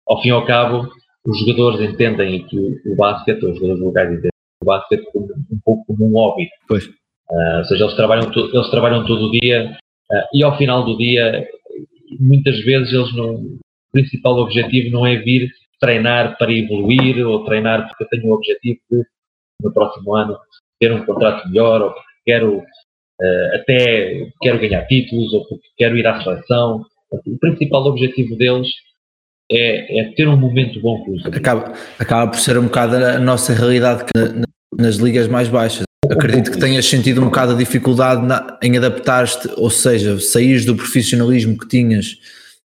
ao 0.07 0.21
fim 0.21 0.29
e 0.29 0.31
ao 0.31 0.45
cabo, 0.45 0.89
os 1.25 1.39
jogadores 1.39 1.81
entendem 1.81 2.45
que 2.47 2.57
o, 2.57 2.79
o 2.85 2.95
basquete, 2.95 3.43
os 3.45 3.55
jogadores 3.55 3.81
locais 3.81 4.09
entendem 4.09 4.31
o 4.61 4.65
basquete 4.65 5.05
como, 5.11 5.25
um 5.25 5.59
pouco 5.63 5.85
como 5.87 6.05
um 6.05 6.13
hobby. 6.13 6.49
Pois. 6.67 6.85
Uh, 7.29 7.57
ou 7.59 7.63
seja, 7.65 7.83
eles 7.83 7.95
trabalham, 7.95 8.31
eles 8.31 8.69
trabalham 8.69 9.05
todo 9.05 9.27
o 9.27 9.31
dia 9.31 9.77
Uh, 10.11 10.27
e 10.33 10.43
ao 10.43 10.57
final 10.57 10.83
do 10.83 10.97
dia, 10.97 11.47
muitas 12.19 12.59
vezes 12.63 12.93
eles 12.93 13.15
não, 13.15 13.35
o 13.35 13.59
principal 13.91 14.37
objetivo 14.37 14.91
não 14.91 15.05
é 15.05 15.15
vir 15.17 15.49
treinar 15.79 16.37
para 16.37 16.51
evoluir 16.51 17.25
ou 17.25 17.43
treinar 17.45 17.87
porque 17.87 18.03
eu 18.03 18.09
tenho 18.09 18.27
o 18.27 18.33
objetivo 18.33 18.79
de, 18.91 19.03
no 19.61 19.73
próximo 19.73 20.15
ano, 20.15 20.37
ter 20.79 20.91
um 20.91 21.05
contrato 21.05 21.47
melhor 21.47 21.81
ou 21.81 21.91
porque 21.91 22.13
quero 22.25 22.63
uh, 23.23 23.55
até 23.55 24.27
quero 24.41 24.59
ganhar 24.59 24.85
títulos 24.87 25.33
ou 25.33 25.47
porque 25.47 25.67
quero 25.77 25.97
ir 25.97 26.05
à 26.05 26.21
seleção. 26.21 26.83
O 27.11 27.37
principal 27.37 27.85
objetivo 27.85 28.35
deles 28.35 28.67
é, 29.51 29.99
é 29.99 30.13
ter 30.15 30.27
um 30.27 30.37
momento 30.37 30.81
bom 30.81 31.03
com 31.03 31.11
os 31.11 31.25
acaba, 31.25 31.73
acaba 31.99 32.31
por 32.31 32.39
ser 32.39 32.57
um 32.57 32.63
bocado 32.63 32.95
a 32.95 33.19
nossa 33.19 33.53
realidade 33.53 34.05
nas 34.75 34.95
ligas 34.95 35.27
mais 35.27 35.47
baixas. 35.47 35.83
Acredito 36.09 36.51
que 36.51 36.59
tenhas 36.59 36.85
sentido 36.85 37.21
um 37.21 37.25
bocado 37.25 37.53
a 37.53 37.55
dificuldade 37.55 38.25
na, 38.25 38.57
em 38.61 38.77
adaptar-te, 38.77 39.49
ou 39.55 39.69
seja, 39.69 40.19
saís 40.19 40.65
do 40.65 40.75
profissionalismo 40.75 41.57
que 41.57 41.67
tinhas 41.67 42.17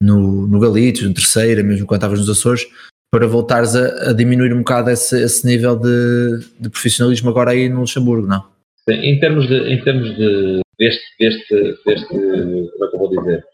no, 0.03 0.47
no 0.47 0.59
Galitos, 0.59 1.03
no 1.03 1.15
terceiro, 1.15 1.65
mesmo 1.65 1.87
quando 1.87 1.99
estavas 1.99 2.19
nos 2.19 2.29
Açores, 2.29 2.67
para 3.13 3.27
voltares 3.27 3.77
a, 3.77 4.11
a 4.11 4.13
diminuir 4.13 4.53
um 4.53 4.59
bocado 4.59 4.91
esse, 4.91 5.21
esse 5.23 5.47
nível 5.47 5.77
de, 5.77 6.41
de, 6.59 6.71
profissionalismo 6.71 7.29
agora 7.29 7.51
aí 7.51 7.69
no 7.69 7.81
Luxemburgo, 7.81 8.27
não? 8.27 8.45
Sim, 8.89 8.97
em 8.97 9.21
termos 9.21 9.47
de, 9.47 9.73
em 9.73 9.83
termos 9.83 10.17
de 10.17 10.61
deste, 10.79 11.05
deste, 11.19 11.55
deste, 11.85 12.09
como 12.09 12.85
é 12.85 12.89
que 12.89 12.95
eu 12.95 12.99
vou 12.99 13.09
dizer, 13.11 13.45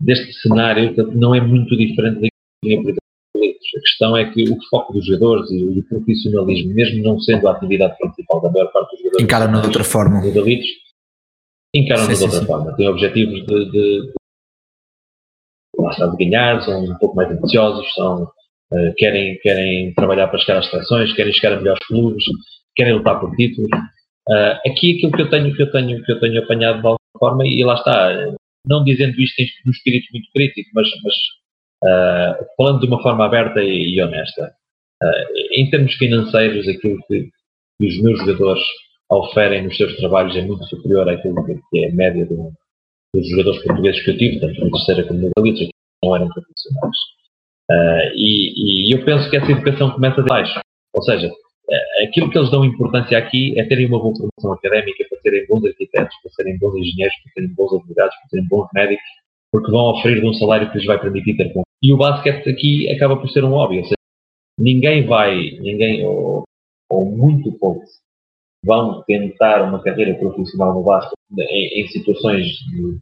deste 0.00 0.32
cenário, 0.40 0.94
não 1.14 1.34
é 1.34 1.40
muito 1.40 1.76
diferente 1.76 2.20
da 2.20 3.02
a 3.74 3.80
questão 3.80 4.16
é 4.16 4.30
que 4.30 4.44
o 4.50 4.58
foco 4.68 4.92
dos 4.92 5.06
jogadores 5.06 5.50
e 5.50 5.64
o 5.64 5.82
profissionalismo, 5.84 6.74
mesmo 6.74 7.02
não 7.02 7.18
sendo 7.20 7.48
a 7.48 7.52
atividade 7.52 7.96
principal 7.96 8.40
da 8.40 8.50
maior 8.50 8.70
parte 8.70 8.90
dos 8.90 8.98
jogadores, 8.98 9.24
encaram 9.24 9.60
de 9.60 9.66
outra 9.66 9.84
forma. 9.84 10.20
Delitos, 10.20 10.68
encaram 11.74 12.06
de 12.06 12.22
outra 12.22 12.40
sim. 12.40 12.46
forma. 12.46 12.76
Têm 12.76 12.88
objetivos 12.88 13.46
de, 13.46 13.70
de, 13.70 14.12
de, 15.80 16.10
de 16.10 16.24
ganhar, 16.24 16.62
são 16.62 16.84
um 16.84 16.98
pouco 16.98 17.16
mais 17.16 17.30
ambiciosos, 17.30 17.94
são, 17.94 18.24
uh, 18.24 18.94
querem, 18.96 19.38
querem 19.38 19.94
trabalhar 19.94 20.28
para 20.28 20.38
chegar 20.38 20.58
às 20.58 20.68
seleções, 20.68 21.12
querem 21.14 21.32
chegar 21.32 21.56
a 21.56 21.60
melhores 21.60 21.86
clubes, 21.86 22.24
querem 22.76 22.92
lutar 22.94 23.18
por 23.20 23.34
títulos. 23.36 23.70
Uh, 24.28 24.70
aqui 24.70 24.96
aquilo 24.96 25.12
que 25.12 25.22
eu 25.22 25.30
tenho, 25.30 25.54
que 25.54 25.62
eu 25.62 25.70
tenho, 25.70 26.02
que 26.04 26.12
eu 26.12 26.20
tenho 26.20 26.42
apanhado 26.42 26.80
de 26.80 26.86
alguma 26.86 26.98
forma, 27.18 27.46
e 27.46 27.64
lá 27.64 27.74
está, 27.74 28.34
não 28.66 28.84
dizendo 28.84 29.20
isto 29.20 29.40
em 29.40 29.48
um 29.66 29.70
espírito 29.70 30.06
muito 30.12 30.28
crítico, 30.32 30.70
mas, 30.74 30.88
mas 31.02 31.14
Uh, 31.82 32.46
falando 32.56 32.80
de 32.80 32.86
uma 32.86 33.02
forma 33.02 33.24
aberta 33.26 33.60
e, 33.60 33.96
e 33.96 34.00
honesta, 34.00 34.54
uh, 35.02 35.32
em 35.50 35.68
termos 35.68 35.92
financeiros, 35.94 36.68
aquilo 36.68 36.96
que, 37.08 37.28
que, 37.80 37.88
os 37.88 38.00
meus 38.00 38.20
jogadores 38.20 38.62
oferem 39.10 39.64
nos 39.64 39.76
seus 39.76 39.96
trabalhos 39.96 40.36
é 40.36 40.42
muito 40.42 40.64
superior 40.66 41.08
àquilo 41.08 41.44
que, 41.44 41.78
é 41.80 41.88
a 41.88 41.92
média 41.92 42.24
do, 42.24 42.52
dos 43.12 43.28
jogadores 43.28 43.64
portugueses 43.64 44.04
que 44.04 44.10
eu 44.12 44.16
tive, 44.16 44.40
tanto 44.40 44.64
no 44.64 44.70
terceira 44.70 45.04
como 45.08 45.22
no 45.22 45.30
Galicia, 45.36 45.66
que 45.66 45.72
não 46.04 46.14
eram 46.14 46.28
profissionais. 46.28 46.96
E, 48.14 48.90
e, 48.90 48.94
eu 48.94 49.04
penso 49.04 49.28
que 49.28 49.36
essa 49.36 49.50
educação 49.50 49.90
começa 49.90 50.22
de 50.22 50.28
baixo. 50.28 50.60
Ou 50.94 51.02
seja, 51.02 51.32
aquilo 52.02 52.30
que 52.30 52.38
eles 52.38 52.50
dão 52.50 52.64
importância 52.64 53.16
aqui 53.16 53.58
é 53.58 53.64
terem 53.64 53.86
uma 53.86 53.98
boa 53.98 54.14
formação 54.14 54.52
académica 54.52 55.04
para 55.08 55.20
serem 55.20 55.46
bons 55.46 55.64
arquitetos, 55.64 56.16
para 56.22 56.32
serem 56.32 56.58
bons 56.58 56.74
engenheiros, 56.76 57.16
para 57.22 57.32
serem 57.32 57.54
bons 57.54 57.72
advogados, 57.72 58.16
para 58.16 58.28
serem 58.28 58.48
bons 58.48 58.68
médicos, 58.74 59.04
porque 59.50 59.70
vão 59.70 59.90
oferecer 59.90 60.24
um 60.24 60.34
salário 60.34 60.70
que 60.70 60.78
lhes 60.78 60.86
vai 60.86 61.00
permitir 61.00 61.36
ter 61.36 61.52
e 61.82 61.92
o 61.92 61.96
basquete 61.96 62.48
aqui 62.48 62.88
acaba 62.90 63.16
por 63.16 63.28
ser 63.28 63.44
um 63.44 63.50
hobby, 63.50 63.78
ou 63.78 63.84
seja, 63.84 63.96
ninguém 64.56 65.04
vai, 65.04 65.34
ninguém, 65.60 66.06
ou, 66.06 66.44
ou 66.88 67.04
muito 67.04 67.50
poucos, 67.58 67.90
vão 68.64 69.02
tentar 69.02 69.62
uma 69.62 69.82
carreira 69.82 70.14
profissional 70.14 70.74
no 70.74 70.84
basquete 70.84 71.16
em, 71.36 71.80
em, 71.80 71.88
situações 71.88 72.46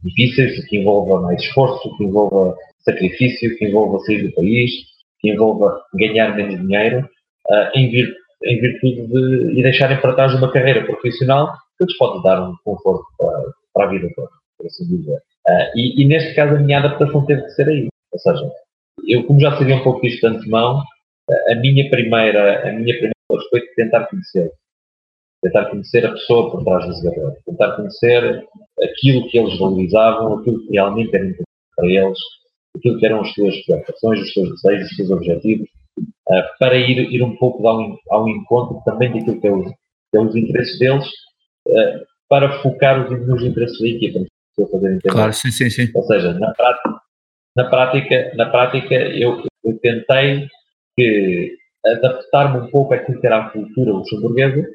difíceis, 0.03 0.65
que 0.67 0.77
envolva 0.77 1.21
mais 1.21 1.39
esforço, 1.43 1.95
que 1.95 2.05
envolva 2.05 2.57
sacrifício, 2.79 3.55
que 3.57 3.65
envolva 3.65 3.99
sair 3.99 4.23
do 4.23 4.33
país, 4.33 4.71
que 5.19 5.29
envolva 5.29 5.79
ganhar 5.93 6.35
menos 6.35 6.59
dinheiro, 6.59 7.07
uh, 7.49 7.77
em, 7.77 7.91
vir, 7.91 8.11
em 8.43 8.59
virtude 8.59 9.07
de 9.07 9.59
e 9.59 9.63
deixarem 9.63 9.99
para 9.99 10.13
trás 10.13 10.33
uma 10.33 10.51
carreira 10.51 10.85
profissional 10.85 11.53
que 11.77 11.85
lhes 11.85 11.97
pode 11.97 12.23
dar 12.23 12.41
um 12.41 12.55
conforto 12.63 13.05
para, 13.17 13.43
para 13.73 13.85
a 13.85 13.89
vida 13.89 14.09
toda, 14.15 14.29
por 14.57 14.67
assim 14.67 14.85
dizer. 14.87 15.17
Uh, 15.47 15.77
e, 15.77 16.01
e, 16.01 16.05
neste 16.05 16.35
caso 16.35 16.55
a 16.55 16.59
minha 16.59 16.79
adaptação 16.79 17.25
teve 17.25 17.41
que 17.43 17.51
ser 17.51 17.67
aí. 17.67 17.87
Ou 18.11 18.19
seja, 18.19 18.51
eu, 19.07 19.23
como 19.25 19.39
já 19.39 19.57
sabia 19.57 19.75
um 19.75 19.83
pouco 19.83 20.01
disto 20.01 20.21
de 20.21 20.37
antemão, 20.37 20.83
a 21.49 21.55
minha 21.55 21.89
primeira, 21.89 22.67
a 22.67 22.71
minha 22.71 22.93
primeira 22.93 23.15
coisa 23.27 23.45
foi 23.49 23.61
tentar 23.75 24.05
conhecer. 24.07 24.51
Tentar 25.41 25.65
conhecer 25.65 26.05
a 26.05 26.11
pessoa 26.11 26.51
por 26.51 26.63
trás 26.63 26.85
do 26.85 26.93
jogador. 26.93 27.35
Tentar 27.45 27.75
conhecer 27.75 28.43
aquilo 28.83 29.27
que 29.29 29.37
eles 29.37 29.57
valorizavam, 29.57 30.37
aquilo 30.37 30.61
que 30.65 30.73
realmente 30.73 31.15
era 31.15 31.25
importante 31.25 31.47
para 31.75 31.87
eles, 31.87 32.19
aquilo 32.75 32.99
que 32.99 33.05
eram 33.05 33.21
as 33.21 33.33
suas 33.33 33.65
preocupações, 33.65 34.19
os 34.21 34.33
seus 34.33 34.49
desejos, 34.49 34.91
os 34.91 34.95
seus 34.95 35.11
objetivos, 35.11 35.69
uh, 35.99 36.43
para 36.59 36.75
ir, 36.75 37.11
ir 37.11 37.23
um 37.23 37.35
pouco 37.35 37.67
ao, 37.67 37.97
ao 38.09 38.29
encontro 38.29 38.81
também 38.85 39.11
daquilo 39.11 39.39
que 39.39 39.47
é 39.47 39.51
os, 39.51 39.67
que 39.67 40.17
é 40.17 40.19
os 40.19 40.35
interesses 40.35 40.79
deles, 40.79 41.07
uh, 41.67 42.05
para 42.29 42.61
focar 42.61 43.05
os, 43.05 43.27
nos 43.27 43.43
interesses 43.43 43.79
da 43.79 43.87
equipa. 43.87 44.19
Claro, 45.09 45.33
sim, 45.33 45.51
sim, 45.51 45.69
sim. 45.69 45.91
Ou 45.95 46.03
seja, 46.03 46.33
na 46.33 46.53
prática, 46.53 47.01
na 47.55 47.69
prática, 47.69 48.31
na 48.35 48.45
prática 48.49 48.95
eu, 48.95 49.43
eu 49.63 49.77
tentei 49.79 50.47
que 50.95 51.57
adaptar-me 51.85 52.59
um 52.59 52.67
pouco 52.69 52.93
àquilo 52.93 53.19
que 53.19 53.27
era 53.27 53.37
a 53.37 53.49
cultura 53.49 53.91
luxemburguesa 53.91 54.67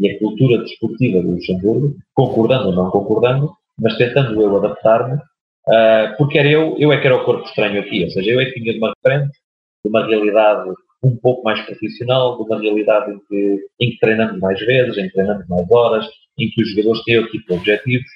e 0.00 0.10
a 0.10 0.18
cultura 0.18 0.62
desportiva 0.62 1.20
do 1.22 1.32
Luxemburgo, 1.32 1.96
concordando 2.14 2.68
ou 2.68 2.74
não 2.74 2.90
concordando, 2.90 3.52
mas 3.78 3.96
tentando 3.96 4.40
eu 4.40 4.56
adaptar-me, 4.56 5.14
uh, 5.14 6.16
porque 6.16 6.38
era 6.38 6.48
eu, 6.48 6.76
eu 6.78 6.92
é 6.92 7.00
que 7.00 7.06
era 7.06 7.16
o 7.16 7.24
corpo 7.24 7.46
estranho 7.46 7.80
aqui, 7.80 8.04
ou 8.04 8.10
seja, 8.10 8.30
eu 8.30 8.40
é 8.40 8.46
que 8.46 8.60
vinha 8.60 8.72
de 8.72 8.78
uma 8.78 8.92
frente, 9.02 9.30
de 9.84 9.90
uma 9.90 10.06
realidade 10.06 10.70
um 11.02 11.16
pouco 11.16 11.42
mais 11.42 11.60
profissional, 11.62 12.36
de 12.36 12.42
uma 12.42 12.60
realidade 12.60 13.12
em 13.12 13.18
que, 13.26 13.58
em 13.80 13.90
que 13.90 13.98
treinamos 13.98 14.38
mais 14.38 14.60
vezes, 14.60 14.98
em 14.98 15.06
que 15.08 15.14
treinamos 15.14 15.46
mais 15.48 15.70
horas, 15.70 16.06
em 16.38 16.50
que 16.50 16.62
os 16.62 16.70
jogadores 16.70 17.02
têm 17.04 17.18
outro 17.18 17.32
tipo 17.32 17.46
de 17.46 17.58
objetivos, 17.58 18.10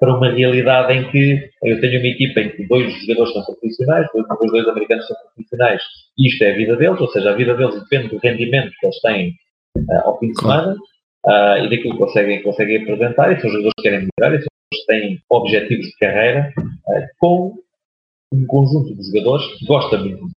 para 0.00 0.16
uma 0.16 0.30
realidade 0.30 0.92
em 0.92 1.10
que 1.10 1.48
eu 1.62 1.80
tenho 1.80 2.00
uma 2.00 2.08
equipa 2.08 2.40
em 2.40 2.50
que 2.50 2.66
dois 2.66 2.92
jogadores 3.00 3.32
são 3.32 3.44
profissionais, 3.44 4.06
os 4.14 4.50
dois 4.50 4.68
americanos 4.68 5.06
são 5.06 5.16
profissionais, 5.34 5.82
e 6.18 6.28
isto 6.28 6.42
é 6.42 6.52
a 6.52 6.56
vida 6.56 6.76
deles, 6.76 7.00
ou 7.00 7.08
seja, 7.08 7.30
a 7.30 7.36
vida 7.36 7.54
deles 7.54 7.80
depende 7.80 8.08
do 8.08 8.18
rendimento 8.18 8.72
que 8.80 8.86
eles 8.86 9.00
têm 9.00 9.30
uh, 9.76 10.00
ao 10.04 10.18
fim 10.18 10.32
de 10.32 10.40
semana 10.40 10.72
uh, 10.72 11.64
e 11.64 11.70
daquilo 11.70 11.92
que 11.92 11.98
conseguem, 11.98 12.42
conseguem 12.42 12.82
apresentar, 12.82 13.32
e 13.32 13.40
se 13.40 13.46
os 13.46 13.52
jogadores 13.52 13.74
querem 13.80 14.08
melhorar, 14.18 14.36
e 14.36 14.42
se 14.42 14.48
os 14.74 14.84
têm 14.86 15.20
objetivos 15.30 15.86
de 15.86 15.96
carreira, 15.98 16.52
uh, 16.58 17.06
com 17.20 17.54
um 18.32 18.46
conjunto 18.46 18.92
de 18.92 19.06
jogadores 19.06 19.46
que 19.58 19.66
gosta 19.66 19.98
muito 19.98 20.35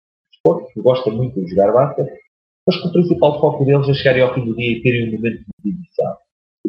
de 0.47 0.63
esporte, 0.63 0.73
que 0.73 0.81
gosta 0.81 1.11
muito 1.11 1.41
de 1.41 1.51
jogar 1.51 1.73
basquete, 1.73 2.13
mas 2.67 2.81
que 2.81 2.89
o 2.89 2.93
principal 2.93 3.41
foco 3.41 3.65
deles 3.65 3.89
é 3.89 3.95
chegarem 3.95 4.23
ao 4.23 4.35
fim 4.35 4.45
do 4.45 4.57
dia 4.57 4.73
e 4.73 4.83
terem 4.83 5.09
um 5.09 5.13
momento 5.13 5.45
de 5.63 5.73
divisão. 5.73 6.17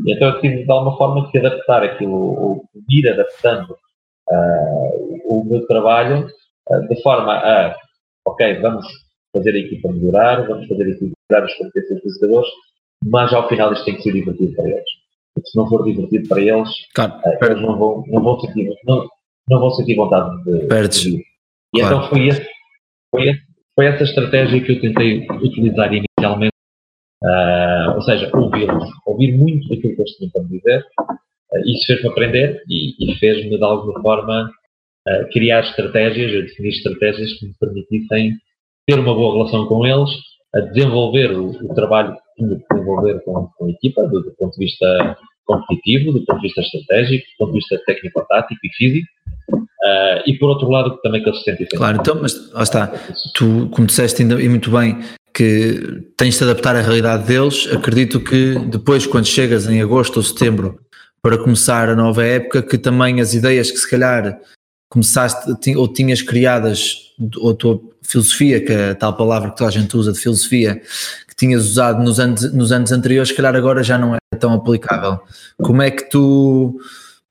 Então 0.05 0.27
eu 0.29 0.41
tive 0.41 0.63
de 0.63 0.71
alguma 0.71 0.97
forma 0.97 1.31
que 1.31 1.37
adaptar 1.37 1.83
aquilo, 1.83 2.13
ou 2.13 2.65
ir 2.89 3.09
adaptando 3.09 3.71
uh, 3.71 5.21
o 5.25 5.43
meu 5.43 5.65
trabalho 5.65 6.27
uh, 6.69 6.87
de 6.87 7.01
forma 7.01 7.33
a, 7.33 7.75
ok, 8.25 8.59
vamos 8.61 8.85
fazer 9.35 9.55
a 9.55 9.59
equipa 9.59 9.91
melhorar, 9.91 10.47
vamos 10.47 10.67
fazer 10.67 10.83
a 10.83 10.89
equipa 10.89 11.15
melhorar 11.29 11.45
as 11.45 11.57
competências 11.57 12.01
dos 12.03 12.13
jogadores, 12.15 12.49
mas 13.05 13.33
ao 13.33 13.47
final 13.47 13.73
isto 13.73 13.85
tem 13.85 13.95
que 13.95 14.03
ser 14.03 14.13
divertido 14.13 14.55
para 14.55 14.69
eles. 14.69 14.89
Porque 15.33 15.49
se 15.49 15.57
não 15.57 15.67
for 15.67 15.83
divertido 15.83 16.27
para 16.27 16.41
eles, 16.41 16.69
claro, 16.93 17.13
uh, 17.13 17.45
eles 17.45 17.61
não 17.61 17.77
vão, 17.77 18.03
não, 18.07 18.23
vão 18.23 18.39
sentir, 18.39 18.69
não, 18.85 19.07
não 19.49 19.59
vão 19.59 19.71
sentir 19.71 19.95
vontade 19.95 20.43
de, 20.43 20.67
Perdes. 20.67 21.01
de 21.01 21.17
E 21.73 21.79
claro. 21.79 21.95
então 21.95 22.09
foi, 22.09 22.27
esse, 22.27 22.47
foi, 23.11 23.29
esse, 23.29 23.46
foi 23.77 23.85
essa 23.85 24.03
estratégia 24.03 24.61
que 24.61 24.71
eu 24.71 24.81
tentei 24.81 25.27
utilizar 25.43 25.93
inicialmente 25.93 26.57
Uh, 27.23 27.95
ou 27.95 28.01
seja, 28.03 28.29
ouvi-los, 28.31 28.89
ouvir 29.05 29.35
muito 29.35 29.67
daquilo 29.69 29.95
que 29.95 30.01
eles 30.01 30.15
tinham 30.17 30.31
para 30.31 30.43
me 30.43 30.49
dizer. 30.49 30.85
Uh, 31.51 31.59
isso 31.65 31.87
fez-me 31.87 32.09
aprender 32.09 32.61
e, 32.69 33.11
e 33.11 33.15
fez-me, 33.15 33.57
de 33.57 33.63
alguma 33.63 33.99
forma, 34.01 34.51
uh, 35.07 35.29
criar 35.31 35.61
estratégias, 35.61 36.31
definir 36.31 36.69
estratégias 36.69 37.33
que 37.33 37.47
me 37.47 37.53
permitissem 37.59 38.37
ter 38.85 38.99
uma 38.99 39.15
boa 39.15 39.33
relação 39.33 39.65
com 39.65 39.85
eles, 39.85 40.11
a 40.53 40.59
desenvolver 40.59 41.31
o, 41.31 41.49
o 41.49 41.73
trabalho 41.73 42.13
que 42.13 42.45
tinha 42.45 42.55
que 42.55 42.65
desenvolver 42.71 43.19
com, 43.23 43.47
com 43.57 43.65
a 43.65 43.69
equipa, 43.71 44.03
do, 44.03 44.21
do, 44.21 44.31
ponto 44.35 44.53
de 44.53 44.65
vista 44.65 45.17
competitivo, 45.45 46.13
do 46.13 46.23
ponto 46.23 46.39
de 46.39 46.47
vista 46.47 46.61
estratégico, 46.61 47.25
do 47.25 47.37
ponto 47.39 47.53
de 47.53 47.59
vista 47.59 47.81
técnico-tático 47.85 48.59
e 48.63 48.69
físico. 48.75 49.07
Uh, 49.49 50.19
e 50.25 50.37
por 50.37 50.49
outro 50.49 50.69
lado, 50.69 50.97
também 51.01 51.23
que 51.23 51.29
eles 51.29 51.39
se 51.39 51.45
sentem. 51.45 51.67
Claro, 51.75 51.99
então, 52.01 52.19
mas 52.21 52.51
lá 52.51 52.63
está, 52.63 52.87
tu, 53.33 53.69
como 53.71 53.87
disseste 53.87 54.21
ainda, 54.21 54.41
e 54.41 54.49
muito 54.49 54.69
bem, 54.69 54.99
que 55.33 56.03
tens 56.17 56.37
de 56.37 56.43
adaptar 56.43 56.75
à 56.75 56.81
realidade 56.81 57.25
deles. 57.25 57.69
Acredito 57.71 58.19
que 58.19 58.55
depois, 58.67 59.05
quando 59.05 59.25
chegas 59.25 59.67
em 59.69 59.81
agosto 59.81 60.17
ou 60.17 60.23
setembro 60.23 60.79
para 61.21 61.37
começar 61.37 61.89
a 61.89 61.95
nova 61.95 62.25
época, 62.25 62.61
que 62.61 62.77
também 62.77 63.21
as 63.21 63.33
ideias 63.33 63.71
que 63.71 63.77
se 63.77 63.89
calhar 63.89 64.39
começaste 64.89 65.75
ou 65.75 65.87
tinhas 65.87 66.21
criadas, 66.21 67.13
ou 67.37 67.51
a 67.51 67.55
tua 67.55 67.79
filosofia, 68.01 68.63
que 68.63 68.71
é 68.71 68.89
a 68.91 68.95
tal 68.95 69.13
palavra 69.15 69.51
que 69.51 69.57
toda 69.57 69.69
a 69.69 69.73
gente 69.73 69.95
usa 69.95 70.11
de 70.11 70.19
filosofia, 70.19 70.81
que 71.27 71.35
tinhas 71.35 71.65
usado 71.65 72.01
nos 72.01 72.19
anos, 72.19 72.53
nos 72.53 72.71
anos 72.71 72.91
anteriores, 72.91 73.29
se 73.29 73.35
calhar 73.35 73.55
agora 73.55 73.83
já 73.83 73.97
não 73.97 74.15
é 74.15 74.37
tão 74.39 74.53
aplicável. 74.53 75.19
Como 75.61 75.81
é 75.81 75.91
que 75.91 76.09
tu 76.09 76.79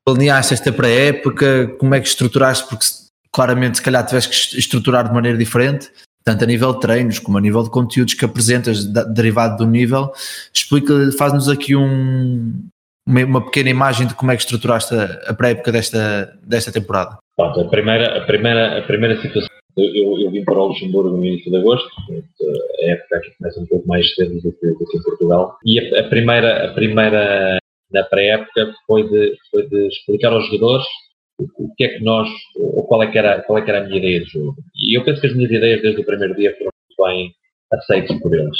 planeaste 0.07 0.53
esta 0.53 0.71
pré-época? 0.71 1.67
Como 1.77 1.93
é 1.93 1.99
que 1.99 2.07
estruturaste? 2.07 2.67
Porque 2.69 2.85
claramente, 3.33 3.77
se 3.77 3.83
calhar, 3.83 4.05
tiveste 4.05 4.29
que 4.29 4.57
estruturar 4.57 5.05
de 5.05 5.13
maneira 5.13 5.37
diferente, 5.37 5.89
tanto 6.23 6.45
a 6.45 6.47
nível 6.47 6.73
de 6.73 6.79
treinos 6.79 7.19
como 7.19 7.37
a 7.37 7.41
nível 7.41 7.61
de 7.61 7.69
conteúdos 7.69 8.13
que 8.13 8.23
apresentas 8.23 8.85
derivado 8.85 9.57
do 9.57 9.69
nível. 9.69 10.13
Explica, 10.53 10.93
faz-nos 11.17 11.49
aqui 11.49 11.75
um, 11.75 12.53
uma 13.05 13.43
pequena 13.43 13.69
imagem 13.69 14.07
de 14.07 14.15
como 14.15 14.31
é 14.31 14.35
que 14.37 14.43
estruturaste 14.43 14.95
a 14.95 15.33
pré-época 15.33 15.73
desta, 15.73 16.33
desta 16.41 16.71
temporada. 16.71 17.17
Pronto, 17.35 17.59
a 17.59 17.65
primeira, 17.65 18.17
a 18.17 18.25
primeira, 18.25 18.79
a 18.79 18.81
primeira 18.83 19.21
situação, 19.21 19.49
eu, 19.77 20.19
eu 20.19 20.31
vim 20.31 20.43
para 20.43 20.55
o 20.55 20.67
Luxemburgo 20.67 21.17
no 21.17 21.23
início 21.23 21.51
de 21.51 21.57
agosto, 21.57 21.87
a 22.09 22.91
época 22.91 23.17
aqui 23.17 23.31
começa 23.37 23.59
um 23.59 23.65
pouco 23.67 23.87
mais 23.87 24.15
cedo 24.15 24.41
do 24.41 24.51
que, 24.53 24.67
do 24.67 24.85
que 24.85 24.97
em 24.97 25.03
Portugal, 25.03 25.57
e 25.63 25.79
a, 25.79 25.99
a 25.99 26.03
primeira, 26.05 26.71
a 26.71 26.73
primeira 26.73 27.59
na 27.91 28.03
pré-época 28.03 28.73
foi 28.85 29.07
de, 29.09 29.35
foi 29.51 29.67
de 29.67 29.87
explicar 29.87 30.33
aos 30.33 30.45
jogadores 30.47 30.85
o 31.39 31.73
que 31.75 31.85
é 31.85 31.89
que 31.89 32.03
nós, 32.03 32.27
ou 32.55 32.83
qual 32.87 33.03
é 33.03 33.11
que, 33.11 33.17
era, 33.17 33.41
qual 33.43 33.59
é 33.59 33.61
que 33.61 33.69
era 33.69 33.83
a 33.83 33.85
minha 33.85 33.99
ideia 33.99 34.21
de 34.21 34.25
jogo. 34.25 34.55
E 34.75 34.97
eu 34.97 35.03
penso 35.03 35.21
que 35.21 35.27
as 35.27 35.35
minhas 35.35 35.51
ideias 35.51 35.81
desde 35.81 36.01
o 36.01 36.05
primeiro 36.05 36.35
dia 36.35 36.55
foram 36.57 36.71
muito 36.89 37.03
bem 37.03 37.31
aceitas 37.71 38.19
por 38.19 38.33
eles. 38.33 38.57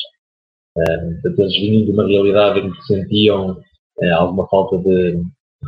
portanto, 0.76 1.40
eles 1.40 1.54
vinham 1.54 1.86
de 1.86 1.92
uma 1.92 2.08
realidade 2.08 2.60
em 2.60 2.72
que 2.72 2.82
sentiam 2.84 3.54
uh, 3.54 4.14
alguma 4.16 4.48
falta 4.48 4.78
de, 4.78 5.24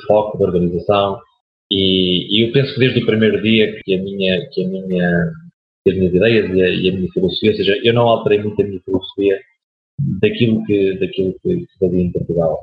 foco, 0.08 0.38
de 0.38 0.44
organização, 0.44 1.20
e, 1.72 2.28
e, 2.36 2.48
eu 2.48 2.52
penso 2.52 2.74
que 2.74 2.80
desde 2.80 3.04
o 3.04 3.06
primeiro 3.06 3.42
dia 3.42 3.80
que 3.84 3.94
a 3.94 4.02
minha, 4.02 4.50
que 4.50 4.66
a 4.66 4.68
minha, 4.68 5.32
as 5.88 5.94
minhas 5.94 6.14
ideias 6.14 6.50
e 6.50 6.64
a, 6.64 6.70
e 6.70 6.90
a 6.90 6.94
minha 6.94 7.12
filosofia, 7.12 7.52
ou 7.52 7.58
seja, 7.58 7.80
eu 7.84 7.94
não 7.94 8.08
alterei 8.08 8.42
muito 8.42 8.60
a 8.60 8.66
minha 8.66 8.82
filosofia 8.82 9.40
daquilo 10.20 10.66
que, 10.66 10.98
daquilo 10.98 11.36
que 11.44 11.66
fazia 11.80 12.02
em 12.02 12.12
Portugal. 12.12 12.60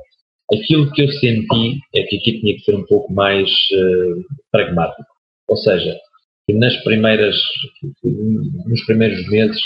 Aquilo 0.53 0.89
que 0.93 1.03
eu 1.03 1.11
senti 1.11 1.79
é 1.93 2.03
que 2.03 2.17
aqui 2.17 2.39
tinha 2.39 2.55
que 2.55 2.61
ser 2.61 2.75
um 2.75 2.85
pouco 2.85 3.11
mais 3.11 3.49
uh, 3.49 4.25
pragmático. 4.49 5.05
Ou 5.49 5.57
seja, 5.57 5.99
que 6.47 6.53
nas 6.53 6.75
primeiras, 6.83 7.35
nos 8.03 8.85
primeiros 8.85 9.27
meses 9.29 9.59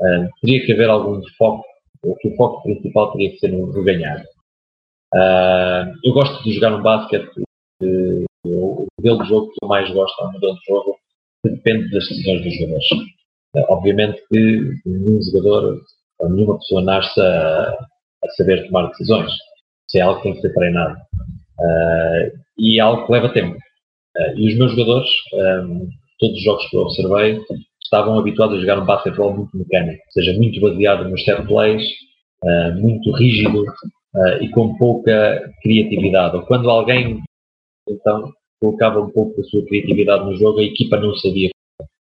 uh, 0.00 0.28
teria 0.40 0.64
que 0.64 0.72
haver 0.72 0.88
algum 0.88 1.20
foco, 1.36 1.64
ou 2.04 2.16
que 2.16 2.28
o 2.28 2.36
foco 2.36 2.62
principal 2.62 3.12
teria 3.12 3.30
que 3.32 3.38
ser 3.38 3.48
no, 3.48 3.72
ganhar. 3.82 4.22
Uh, 5.12 5.92
eu 6.04 6.12
gosto 6.12 6.42
de 6.44 6.52
jogar 6.52 6.76
um 6.76 6.82
basquete, 6.82 7.28
uh, 7.82 8.24
o 8.46 8.86
modelo 8.96 9.22
de 9.22 9.28
jogo 9.28 9.48
que 9.48 9.64
eu 9.64 9.68
mais 9.68 9.90
gosto 9.92 10.22
é 10.22 10.28
um 10.28 10.32
modelo 10.32 10.54
de 10.54 10.66
jogo 10.68 10.98
que 11.42 11.50
depende 11.50 11.90
das 11.90 12.08
decisões 12.08 12.42
dos 12.44 12.54
jogadores. 12.54 12.86
obviamente 13.68 14.22
que 14.28 14.74
nenhum 14.86 15.20
jogador, 15.22 15.82
nenhuma 16.22 16.58
pessoa 16.58 16.82
nasce 16.82 17.20
a, 17.20 17.76
a 18.24 18.28
saber 18.36 18.66
tomar 18.66 18.88
decisões 18.90 19.32
isso 19.90 19.98
é 19.98 20.00
algo 20.02 20.18
que 20.18 20.22
tem 20.22 20.34
que 20.34 20.40
ser 20.40 20.54
treinado. 20.54 20.96
Uh, 21.58 22.38
e 22.56 22.78
é 22.78 22.80
algo 22.80 23.06
que 23.06 23.12
leva 23.12 23.28
tempo. 23.30 23.56
Uh, 23.56 24.38
e 24.38 24.48
os 24.48 24.56
meus 24.56 24.70
jogadores, 24.72 25.10
um, 25.34 25.88
todos 26.18 26.36
os 26.36 26.44
jogos 26.44 26.68
que 26.68 26.76
eu 26.76 26.82
observei, 26.82 27.40
estavam 27.82 28.18
habituados 28.18 28.56
a 28.56 28.60
jogar 28.60 28.78
um 28.78 28.86
basquetebol 28.86 29.34
muito 29.34 29.56
mecânico, 29.56 30.00
ou 30.06 30.12
seja, 30.12 30.32
muito 30.34 30.60
baseado 30.60 31.08
nos 31.08 31.24
set 31.24 31.44
plays, 31.44 31.82
uh, 32.44 32.80
muito 32.80 33.10
rígido 33.12 33.64
e 34.40 34.48
com 34.50 34.76
pouca 34.76 35.40
criatividade. 35.62 36.36
Ou 36.36 36.42
quando 36.42 36.68
alguém, 36.68 37.20
então, 37.88 38.32
colocava 38.60 39.00
um 39.00 39.10
pouco 39.10 39.36
da 39.36 39.44
sua 39.44 39.64
criatividade 39.66 40.24
no 40.24 40.36
jogo, 40.36 40.58
a 40.58 40.64
equipa 40.64 40.98
não 40.98 41.14
sabia 41.14 41.48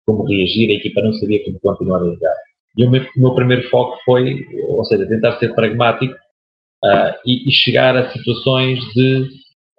como 0.06 0.24
reagir, 0.24 0.70
a 0.70 0.76
equipa 0.76 1.02
não 1.02 1.14
sabia 1.14 1.44
como 1.44 1.60
continuar 1.60 2.02
a 2.02 2.06
jogar. 2.06 2.36
E 2.78 2.86
o 2.86 2.90
meu, 2.90 3.02
o 3.02 3.20
meu 3.20 3.36
primeiro 3.36 3.70
foco 3.70 3.98
foi, 4.06 4.46
ou 4.70 4.86
seja, 4.86 5.08
tentar 5.08 5.38
ser 5.40 5.54
pragmático 5.54 6.16
uh, 6.84 7.14
e, 7.26 7.48
e, 7.48 7.52
chegar 7.52 7.96
a 7.96 8.12
situações 8.12 8.80
de 8.94 9.28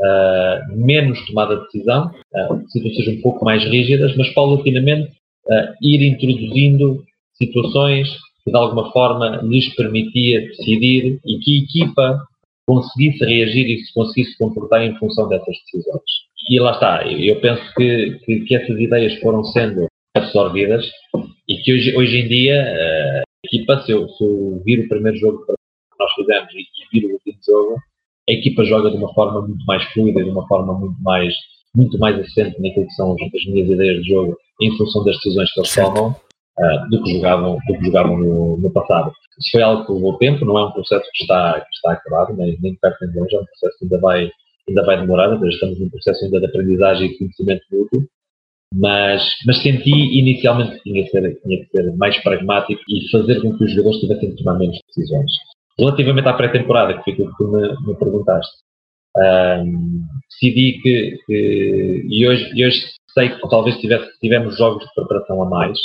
uh, 0.01 0.77
menos 0.77 1.25
tomada 1.27 1.57
de 1.57 1.63
decisão, 1.65 2.11
uh, 2.35 2.71
situações 2.71 3.09
um 3.09 3.21
pouco 3.21 3.45
mais 3.45 3.65
rígidas, 3.65 4.17
mas 4.17 4.33
paulatinamente 4.35 5.13
ir 5.83 6.03
introduzindo 6.03 7.03
situações 7.35 8.09
que 8.45 8.53
de 8.53 8.57
alguma 8.57 8.93
forma 8.93 9.41
lhes 9.43 9.75
permitia 9.75 10.43
decidir 10.43 11.19
e 11.27 11.39
que 11.39 11.57
a 11.57 11.65
equipa 11.65 12.25
conseguisse 12.67 13.25
reagir 13.25 13.67
e 13.67 13.85
se 13.85 13.93
conseguisse 13.93 14.39
comportar 14.39 14.83
em 14.83 14.97
função 14.97 15.29
dessas 15.29 15.57
decisões. 15.65 16.03
E 16.49 16.61
lá 16.61 16.73
está, 16.73 17.05
eu 17.11 17.41
penso 17.41 17.63
que, 17.75 18.21
que, 18.25 18.41
que 18.41 18.55
essas 18.55 18.79
ideias 18.79 19.19
foram 19.21 19.43
sendo 19.45 19.87
absorvidas 20.15 20.89
e 21.49 21.57
que 21.57 21.75
hoje, 21.75 21.97
hoje 21.97 22.19
em 22.19 22.29
dia 22.29 22.63
a 22.63 23.23
equipa, 23.45 23.83
se 23.83 23.91
eu, 23.91 24.09
se 24.11 24.23
eu 24.23 24.63
vir 24.65 24.85
o 24.85 24.89
primeiro 24.89 25.19
jogo 25.19 25.45
nós 26.01 26.13
fizemos 26.15 26.53
e, 26.55 26.63
o 26.99 27.13
último 27.13 27.39
jogo, 27.47 27.77
a 28.29 28.33
equipa 28.33 28.65
joga 28.65 28.91
de 28.91 28.97
uma 28.97 29.13
forma 29.15 29.43
muito 29.43 29.65
mais 29.65 29.85
fluida, 29.93 30.23
de 30.23 30.31
uma 30.31 30.47
forma 30.47 30.73
muito 30.79 31.01
mais, 31.03 31.35
muito 31.75 31.99
mais 31.99 32.19
assente 32.19 32.61
naquilo 32.61 32.87
que 32.87 32.95
são 32.95 33.13
as 33.13 33.45
minhas 33.47 33.69
ideias 33.69 34.03
de 34.03 34.09
jogo 34.09 34.37
em 34.61 34.77
função 34.77 35.05
das 35.05 35.17
decisões 35.17 35.53
que 35.53 35.61
eles 35.61 35.75
tomam 35.75 36.09
uh, 36.11 36.91
do 36.91 37.03
que 37.03 37.15
jogavam, 37.15 37.59
do 37.67 37.79
que 37.79 37.85
jogavam 37.85 38.19
no, 38.19 38.57
no, 38.57 38.71
passado. 38.71 39.13
Isso 39.39 39.51
foi 39.53 39.63
algo 39.63 39.87
que 39.87 39.93
levou 39.93 40.19
tempo, 40.19 40.45
não 40.45 40.59
é 40.59 40.67
um 40.67 40.73
processo 40.73 41.05
que 41.15 41.25
está, 41.25 41.61
que 41.61 41.75
está 41.75 41.93
acabado, 41.93 42.37
nem, 42.37 42.59
nem 42.61 42.75
perto 42.77 43.07
nem 43.07 43.17
longe, 43.17 43.35
é 43.35 43.41
um 43.41 43.45
processo 43.45 43.79
que 43.79 43.85
ainda 43.85 43.99
vai, 43.99 44.31
ainda 44.69 44.85
vai 44.85 45.01
demorar, 45.01 45.39
mas 45.39 45.55
estamos 45.55 45.79
num 45.81 45.91
processo 45.91 46.25
ainda 46.25 46.41
de 46.41 46.47
aprendizagem 46.47 47.07
e 47.07 47.19
conhecimento 47.19 47.63
mútuo. 47.73 48.07
Mas, 48.73 49.25
mas 49.47 49.61
senti 49.63 49.91
inicialmente 49.91 50.77
que 50.77 50.83
tinha 50.85 51.03
que, 51.03 51.11
ser, 51.11 51.41
tinha 51.43 51.65
que 51.65 51.71
ser 51.73 51.93
mais 51.97 52.17
pragmático 52.23 52.81
e 52.89 53.11
fazer 53.11 53.43
com 53.43 53.57
que 53.59 53.65
os 53.65 53.73
jogadores 53.73 53.99
tivessem 53.99 54.31
de 54.31 54.37
tomar 54.37 54.59
menos 54.59 54.79
decisões. 54.87 55.33
Relativamente 55.81 56.29
à 56.29 56.35
pré-temporada, 56.35 56.95
que 56.95 57.05
foi 57.05 57.13
aquilo 57.15 57.31
que 57.31 57.37
tu 57.39 57.49
me, 57.49 57.87
me 57.87 57.95
perguntaste, 57.97 58.53
um, 59.17 60.03
decidi 60.29 60.79
que, 60.83 61.19
que, 61.27 62.07
e, 62.07 62.29
hoje, 62.29 62.51
e 62.55 62.67
hoje 62.67 62.87
sei 63.15 63.31
que 63.31 63.49
talvez 63.49 63.77
tivesse, 63.79 64.07
tivemos 64.21 64.59
jogos 64.59 64.85
de 64.85 64.95
preparação 64.95 65.43
a 65.43 65.47
mais, 65.47 65.79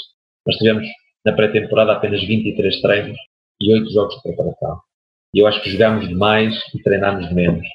mas 0.45 0.57
tivemos 0.57 0.85
na 1.25 1.31
pré-temporada 1.31 1.93
apenas 1.93 2.21
23 2.21 2.81
treinos 2.81 3.17
e 3.61 3.73
8 3.73 3.91
jogos 3.91 4.15
de 4.15 4.21
preparação. 4.21 4.79
E 5.33 5.39
eu 5.39 5.47
acho 5.47 5.61
que 5.63 5.69
jogámos 5.69 6.07
demais 6.07 6.53
e 6.73 6.83
treinámos 6.83 7.31
menos. 7.31 7.65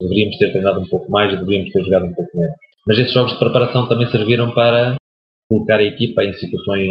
Deveríamos 0.00 0.36
ter 0.38 0.52
treinado 0.52 0.80
um 0.80 0.88
pouco 0.88 1.10
mais 1.10 1.32
e 1.32 1.36
deveríamos 1.36 1.72
ter 1.72 1.82
jogado 1.82 2.06
um 2.06 2.14
pouco 2.14 2.36
menos. 2.36 2.56
Mas 2.86 2.98
esses 2.98 3.12
jogos 3.12 3.32
de 3.32 3.38
preparação 3.38 3.88
também 3.88 4.10
serviram 4.10 4.52
para 4.52 4.96
colocar 5.48 5.78
a 5.78 5.82
equipa 5.82 6.24
em 6.24 6.32
situações 6.34 6.86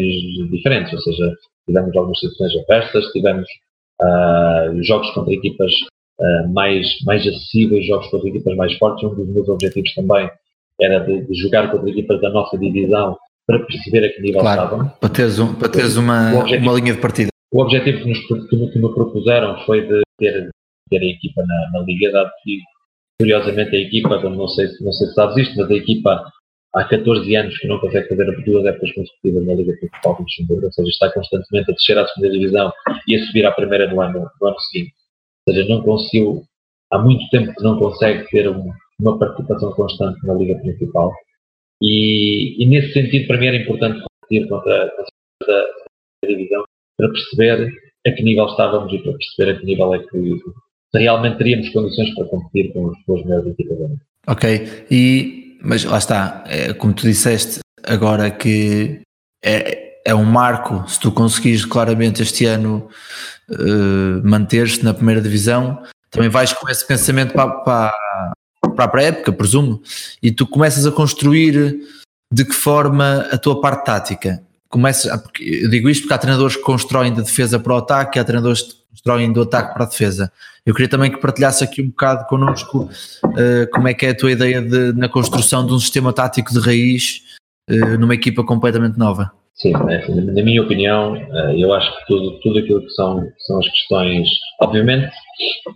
diferentes, 0.52 0.94
ou 0.94 1.00
seja, 1.00 1.32
tivemos 1.66 1.96
algumas 1.96 2.20
situações 2.20 2.56
adversas, 2.56 3.12
tivemos 3.12 3.48
uh, 4.04 4.84
jogos 4.84 5.10
contra 5.12 5.34
equipas 5.34 5.72
uh, 6.20 6.54
mais, 6.54 6.88
mais 7.06 7.26
acessíveis, 7.26 7.86
jogos 7.86 8.08
contra 8.10 8.30
equipas 8.30 8.56
mais 8.56 8.74
fortes. 8.78 9.04
Um 9.04 9.16
dos 9.16 9.28
meus 9.28 9.50
objetivos 9.50 9.94
também 9.94 10.30
era 10.82 11.00
de, 11.00 11.26
de 11.26 11.34
jogar 11.36 11.72
contra 11.72 11.90
equipas 11.90 12.22
da 12.22 12.30
nossa 12.30 12.58
divisão 12.58 13.18
para 13.46 13.60
perceber 13.60 14.06
a 14.06 14.14
que 14.14 14.22
nível 14.22 14.42
claro, 14.42 14.64
estavam. 14.64 14.90
Para 15.00 15.10
teres, 15.10 15.40
um, 15.40 15.54
para 15.54 15.70
teres 15.70 15.98
uma, 15.98 16.40
objetivo, 16.40 16.64
uma 16.64 16.80
linha 16.80 16.94
de 16.94 17.02
partida. 17.02 17.30
O 17.52 17.62
objetivo 17.62 18.00
que, 18.00 18.10
nos, 18.10 18.20
que, 18.20 18.72
que 18.72 18.80
me 18.80 18.94
propuseram 18.94 19.64
foi 19.66 19.82
de 19.82 20.02
ter, 20.18 20.50
ter 20.90 21.02
a 21.02 21.06
equipa 21.06 21.44
na, 21.46 21.72
na 21.80 21.86
Liga, 21.86 22.12
dado 22.12 22.32
que, 22.44 22.60
curiosamente, 23.20 23.76
a 23.76 23.80
equipa, 23.80 24.20
não 24.30 24.48
sei, 24.48 24.68
não 24.82 24.92
sei 24.92 25.08
se 25.08 25.14
sabes 25.14 25.38
isto, 25.38 25.58
mas 25.58 25.70
a 25.70 25.76
equipa 25.76 26.24
há 26.76 26.84
14 26.86 27.36
anos 27.36 27.58
que 27.58 27.68
não 27.68 27.80
consegue 27.80 28.10
fazer 28.10 28.44
duas 28.44 28.66
épocas 28.66 28.92
consecutivas 28.94 29.46
na 29.46 29.54
Liga 29.54 29.74
Principal 29.74 30.16
de 30.16 30.22
Luxemburgo, 30.22 30.66
ou 30.66 30.74
seja, 30.74 30.90
está 30.90 31.12
constantemente 31.12 31.72
a 31.72 31.74
descer 31.74 31.98
à 31.98 32.08
segunda 32.08 32.32
divisão 32.32 32.74
e 33.08 33.16
a 33.16 33.26
subir 33.26 33.46
à 33.46 33.52
primeira 33.52 33.94
no 33.94 34.02
ano, 34.02 34.30
no 34.42 34.48
ano 34.48 34.60
seguinte. 34.60 34.94
Ou 35.48 35.54
seja, 35.54 35.70
não 35.70 35.82
conseguiu, 35.84 36.44
há 36.92 37.00
muito 37.00 37.30
tempo 37.30 37.54
que 37.54 37.64
não 37.64 37.78
consegue 37.78 38.28
ter 38.30 38.50
um, 38.50 38.72
uma 39.00 39.20
participação 39.20 39.72
constante 39.74 40.26
na 40.26 40.34
Liga 40.34 40.56
Principal. 40.56 41.14
E, 41.82 42.64
e, 42.64 42.66
nesse 42.66 42.94
sentido, 42.94 43.28
para 43.28 43.38
mim 43.38 43.48
era 43.48 43.58
importante 43.58 44.04
competir 44.22 44.48
contra 44.48 44.86
a 44.86 45.06
segunda 45.44 45.70
divisão 46.28 46.64
para 46.98 47.10
perceber 47.10 47.74
a 48.08 48.12
que 48.12 48.24
nível 48.24 48.46
estávamos 48.46 48.94
e 48.94 49.00
para 49.00 49.14
perceber 49.14 49.52
a 49.52 49.60
que 49.60 49.66
nível 49.66 49.94
é 49.94 50.00
que 50.00 50.40
realmente 50.94 51.38
teríamos 51.38 51.70
condições 51.70 52.14
para 52.16 52.26
competir 52.26 52.72
com 52.72 52.86
os, 52.86 52.98
os 53.08 53.26
melhores 53.26 53.48
equipas. 53.48 53.78
Ok, 54.28 54.86
e 54.90 55.43
mas 55.64 55.86
lá 55.86 55.98
está, 55.98 56.44
é, 56.46 56.74
como 56.74 56.94
tu 56.94 57.04
disseste 57.04 57.60
agora 57.84 58.30
que 58.30 59.02
é, 59.44 60.02
é 60.06 60.14
um 60.14 60.26
marco, 60.26 60.84
se 60.88 61.00
tu 61.00 61.12
conseguires 61.12 61.64
claramente 61.64 62.22
este 62.22 62.46
ano 62.46 62.90
uh, 63.50 64.28
manter-te 64.28 64.84
na 64.84 64.94
primeira 64.94 65.22
divisão, 65.22 65.82
também 66.12 66.30
vais 66.30 66.52
com 66.52 66.70
esse 66.70 66.86
pensamento 66.86 67.34
para, 67.34 67.50
para, 67.50 67.94
para 68.76 68.86
a 68.86 68.88
pré-época, 68.88 69.32
presumo, 69.32 69.82
e 70.22 70.32
tu 70.32 70.46
começas 70.46 70.86
a 70.86 70.92
construir 70.92 71.80
de 72.32 72.44
que 72.44 72.54
forma 72.54 73.28
a 73.32 73.38
tua 73.38 73.62
parte 73.62 73.86
tática. 73.86 74.44
Começas, 74.70 75.06
eu 75.40 75.70
digo 75.70 75.90
isto 75.90 76.02
porque 76.02 76.14
há 76.14 76.18
treinadores 76.18 76.56
que 76.58 76.64
constroem 76.64 77.14
da 77.14 77.22
defesa 77.22 77.60
para 77.60 77.74
o 77.74 77.78
ataque, 77.78 78.20
há 78.20 78.24
treinadores 78.24 78.83
constroem 78.94 79.34
do 79.34 79.42
ataque 79.42 79.74
para 79.74 79.86
a 79.86 79.90
defesa. 79.90 80.32
Eu 80.66 80.74
queria 80.74 80.90
também 80.90 81.12
que 81.12 81.20
partilhasse 81.20 81.64
aqui 81.64 81.82
um 81.82 81.90
bocado 81.90 82.26
connosco 82.28 82.90
uh, 83.26 83.70
como 83.72 83.88
é 83.88 83.94
que 83.94 84.06
é 84.06 84.10
a 84.12 84.16
tua 84.16 84.32
ideia 84.32 84.62
de, 84.62 84.94
na 84.94 85.10
construção 85.10 85.66
de 85.66 85.74
um 85.74 85.80
sistema 85.80 86.14
tático 86.14 86.54
de 86.54 86.60
raiz 86.60 87.22
uh, 87.70 87.98
numa 88.00 88.14
equipa 88.14 88.44
completamente 88.44 88.98
nova. 88.98 89.32
Sim, 89.56 89.74
é, 89.90 90.08
na 90.10 90.44
minha 90.44 90.64
opinião, 90.64 91.16
eh, 91.16 91.56
eu 91.58 91.72
acho 91.74 91.96
que 91.96 92.08
tudo, 92.08 92.40
tudo 92.40 92.58
aquilo 92.58 92.82
que 92.82 92.90
são, 92.90 93.24
são 93.46 93.60
as 93.60 93.70
questões, 93.70 94.28
obviamente, 94.60 95.14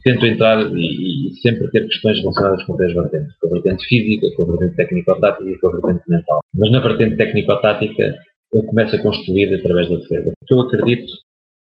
tento 0.03 0.26
entrar 0.26 0.59
e, 0.76 1.30
e 1.30 1.36
sempre 1.41 1.70
ter 1.70 1.88
questões 1.88 2.20
relacionadas 2.20 2.63
com 2.63 2.76
três 2.76 2.93
vertentes, 2.95 3.36
com 3.39 3.47
a 3.47 3.51
vertente 3.51 3.86
física, 3.86 4.36
com 4.36 4.43
a 4.43 4.45
vertente 4.57 4.76
técnico-tática 4.78 5.49
e 5.49 5.59
com 5.59 5.68
a 5.68 5.72
vertente 5.74 6.01
mental. 6.07 6.39
Mas 6.55 6.72
na 6.72 6.80
vertente 6.80 7.18
técnico-tática, 7.18 8.15
eu 8.51 8.63
começo 8.63 8.95
a 8.95 8.99
construir 8.99 9.53
através 9.53 9.89
da 9.89 9.97
defesa. 9.97 10.32
Porque 10.39 10.53
eu 10.53 10.61
acredito 10.61 11.13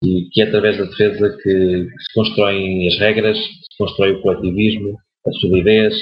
que 0.02 0.40
é 0.40 0.44
através 0.44 0.78
da 0.78 0.84
defesa 0.84 1.36
que, 1.42 1.88
se 1.88 2.14
constroem 2.14 2.88
as 2.88 2.98
regras, 2.98 3.36
se 3.38 3.78
constrói 3.78 4.12
o 4.12 4.22
coletivismo, 4.22 4.96
a 5.26 5.32
solidez, 5.32 5.94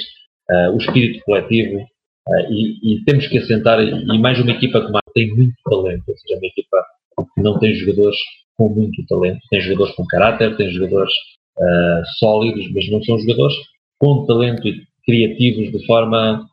uh, 0.49 0.73
o 0.73 0.77
espírito 0.77 1.23
coletivo, 1.25 1.85
Uh, 2.29 2.53
e, 2.53 2.93
e, 2.93 3.03
temos 3.05 3.25
que 3.27 3.39
assentar, 3.39 3.79
e 3.81 4.19
mais 4.19 4.39
uma 4.39 4.51
equipa 4.51 4.85
que 4.85 4.91
tem 5.15 5.35
muito 5.35 5.55
talento, 5.67 6.03
ou 6.07 6.15
seja, 6.15 6.37
uma 6.37 6.45
equipa 6.45 6.85
que 7.33 7.41
não 7.41 7.57
tem 7.57 7.73
jogadores 7.73 8.17
com 8.55 8.69
muito 8.69 9.03
talento, 9.07 9.39
tem 9.49 9.61
jogadores 9.61 9.95
com 9.95 10.05
caráter, 10.05 10.55
tem 10.55 10.69
jogadores 10.69 11.11
uh, 11.57 12.05
sólidos, 12.19 12.71
mas 12.71 12.87
não 12.91 13.01
são 13.03 13.17
jogadores 13.17 13.55
com 13.97 14.27
talento 14.27 14.67
e 14.67 14.83
criativos 15.05 15.71
de 15.71 15.83
forma, 15.87 16.45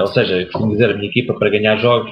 ou 0.00 0.06
seja, 0.08 0.44
costumo 0.46 0.72
dizer, 0.72 0.90
a 0.90 0.94
minha 0.94 1.08
equipa 1.08 1.34
para 1.38 1.50
ganhar 1.50 1.76
jogos 1.76 2.10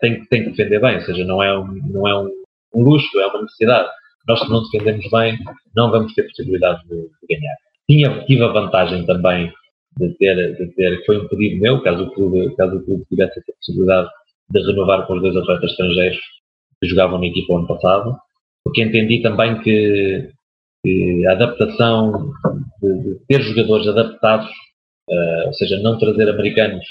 tem, 0.00 0.24
tem 0.26 0.44
que 0.44 0.50
defender 0.50 0.80
bem, 0.80 0.94
ou 0.94 1.02
seja, 1.02 1.24
não 1.24 1.42
é, 1.42 1.58
um, 1.58 1.66
não 1.92 2.06
é 2.06 2.18
um, 2.18 2.30
um 2.74 2.82
luxo, 2.82 3.20
é 3.20 3.26
uma 3.26 3.42
necessidade. 3.42 3.88
Nós 4.28 4.40
se 4.40 4.48
não 4.48 4.62
defendemos 4.62 5.08
bem, 5.10 5.38
não 5.74 5.90
vamos 5.90 6.14
ter 6.14 6.22
possibilidade 6.24 6.82
de, 6.88 6.96
de 6.96 7.36
ganhar. 7.36 7.56
Tinha, 7.88 8.24
tive 8.24 8.44
a 8.44 8.48
vantagem 8.48 9.04
também 9.04 9.52
de 9.98 10.08
ter, 10.14 10.56
de 10.56 10.66
ter, 10.74 11.04
foi 11.04 11.18
um 11.18 11.28
pedido 11.28 11.60
meu, 11.60 11.82
caso 11.82 12.04
o 12.04 12.10
clube, 12.12 12.54
caso 12.56 12.76
o 12.76 12.84
clube 12.84 13.04
tivesse 13.08 13.40
a 13.40 13.42
possibilidade 13.58 14.08
de 14.50 14.60
renovar 14.60 15.06
com 15.06 15.14
os 15.14 15.22
dois 15.22 15.36
atletas 15.36 15.70
estrangeiros 15.70 16.18
que 16.80 16.88
jogavam 16.88 17.18
na 17.18 17.26
equipa 17.26 17.54
ano 17.54 17.66
passado, 17.66 18.16
porque 18.64 18.82
entendi 18.82 19.22
também 19.22 19.60
que, 19.60 20.30
que 20.84 21.26
a 21.26 21.32
adaptação, 21.32 22.32
de, 22.80 23.02
de, 23.02 23.14
ter 23.26 23.42
jogadores 23.42 23.86
adaptados, 23.86 24.50
uh, 25.10 25.46
ou 25.46 25.54
seja, 25.54 25.78
não 25.80 25.98
trazer 25.98 26.28
americanos 26.28 26.84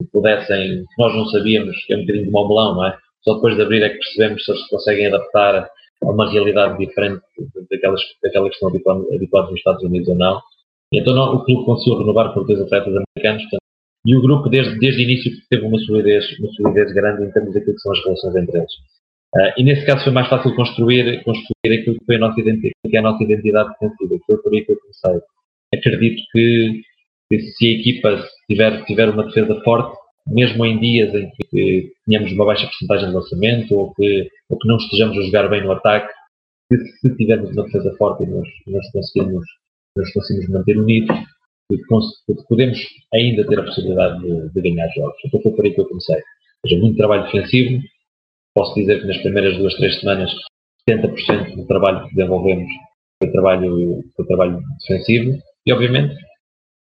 que 0.00 0.08
pudessem, 0.12 0.84
nós 0.98 1.14
não 1.14 1.26
sabíamos, 1.26 1.76
que 1.84 1.92
é 1.92 1.96
um 1.96 2.00
bocadinho 2.00 2.24
de 2.24 2.30
melão, 2.30 2.74
não 2.74 2.86
é? 2.86 2.98
Só 3.24 3.34
depois 3.34 3.56
de 3.56 3.62
abrir 3.62 3.82
é 3.82 3.88
que 3.88 3.98
percebemos 3.98 4.44
se 4.44 4.52
eles 4.52 4.66
conseguem 4.68 5.06
adaptar 5.06 5.68
a 6.02 6.06
uma 6.06 6.30
realidade 6.30 6.78
diferente 6.78 7.22
daquelas, 7.70 8.00
daquelas 8.22 8.50
que 8.50 8.56
estão 8.56 8.68
habituados, 8.68 9.50
nos 9.50 9.58
Estados 9.58 9.82
Unidos 9.82 10.08
ou 10.08 10.14
não. 10.14 10.40
Então 10.92 11.14
não, 11.14 11.34
o 11.34 11.44
clube 11.44 11.64
conseguiu 11.64 11.98
renovar 11.98 12.32
por 12.34 12.46
dois 12.46 12.60
atletas 12.60 12.94
americanos 12.94 13.42
portanto, 13.42 13.64
e 14.06 14.14
o 14.14 14.20
grupo 14.20 14.48
desde, 14.50 14.78
desde 14.78 15.00
o 15.00 15.04
início 15.04 15.32
teve 15.48 15.64
uma 15.64 15.78
solidez, 15.78 16.38
uma 16.38 16.52
solidez 16.52 16.92
grande 16.92 17.24
em 17.24 17.30
termos 17.30 17.54
daquilo 17.54 17.74
que 17.74 17.80
são 17.80 17.92
as 17.92 18.04
relações 18.04 18.36
entre 18.36 18.58
eles. 18.58 18.72
Uh, 19.34 19.50
e 19.56 19.64
nesse 19.64 19.84
caso 19.86 20.04
foi 20.04 20.12
mais 20.12 20.28
fácil 20.28 20.54
construir, 20.54 21.24
construir 21.24 21.80
aquilo 21.80 21.98
que 21.98 22.04
foi 22.04 22.16
a 22.16 22.18
nossa 22.18 22.38
identidade, 22.38 22.74
que 22.88 22.96
é 22.96 23.00
a 23.00 23.02
nossa 23.02 23.24
identidade 23.24 23.70
defensiva, 23.70 24.20
foi 24.26 24.42
por 24.42 24.54
aí 24.54 24.64
que 24.64 24.72
eu 24.72 24.78
comecei. 24.78 25.20
Acredito 25.74 26.22
que, 26.32 26.82
que 27.30 27.40
se 27.40 27.66
a 27.66 27.70
equipa 27.70 28.28
tiver, 28.48 28.84
tiver 28.84 29.08
uma 29.08 29.24
defesa 29.24 29.60
forte, 29.64 29.96
mesmo 30.26 30.64
em 30.64 30.78
dias 30.78 31.14
em 31.14 31.30
que 31.50 31.92
tenhamos 32.06 32.32
uma 32.32 32.46
baixa 32.46 32.66
porcentagem 32.66 33.08
de 33.08 33.14
lançamento 33.14 33.74
ou 33.74 33.94
que, 33.94 34.28
ou 34.48 34.58
que 34.58 34.68
não 34.68 34.76
estejamos 34.76 35.18
a 35.18 35.22
jogar 35.22 35.48
bem 35.48 35.62
no 35.62 35.72
ataque, 35.72 36.12
se, 36.72 36.78
se 36.98 37.16
tivermos 37.16 37.50
uma 37.52 37.64
defesa 37.64 37.94
forte 37.96 38.24
e 38.24 38.26
nós 38.26 38.90
conseguimos 38.92 39.44
conseguimos 40.12 40.48
manter 40.48 40.76
unidos 40.76 41.16
podemos 42.48 42.78
ainda 43.12 43.46
ter 43.46 43.58
a 43.58 43.62
possibilidade 43.62 44.20
de, 44.20 44.50
de 44.50 44.60
ganhar 44.60 44.88
jogos. 44.94 45.16
Então 45.24 45.40
foi 45.40 45.52
por 45.52 45.64
aí 45.64 45.74
que 45.74 45.80
eu 45.80 45.88
comecei. 45.88 46.16
Ou 46.16 46.68
seja, 46.68 46.80
muito 46.80 46.96
trabalho 46.96 47.24
defensivo. 47.24 47.82
Posso 48.54 48.74
dizer 48.74 49.00
que 49.00 49.06
nas 49.06 49.18
primeiras 49.18 49.56
duas, 49.56 49.74
três 49.74 49.98
semanas, 50.00 50.30
70% 50.88 51.56
do 51.56 51.66
trabalho 51.66 52.06
que 52.06 52.14
desenvolvemos 52.14 52.70
foi 53.18 53.32
trabalho, 53.32 54.04
foi 54.14 54.26
trabalho 54.26 54.60
defensivo. 54.80 55.38
E, 55.66 55.72
obviamente, 55.72 56.14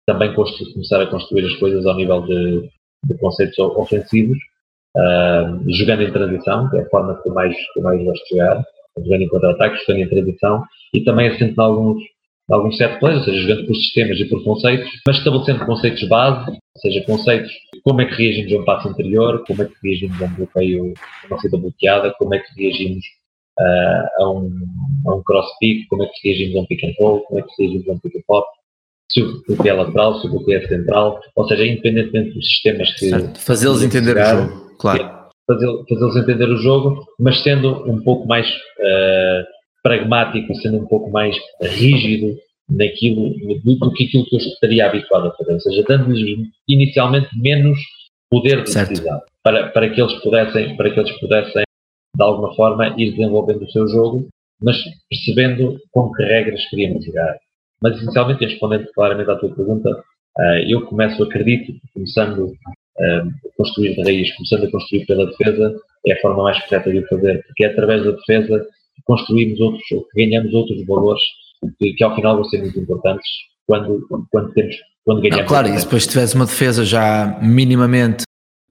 também 0.08 0.34
começar 0.34 1.02
a 1.02 1.08
construir 1.08 1.46
as 1.46 1.56
coisas 1.58 1.86
ao 1.86 1.96
nível 1.96 2.22
de, 2.26 2.70
de 3.04 3.18
conceitos 3.18 3.58
ofensivos, 3.60 4.38
uh, 4.98 5.72
jogando 5.72 6.04
em 6.04 6.12
transição, 6.12 6.70
que 6.70 6.78
é 6.78 6.82
a 6.82 6.90
forma 6.90 7.22
que 7.22 7.30
eu 7.30 7.34
mais, 7.34 7.56
que 7.74 7.82
mais 7.82 8.04
gosto 8.04 8.24
de 8.24 8.30
jogar, 8.38 8.64
jogando 8.98 9.22
em 9.22 9.28
contra-ataques, 9.28 9.82
jogando 9.82 10.04
em 10.04 10.10
transição, 10.10 10.64
e 10.94 11.04
também 11.04 11.28
assento 11.28 11.60
alguns 11.62 12.02
alguns 12.50 12.78
set 12.78 13.00
plays, 13.00 13.20
ou 13.20 13.24
seja, 13.24 13.42
jogando 13.42 13.68
por 13.68 13.76
sistemas 13.76 14.20
e 14.20 14.26
por 14.26 14.44
conceitos, 14.44 14.90
mas 15.08 15.18
estabelecendo 15.18 15.66
conceitos 15.66 16.08
base, 16.10 16.52
ou 16.52 16.82
seja, 16.82 17.06
conceitos 17.06 17.52
como 17.84 18.02
é 18.02 18.06
que 18.06 18.16
reagimos 18.16 18.54
a 18.54 18.58
um 18.58 18.66
passo 18.66 18.90
anterior, 18.90 19.44
como 19.48 19.62
é 19.64 19.66
que 19.66 19.76
reagimos 19.84 20.22
a 20.22 20.26
um 20.26 20.34
bloqueio, 20.36 20.94
uma 21.30 21.40
saída 21.40 21.58
bloqueada, 21.58 22.14
como 22.20 22.36
é 22.36 22.40
que 22.40 22.62
reagimos 22.62 23.06
uh, 23.60 24.24
a, 24.24 24.30
um, 24.30 24.52
a 25.08 25.16
um 25.16 25.24
cross 25.24 25.48
pick, 25.60 25.88
como 25.88 26.04
é 26.04 26.08
que 26.08 26.28
reagimos 26.28 26.58
a 26.58 26.60
um 26.60 26.66
pick 26.66 26.84
and 26.84 26.94
roll, 27.00 27.22
como 27.22 27.40
é 27.40 27.44
que 27.44 27.50
reagimos 27.58 27.88
a 27.88 27.92
um 27.94 28.00
pick 28.00 28.18
and 28.18 28.24
pop, 28.28 28.48
se 29.12 29.22
o 29.22 29.44
bloqueio 29.48 29.74
é 29.74 29.74
lateral, 29.74 30.20
se 30.20 30.28
o 30.28 30.30
bloqueio 30.32 30.60
é 30.60 30.68
central, 30.68 31.20
ou 31.36 31.48
seja, 31.48 31.66
independentemente 31.66 32.34
dos 32.34 32.46
sistemas 32.46 32.94
que. 32.94 33.12
Fazê-los 33.40 33.84
entender 33.84 34.18
o 34.18 34.26
jogo, 34.26 34.76
claro. 34.78 35.22
Fazê-los 35.48 36.16
entender 36.16 36.50
o 36.50 36.58
jogo, 36.58 37.06
mas 37.20 37.42
sendo 37.44 37.90
um 37.90 38.02
pouco 38.02 38.28
mais. 38.28 38.48
Uh, 38.80 39.62
pragmático, 39.84 40.54
sendo 40.56 40.78
um 40.78 40.86
pouco 40.86 41.10
mais 41.10 41.36
rígido 41.62 42.38
naquilo 42.70 43.34
do, 43.64 43.76
do 43.76 43.94
que 43.94 44.06
aquilo 44.06 44.26
que 44.26 44.36
eu 44.36 44.40
estaria 44.40 44.86
habituado 44.86 45.28
a 45.28 45.32
fazer, 45.32 45.54
ou 45.54 45.60
seja, 45.60 45.84
dando-lhes 45.88 46.48
inicialmente 46.68 47.28
menos 47.38 47.78
poder 48.30 48.64
de 48.64 48.74
decisão 48.74 49.22
para, 49.44 49.70
para 49.70 49.90
que 49.90 50.02
eles 50.02 50.14
pudessem 50.22 50.78
para 50.78 50.90
que 50.92 51.00
eles 51.00 51.20
pudessem 51.20 51.64
de 52.16 52.24
alguma 52.24 52.54
forma 52.56 52.94
ir 52.98 53.12
desenvolvendo 53.12 53.64
o 53.64 53.72
seu 53.72 53.88
jogo, 53.88 54.28
mas 54.62 54.78
percebendo 55.10 55.78
com 55.92 56.12
que 56.14 56.24
regras 56.24 56.66
queríamos 56.70 57.04
jogar. 57.04 57.38
Mas 57.82 57.98
essencialmente, 57.98 58.46
respondendo 58.46 58.88
claramente 58.94 59.32
à 59.32 59.36
tua 59.36 59.54
pergunta, 59.54 59.90
uh, 59.90 60.70
eu 60.70 60.86
começo, 60.86 61.22
acredito, 61.24 61.74
começando 61.94 62.46
uh, 62.46 63.28
a 63.28 63.58
construir 63.58 63.96
de 63.96 64.04
raiz, 64.04 64.36
começando 64.36 64.66
a 64.66 64.72
construir 64.72 65.06
pela 65.06 65.26
defesa, 65.26 65.76
é 66.06 66.14
a 66.14 66.22
forma 66.22 66.44
mais 66.44 66.60
correta 66.66 66.92
de 66.92 67.00
o 67.00 67.08
fazer, 67.08 67.44
porque 67.48 67.64
é 67.64 67.68
através 67.68 68.04
da 68.04 68.12
defesa 68.12 68.66
construímos 69.06 69.60
outros, 69.60 69.84
que 69.88 70.26
ganhamos 70.26 70.54
outros 70.54 70.86
valores 70.86 71.22
que, 71.80 71.94
que, 71.94 72.04
ao 72.04 72.16
final 72.16 72.36
vão 72.36 72.44
ser 72.46 72.60
muito 72.60 72.80
importantes 72.80 73.28
quando, 73.68 74.06
quando, 74.32 74.54
temos, 74.54 74.76
quando 75.04 75.22
ganhamos. 75.22 75.42
Não, 75.42 75.48
claro, 75.48 75.68
e 75.68 75.76
depois 75.76 76.08
tivesse 76.08 76.36
uma 76.36 76.46
defesa 76.46 76.86
já 76.86 77.40
minimamente 77.42 78.24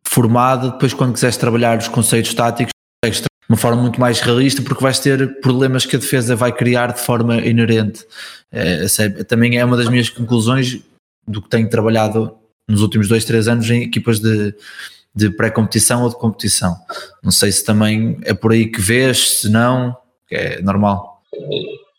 formada, 0.07 0.71
depois 0.71 0.93
quando 0.93 1.13
quiseres 1.13 1.37
trabalhar 1.37 1.79
os 1.79 1.89
conceitos 1.89 2.35
táticos, 2.35 2.73
de 3.05 3.30
uma 3.51 3.57
forma 3.57 3.83
muito 3.83 4.01
mais 4.01 4.21
realista, 4.21 4.63
porque 4.63 4.81
vais 4.81 5.01
ter 5.01 5.41
problemas 5.41 5.85
que 5.85 5.97
a 5.97 5.99
defesa 5.99 6.37
vai 6.37 6.53
criar 6.53 6.93
de 6.93 7.01
forma 7.01 7.39
inerente. 7.39 8.07
É, 8.53 8.87
também 9.25 9.59
é 9.59 9.65
uma 9.65 9.77
das 9.77 9.89
minhas 9.89 10.09
conclusões 10.09 10.81
do 11.27 11.43
que 11.43 11.49
tenho 11.49 11.69
trabalhado 11.69 12.33
nos 12.69 12.81
últimos 12.81 13.09
dois, 13.09 13.25
três 13.25 13.49
anos 13.49 13.69
em 13.69 13.83
equipas 13.83 14.21
de, 14.21 14.55
de 15.13 15.31
pré-competição 15.31 16.05
ou 16.05 16.09
de 16.09 16.15
competição. 16.15 16.77
Não 17.25 17.33
sei 17.33 17.51
se 17.51 17.65
também 17.65 18.19
é 18.23 18.33
por 18.33 18.53
aí 18.53 18.71
que 18.71 18.81
vês, 18.81 19.41
se 19.41 19.51
não 19.51 19.97
é 20.31 20.63
normal? 20.63 21.21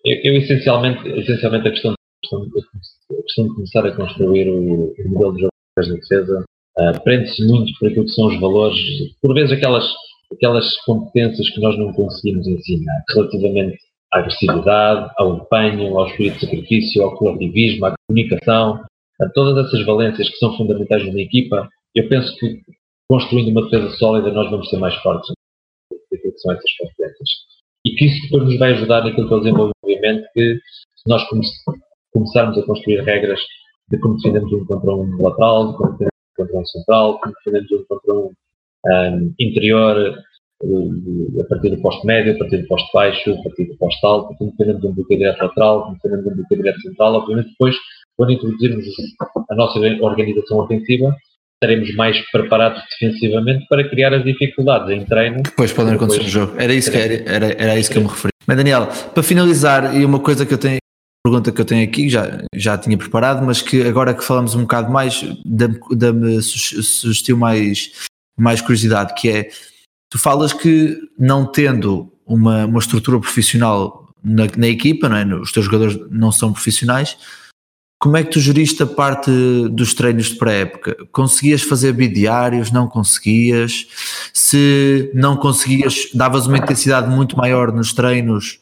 Eu, 0.05 0.17
eu 0.23 0.41
essencialmente, 0.41 1.05
essencialmente 1.19 1.67
a 1.67 1.71
questão, 1.71 1.91
a 1.91 3.23
questão 3.23 3.47
de 3.49 3.55
começar 3.55 3.85
a 3.85 3.91
construir 3.91 4.49
o, 4.49 4.95
o 4.97 5.09
modelo 5.09 5.35
de 5.35 5.41
jogo 5.41 5.51
de 5.81 5.99
defesa 5.99 6.45
uh, 6.77 7.03
prende-se 7.03 7.45
muito 7.45 7.77
por 7.77 7.89
aquilo 7.89 8.05
que 8.05 8.11
são 8.11 8.27
os 8.27 8.39
valores, 8.39 8.79
por 9.21 9.33
vezes 9.33 9.51
aquelas, 9.51 9.83
aquelas 10.31 10.77
competências 10.85 11.49
que 11.49 11.61
nós 11.61 11.77
não 11.77 11.91
conseguimos 11.93 12.47
ensinar, 12.47 13.03
relativamente 13.09 13.77
à 14.13 14.19
agressividade, 14.19 15.11
ao 15.17 15.37
empenho, 15.37 15.97
ao 15.97 16.07
espírito 16.07 16.35
de 16.35 16.45
sacrifício, 16.45 17.03
ao 17.03 17.15
coletivismo, 17.15 17.85
à 17.85 17.93
comunicação, 18.07 18.83
a 19.21 19.29
todas 19.29 19.65
essas 19.65 19.85
valências 19.85 20.29
que 20.29 20.37
são 20.37 20.55
fundamentais 20.57 21.05
numa 21.05 21.21
equipa, 21.21 21.67
eu 21.95 22.07
penso 22.09 22.35
que 22.37 22.61
construindo 23.09 23.49
uma 23.49 23.63
defesa 23.63 23.89
sólida 23.97 24.31
nós 24.31 24.49
vamos 24.49 24.69
ser 24.69 24.77
mais 24.77 24.95
fortes 24.97 25.33
que 26.09 26.37
são 26.37 26.53
essas 26.53 26.71
competências. 26.77 27.29
E 27.85 27.95
que 27.95 28.05
isso 28.05 28.21
depois 28.23 28.43
nos 28.45 28.59
vai 28.59 28.73
ajudar 28.73 29.03
naquilo 29.03 29.27
que 29.27 29.33
é 29.33 29.37
o 29.37 29.39
desenvolvimento, 29.39 30.27
que 30.33 30.55
se 30.95 31.09
nós 31.09 31.27
come 31.29 31.41
começarmos 32.13 32.57
a 32.57 32.65
construir 32.65 33.01
regras 33.01 33.39
de 33.89 33.99
como 33.99 34.15
defendemos 34.15 34.51
um 34.53 34.65
contra 34.65 34.91
um 34.91 35.21
lateral, 35.21 35.71
de 35.71 35.77
como 35.77 35.91
defendemos 35.91 36.11
um 36.13 36.43
contra 36.43 36.59
um 36.59 36.65
central, 36.65 37.19
como 37.19 37.33
defendemos 37.35 37.71
um 37.71 37.85
contra 37.85 38.13
um, 38.13 38.31
um 38.85 39.33
interior, 39.39 40.15
a 41.39 41.43
partir 41.45 41.69
do 41.69 41.81
posto 41.81 42.05
médio, 42.05 42.35
a 42.35 42.37
partir 42.37 42.57
do 42.57 42.67
posto 42.67 42.89
baixo, 42.93 43.31
a 43.31 43.43
partir 43.43 43.65
do 43.65 43.77
posto 43.77 44.05
alto, 44.05 44.35
como 44.37 44.51
defendemos 44.51 44.83
um 44.83 44.93
bloqueio 44.93 45.19
direto 45.19 45.41
lateral, 45.41 45.83
como 45.83 45.95
defendemos 45.95 46.25
um 46.25 46.35
bloqueio 46.35 46.61
direto 46.61 46.81
central, 46.81 47.13
obviamente 47.15 47.49
depois, 47.49 47.75
quando 48.17 48.33
introduzirmos 48.33 48.85
a 49.49 49.55
nossa 49.55 49.79
organização 49.79 50.59
ofensiva, 50.59 51.15
estaremos 51.63 51.93
mais 51.95 52.19
preparados 52.31 52.81
defensivamente 52.89 53.65
para 53.69 53.87
criar 53.87 54.13
as 54.13 54.23
dificuldades 54.23 54.89
em 54.89 55.05
treino. 55.05 55.43
Depois 55.43 55.71
podem 55.71 55.93
acontecer 55.93 56.23
no 56.23 56.29
jogo. 56.29 56.53
Era 56.57 56.73
isso, 56.73 56.91
que, 56.91 56.97
era, 56.97 57.13
era, 57.29 57.45
era 57.53 57.79
isso 57.79 57.91
que 57.91 57.97
eu 57.97 58.01
me 58.01 58.07
referi. 58.07 58.31
Mas 58.47 58.57
Daniel, 58.57 58.87
para 59.13 59.23
finalizar, 59.23 59.95
e 59.95 60.03
uma 60.03 60.19
coisa 60.19 60.45
que 60.45 60.53
eu 60.53 60.57
tenho, 60.57 60.79
pergunta 61.23 61.51
que 61.51 61.61
eu 61.61 61.65
tenho 61.65 61.83
aqui, 61.83 62.09
já, 62.09 62.43
já 62.55 62.77
tinha 62.77 62.97
preparado, 62.97 63.45
mas 63.45 63.61
que 63.61 63.83
agora 63.83 64.13
que 64.13 64.23
falamos 64.23 64.55
um 64.55 64.61
bocado 64.61 64.91
mais, 64.91 65.23
dá-me, 65.45 65.79
dá-me 65.95 66.39
mais, 67.37 67.91
mais 68.41 68.61
curiosidade, 68.61 69.13
que 69.13 69.29
é 69.29 69.49
Tu 70.11 70.19
falas 70.19 70.51
que 70.51 70.99
não 71.17 71.45
tendo 71.45 72.11
uma, 72.25 72.65
uma 72.65 72.79
estrutura 72.79 73.17
profissional 73.17 74.09
na, 74.21 74.43
na 74.57 74.67
equipa, 74.67 75.07
não 75.07 75.15
é? 75.15 75.25
os 75.35 75.53
teus 75.53 75.65
jogadores 75.65 75.97
não 76.11 76.33
são 76.33 76.51
profissionais, 76.51 77.17
como 77.97 78.17
é 78.17 78.23
que 78.23 78.31
tu 78.31 78.39
geriste 78.39 78.83
a 78.83 78.87
parte 78.87 79.31
dos 79.69 79.93
treinos 79.93 80.25
de 80.25 80.35
pré-época? 80.35 80.97
Conseguias 81.13 81.61
fazer 81.61 81.93
bidiários? 81.93 82.71
Não 82.71 82.87
conseguias? 82.87 83.87
Se 84.33 85.09
não 85.13 85.37
conseguias, 85.37 86.09
davas 86.13 86.45
uma 86.45 86.57
intensidade 86.57 87.09
muito 87.09 87.37
maior 87.37 87.71
nos 87.71 87.93
treinos 87.93 88.59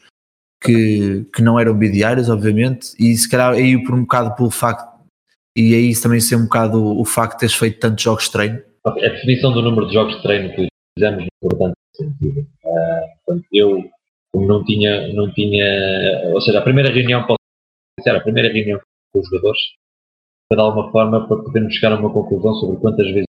que, 0.61 1.25
que 1.33 1.41
não 1.41 1.57
eram 1.57 1.73
bidiários, 1.73 2.29
obviamente, 2.29 2.93
e 2.99 3.15
se 3.15 3.27
calhar 3.27 3.53
aí 3.53 3.81
por 3.81 3.95
um 3.95 4.01
bocado 4.01 4.35
pelo 4.35 4.51
facto, 4.51 4.87
e 5.55 5.73
aí 5.73 5.95
também 5.99 6.19
ser 6.19 6.35
um 6.35 6.43
bocado 6.43 6.83
o, 6.83 7.05
facto 7.05 7.35
de 7.35 7.39
teres 7.39 7.55
feito 7.55 7.79
tantos 7.79 8.03
jogos 8.03 8.25
de 8.25 8.31
treino? 8.31 8.68
A 8.85 8.91
definição 8.91 9.51
do 9.51 9.61
número 9.61 9.87
de 9.87 9.93
jogos 9.93 10.15
de 10.15 10.21
treino 10.21 10.53
que 10.55 10.67
fizemos 10.97 11.23
é 11.23 11.27
importante 11.45 11.75
sentido. 11.95 12.47
Uh, 12.63 13.41
eu, 13.51 13.83
como 14.31 14.47
não 14.47 14.63
tinha, 14.63 15.11
não 15.13 15.31
tinha, 15.33 16.31
ou 16.33 16.41
seja, 16.41 16.59
a 16.59 16.61
primeira 16.61 16.91
reunião, 16.91 17.25
posso 17.25 17.39
dizer, 17.97 18.15
a 18.15 18.21
primeira 18.21 18.51
reunião 18.51 18.79
com 19.11 19.19
os 19.19 19.27
jogadores, 19.27 19.59
para 20.47 20.57
de 20.57 20.61
alguma 20.61 20.91
forma 20.91 21.27
para 21.27 21.37
podermos 21.37 21.73
chegar 21.73 21.93
a 21.93 21.99
uma 21.99 22.13
conclusão 22.13 22.53
sobre 22.55 22.77
quantas 22.79 23.07
vezes 23.07 23.25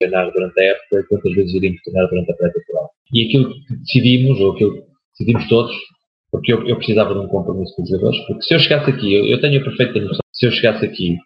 treinar 0.00 0.30
durante 0.32 0.60
a 0.60 0.64
época 0.64 1.00
e 1.00 1.04
quantas 1.04 1.32
vezes 1.34 1.54
iríamos 1.54 1.82
treinar 1.82 2.08
durante 2.08 2.32
a 2.32 2.36
pré-temporada. 2.36 2.88
E 3.12 3.26
aquilo 3.26 3.54
que 3.54 3.76
decidimos, 3.76 4.40
ou 4.40 4.52
aquilo 4.52 4.74
que 4.74 4.86
decidimos 5.12 5.48
todos, 5.48 5.76
porque 6.30 6.52
eu, 6.52 6.66
eu, 6.66 6.76
precisava 6.76 7.12
de 7.12 7.20
um 7.20 7.28
compromisso 7.28 7.74
com 7.74 7.82
os 7.82 7.88
jogadores, 7.88 8.18
porque 8.26 8.42
se 8.42 8.54
eu 8.54 8.58
chegasse 8.58 8.90
aqui, 8.90 9.14
eu, 9.14 9.26
eu 9.26 9.40
tenho 9.40 9.60
a 9.60 9.64
perfeita 9.64 10.00
noção, 10.00 10.20
se 10.32 10.46
eu 10.46 10.50
chegasse 10.52 10.84
aqui 10.84 11.16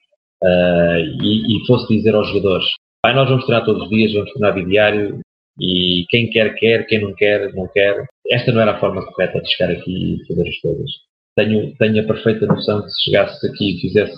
uh, 0.42 1.22
e, 1.22 1.56
e, 1.56 1.66
fosse 1.66 1.86
dizer 1.88 2.14
aos 2.14 2.28
jogadores, 2.28 2.66
vai 3.04 3.14
nós 3.14 3.28
vamos 3.28 3.44
treinar 3.44 3.66
todos 3.66 3.82
os 3.82 3.88
dias, 3.90 4.14
vamos 4.14 4.32
treinar 4.32 4.64
diário, 4.64 5.20
e 5.60 6.06
quem 6.08 6.30
quer, 6.30 6.54
quer, 6.54 6.86
quem 6.86 7.02
não 7.02 7.14
quer, 7.14 7.52
não 7.52 7.68
quer. 7.68 8.06
Esta 8.30 8.50
não 8.50 8.62
era 8.62 8.72
a 8.72 8.80
forma 8.80 9.04
correta 9.04 9.42
de 9.42 9.50
chegar 9.50 9.70
aqui 9.70 10.14
e 10.14 10.26
fazer 10.26 10.48
as 10.48 10.58
coisas. 10.60 10.90
Tenho, 11.36 11.74
tenho 11.76 12.00
a 12.00 12.06
perfeita 12.06 12.46
noção 12.46 12.80
que 12.80 12.88
se 12.88 13.04
chegasse 13.04 13.46
aqui 13.46 13.76
e 13.76 13.80
fizesse, 13.82 14.16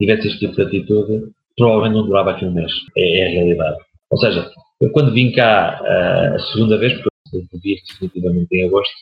tivesse 0.00 0.28
este 0.28 0.38
tipo 0.38 0.56
de 0.56 0.62
atitude, 0.62 1.30
provavelmente 1.58 1.94
não 1.94 2.06
durava 2.06 2.30
aqui 2.30 2.46
um 2.46 2.54
mês. 2.54 2.72
É, 2.96 3.18
é 3.18 3.26
a 3.26 3.30
realidade. 3.32 3.76
Ou 4.10 4.18
seja, 4.18 4.50
eu 4.80 4.90
quando 4.92 5.12
vim 5.12 5.30
cá 5.32 5.78
uh, 5.82 6.36
a 6.36 6.38
segunda 6.52 6.78
vez, 6.78 6.94
porque 6.94 7.08
eu 7.34 7.60
vi 7.60 7.76
definitivamente 7.86 8.48
em 8.50 8.66
agosto, 8.66 8.94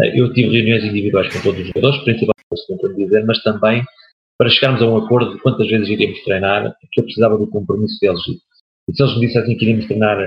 uh, 0.00 0.04
eu 0.16 0.32
tive 0.32 0.48
reuniões 0.48 0.82
individuais 0.82 1.32
com 1.32 1.42
todos 1.42 1.60
os 1.60 1.68
jogadores, 1.68 2.02
principalmente, 2.02 2.66
como 2.66 2.96
dizer, 2.96 3.24
mas 3.24 3.40
também 3.44 3.84
para 4.38 4.48
chegarmos 4.48 4.80
a 4.80 4.86
um 4.86 4.96
acordo 4.96 5.34
de 5.34 5.42
quantas 5.42 5.68
vezes 5.68 5.88
iríamos 5.88 6.22
treinar, 6.22 6.72
que 6.92 7.00
eu 7.00 7.04
precisava 7.04 7.36
do 7.36 7.48
compromisso 7.48 7.98
deles. 8.00 8.22
E 8.88 8.94
se 8.94 9.02
eles 9.02 9.14
me 9.18 9.26
dissessem 9.26 9.56
que 9.56 9.64
iríamos 9.64 9.86
treinar 9.86 10.18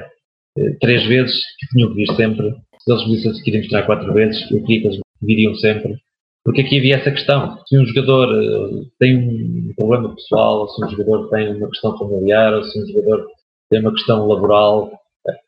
eh, 0.57 0.77
três 0.79 1.05
vezes, 1.05 1.35
que 1.59 1.67
tinham 1.67 1.89
que 1.89 1.95
vir 1.95 2.15
sempre. 2.15 2.53
Se 2.79 2.91
eles 2.91 3.07
me 3.07 3.15
dissessem 3.15 3.43
que 3.43 3.49
iriam 3.49 3.63
mostrar 3.63 3.83
quatro 3.83 4.13
vezes, 4.13 4.51
eu 4.51 4.61
queria 4.63 4.81
que 4.81 4.87
eles 4.87 4.99
viriam 5.21 5.55
sempre. 5.55 5.95
Porque 6.43 6.61
aqui 6.61 6.79
havia 6.79 6.95
essa 6.95 7.11
questão. 7.11 7.59
Se 7.67 7.77
um 7.77 7.85
jogador 7.85 8.27
uh, 8.29 8.85
tem 8.99 9.15
um 9.15 9.73
problema 9.75 10.15
pessoal, 10.15 10.61
ou 10.61 10.69
se 10.69 10.83
um 10.83 10.89
jogador 10.89 11.29
tem 11.29 11.55
uma 11.55 11.69
questão 11.69 11.97
familiar, 11.97 12.53
ou 12.53 12.63
se 12.63 12.81
um 12.81 12.87
jogador 12.87 13.27
tem 13.69 13.79
uma 13.79 13.91
questão 13.91 14.27
laboral, 14.27 14.91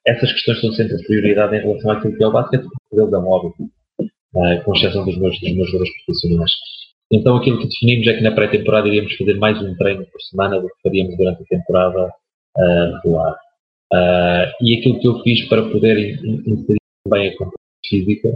essas 0.06 0.32
questões 0.32 0.62
são 0.62 0.72
sempre 0.74 0.96
a 0.96 1.06
prioridade 1.06 1.56
em 1.56 1.62
relação 1.62 1.92
àquilo 1.92 2.16
que 2.16 2.24
é 2.24 2.28
o 2.28 2.32
basquete, 2.32 2.62
porque 2.62 3.02
eles 3.02 3.14
é 3.14 3.18
um 3.18 3.28
óbvio, 3.28 3.54
com 4.64 4.74
exceção 4.76 5.04
dos 5.04 5.18
meus, 5.18 5.40
dos 5.40 5.56
meus 5.56 5.68
jogadores 5.68 6.06
profissionais. 6.06 6.52
Então 7.12 7.38
aquilo 7.38 7.60
que 7.60 7.68
definimos 7.68 8.08
é 8.08 8.14
que 8.14 8.24
na 8.24 8.32
pré-temporada 8.32 8.88
iríamos 8.88 9.16
fazer 9.16 9.34
mais 9.36 9.60
um 9.62 9.76
treino 9.76 10.06
por 10.06 10.22
semana 10.22 10.60
do 10.62 10.68
que 10.68 10.82
faríamos 10.84 11.18
durante 11.18 11.42
a 11.42 11.46
temporada 11.46 12.14
regular. 12.58 13.36
Uh, 13.94 14.50
e 14.62 14.80
aquilo 14.80 15.00
que 15.00 15.08
eu 15.08 15.20
fiz 15.22 15.48
para 15.48 15.70
poder 15.70 16.18
inserir 16.24 16.80
também 17.06 17.30
a 17.30 17.32
componente 17.34 17.58
física 17.88 18.36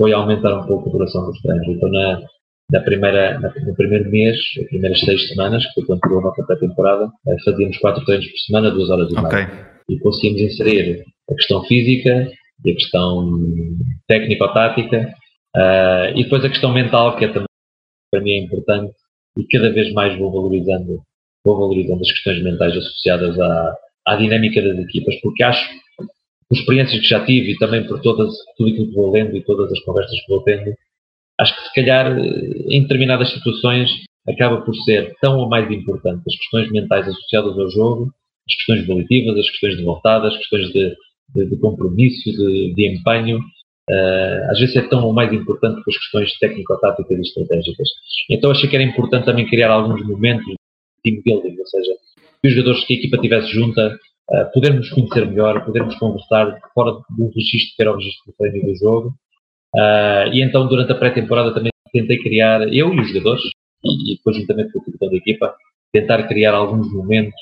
foi 0.00 0.12
aumentar 0.12 0.58
um 0.58 0.66
pouco 0.66 0.88
a 0.88 0.92
duração 0.92 1.26
dos 1.26 1.40
treinos. 1.40 1.68
Então, 1.68 1.88
na, 1.90 2.22
na 2.70 2.80
primeira, 2.80 3.38
na, 3.40 3.52
no 3.66 3.74
primeiro 3.74 4.10
mês, 4.10 4.38
as 4.58 4.66
primeiras 4.66 5.00
seis 5.00 5.28
semanas, 5.28 5.64
que 5.66 5.74
foi 5.74 5.86
quando 5.86 6.00
tirou 6.00 6.18
a 6.18 6.22
nossa 6.22 6.42
pré-temporada, 6.44 7.06
uh, 7.06 7.44
fazíamos 7.44 7.78
quatro 7.78 8.04
treinos 8.04 8.26
por 8.26 8.38
semana, 8.38 8.70
duas 8.70 8.90
horas 8.90 9.10
e 9.10 9.18
okay. 9.18 9.46
meia. 9.46 9.70
E 9.88 9.98
conseguimos 10.00 10.42
inserir 10.42 11.04
a 11.30 11.34
questão 11.34 11.64
física 11.64 12.30
e 12.64 12.70
a 12.70 12.74
questão 12.74 13.40
técnico-tática 14.06 15.14
uh, 15.56 16.16
e 16.16 16.24
depois 16.24 16.44
a 16.44 16.48
questão 16.48 16.72
mental, 16.72 17.16
que 17.16 17.24
é 17.24 17.28
também 17.28 17.46
para 18.10 18.20
mim 18.20 18.32
é 18.32 18.38
importante 18.38 18.92
e 19.38 19.44
cada 19.44 19.72
vez 19.72 19.92
mais 19.92 20.18
vou 20.18 20.32
valorizando, 20.32 21.00
vou 21.44 21.58
valorizando 21.58 22.00
as 22.00 22.10
questões 22.10 22.42
mentais 22.42 22.76
associadas 22.76 23.38
à, 23.38 23.74
à 24.06 24.16
dinâmica 24.16 24.62
das 24.62 24.78
equipas, 24.78 25.14
porque 25.22 25.42
acho, 25.42 25.68
por 25.96 26.58
experiências 26.58 27.00
que 27.00 27.08
já 27.08 27.24
tive 27.24 27.52
e 27.52 27.58
também 27.58 27.86
por 27.86 28.00
todas, 28.00 28.34
tudo 28.56 28.70
aquilo 28.70 28.88
que 28.88 28.94
vou 28.94 29.10
lendo 29.10 29.36
e 29.36 29.44
todas 29.44 29.72
as 29.72 29.80
conversas 29.80 30.18
que 30.20 30.28
vou 30.28 30.42
tendo, 30.42 30.74
acho 31.38 31.56
que 31.56 31.68
se 31.68 31.74
calhar 31.74 32.18
em 32.18 32.82
determinadas 32.82 33.30
situações 33.32 33.90
acaba 34.28 34.60
por 34.62 34.74
ser 34.76 35.14
tão 35.20 35.38
ou 35.38 35.48
mais 35.48 35.70
importante 35.70 36.22
as 36.26 36.36
questões 36.36 36.70
mentais 36.70 37.08
associadas 37.08 37.58
ao 37.58 37.70
jogo, 37.70 38.12
as 38.46 38.54
questões 38.54 38.86
volitivas, 38.86 39.38
as 39.38 39.50
questões 39.50 39.76
de 39.76 39.84
voltada, 39.84 40.28
as 40.28 40.36
questões 40.36 40.68
de, 40.72 40.94
de, 41.34 41.46
de 41.46 41.56
compromisso, 41.56 42.30
de, 42.30 42.74
de 42.74 42.88
empenho, 42.88 43.38
uh, 43.38 44.50
às 44.50 44.58
vezes 44.58 44.76
é 44.76 44.82
tão 44.82 45.04
ou 45.04 45.12
mais 45.12 45.32
importante 45.32 45.82
que 45.82 45.90
as 45.90 45.98
questões 45.98 46.38
técnico-táticas 46.38 47.18
e 47.18 47.22
estratégicas. 47.22 47.88
Então 48.28 48.50
achei 48.50 48.68
que 48.68 48.76
era 48.76 48.84
importante 48.84 49.24
também 49.24 49.48
criar 49.48 49.70
alguns 49.70 50.06
momentos 50.06 50.54
team 51.02 51.22
building, 51.24 51.58
ou 51.58 51.66
seja, 51.66 51.92
que 52.42 52.48
os 52.48 52.54
jogadores 52.54 52.84
que 52.84 52.94
a 52.94 52.96
equipa 52.96 53.18
tivesse 53.18 53.48
junta, 53.48 53.98
uh, 54.30 54.52
podermos 54.52 54.88
conhecer 54.90 55.26
melhor, 55.26 55.64
podermos 55.64 55.94
conversar 55.96 56.58
fora 56.74 56.92
do 57.10 57.28
registro 57.34 57.76
que 57.76 57.82
era 57.82 57.92
o 57.92 57.96
registro 57.96 58.32
do 58.32 58.36
treino 58.36 58.66
do 58.66 58.76
jogo. 58.76 59.14
Uh, 59.74 60.32
e 60.32 60.42
então, 60.42 60.66
durante 60.66 60.92
a 60.92 60.96
pré-temporada, 60.96 61.54
também 61.54 61.70
tentei 61.92 62.18
criar, 62.18 62.62
eu 62.72 62.92
e 62.94 63.00
os 63.00 63.08
jogadores, 63.08 63.42
e, 63.84 64.12
e 64.12 64.16
depois 64.16 64.36
juntamente 64.36 64.72
com 64.72 64.78
o 64.78 64.84
capitão 64.84 65.10
da 65.10 65.16
equipa, 65.16 65.54
tentar 65.92 66.22
criar 66.28 66.54
alguns 66.54 66.92
momentos 66.92 67.34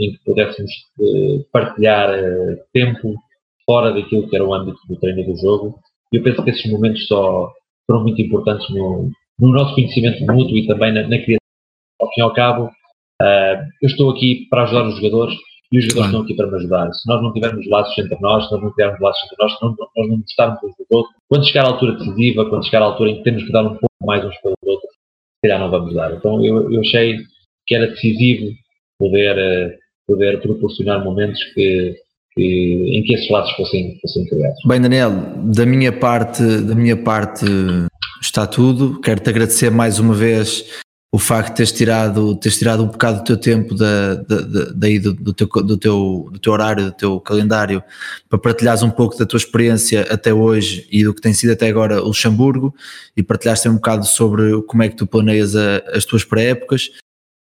em 0.00 0.12
que 0.12 0.18
pudéssemos 0.24 0.70
uh, 0.98 1.44
partilhar 1.52 2.10
uh, 2.10 2.56
tempo 2.72 3.14
fora 3.66 3.92
daquilo 3.92 4.28
que 4.28 4.34
era 4.34 4.44
o 4.44 4.54
âmbito 4.54 4.78
do 4.88 4.96
treino 4.96 5.24
do 5.24 5.36
jogo. 5.36 5.78
E 6.12 6.16
eu 6.16 6.22
penso 6.22 6.42
que 6.42 6.50
esses 6.50 6.70
momentos 6.70 7.06
só 7.06 7.52
foram 7.86 8.02
muito 8.02 8.20
importantes 8.20 8.68
no, 8.70 9.10
no 9.38 9.48
nosso 9.52 9.74
conhecimento 9.74 10.24
mútuo 10.24 10.56
e 10.56 10.66
também 10.66 10.92
na, 10.92 11.02
na 11.02 11.18
criação. 11.18 11.38
Ao 12.00 12.08
fim 12.08 12.20
e 12.20 12.22
ao 12.22 12.32
cabo, 12.32 12.70
Uh, 13.20 13.68
eu 13.82 13.88
estou 13.88 14.10
aqui 14.10 14.46
para 14.48 14.62
ajudar 14.64 14.88
os 14.88 14.96
jogadores 14.96 15.36
e 15.72 15.78
os 15.78 15.84
jogadores 15.84 15.92
claro. 15.92 16.06
estão 16.06 16.22
aqui 16.22 16.34
para 16.34 16.46
me 16.46 16.56
ajudar. 16.56 16.92
Se 16.92 17.08
nós 17.08 17.22
não 17.22 17.32
tivermos 17.32 17.68
laços 17.68 17.98
entre 17.98 18.18
nós, 18.20 18.46
se 18.46 18.52
nós 18.52 18.62
não 18.62 18.70
tivermos 18.70 19.00
laços 19.00 19.22
entre 19.24 19.36
nós, 19.38 19.52
se 19.52 19.58
nós, 19.62 19.76
nós 19.96 20.08
não 20.08 20.20
gostarmos 20.20 20.58
uns 20.64 20.76
dos 20.76 20.86
outros, 20.90 21.14
quando 21.28 21.46
chegar 21.46 21.64
à 21.64 21.68
altura 21.68 21.92
decisiva, 21.92 22.48
quando 22.48 22.64
chegar 22.64 22.82
à 22.82 22.84
altura 22.86 23.10
em 23.10 23.16
que 23.18 23.24
temos 23.24 23.44
que 23.44 23.52
dar 23.52 23.62
um 23.62 23.76
pouco 23.76 24.06
mais 24.06 24.24
uns 24.24 24.36
pelos 24.38 24.56
outros, 24.64 24.90
se 24.90 25.42
calhar 25.42 25.60
não 25.60 25.70
vamos 25.70 25.94
dar. 25.94 26.12
Então 26.14 26.44
eu, 26.44 26.72
eu 26.72 26.80
achei 26.80 27.18
que 27.66 27.74
era 27.74 27.88
decisivo 27.88 28.52
poder, 28.98 29.36
uh, 29.36 29.78
poder 30.08 30.40
proporcionar 30.40 31.04
momentos 31.04 31.42
que, 31.54 31.94
que, 32.32 32.96
em 32.96 33.02
que 33.02 33.14
esses 33.14 33.30
laços 33.30 33.54
fossem, 33.54 33.98
fossem 34.00 34.26
criados. 34.26 34.58
Bem, 34.66 34.80
Daniel, 34.80 35.10
da 35.54 35.66
minha 35.66 35.92
parte, 35.92 36.42
da 36.42 36.74
minha 36.74 36.96
parte 36.96 37.44
está 38.20 38.46
tudo. 38.46 39.00
Quero-te 39.00 39.30
agradecer 39.30 39.70
mais 39.70 39.98
uma 39.98 40.14
vez 40.14 40.82
o 41.12 41.18
facto 41.18 41.48
de 41.48 41.56
teres 41.56 41.72
tirado, 41.72 42.36
teres 42.36 42.56
tirado 42.56 42.84
um 42.84 42.86
bocado 42.86 43.18
do 43.18 43.24
teu 43.24 43.36
tempo 43.36 43.74
da, 43.74 44.14
da, 44.14 44.40
da, 44.42 44.64
daí 44.72 44.98
do, 44.98 45.12
do, 45.12 45.32
teu, 45.32 45.48
do, 45.48 45.76
teu, 45.76 46.28
do 46.32 46.38
teu 46.38 46.52
horário, 46.52 46.84
do 46.84 46.92
teu 46.92 47.20
calendário, 47.20 47.82
para 48.28 48.38
partilhares 48.38 48.82
um 48.82 48.90
pouco 48.90 49.18
da 49.18 49.26
tua 49.26 49.36
experiência 49.36 50.06
até 50.08 50.32
hoje 50.32 50.86
e 50.90 51.02
do 51.02 51.12
que 51.12 51.20
tem 51.20 51.32
sido 51.32 51.52
até 51.52 51.68
agora 51.68 52.00
o 52.00 52.06
Luxemburgo 52.06 52.72
e 53.16 53.24
partilhares 53.24 53.66
um 53.66 53.74
bocado 53.74 54.06
sobre 54.06 54.62
como 54.62 54.84
é 54.84 54.88
que 54.88 54.96
tu 54.96 55.06
planeias 55.06 55.56
a, 55.56 55.78
as 55.92 56.04
tuas 56.04 56.24
pré-épocas. 56.24 56.90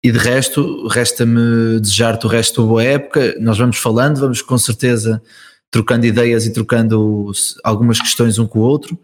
E 0.03 0.11
de 0.11 0.19
resto, 0.19 0.89
resta-me 0.89 1.79
desejar-te 1.81 2.25
o 2.25 2.29
resto 2.31 2.63
da 2.63 2.67
boa 2.67 2.83
época. 2.83 3.37
Nós 3.39 3.59
vamos 3.59 3.77
falando, 3.77 4.21
vamos 4.21 4.41
com 4.41 4.57
certeza 4.57 5.21
trocando 5.71 6.07
ideias 6.07 6.47
e 6.47 6.53
trocando 6.53 7.31
algumas 7.63 8.01
questões 8.01 8.39
um 8.39 8.47
com 8.47 8.61
o 8.61 8.63
outro 8.63 8.99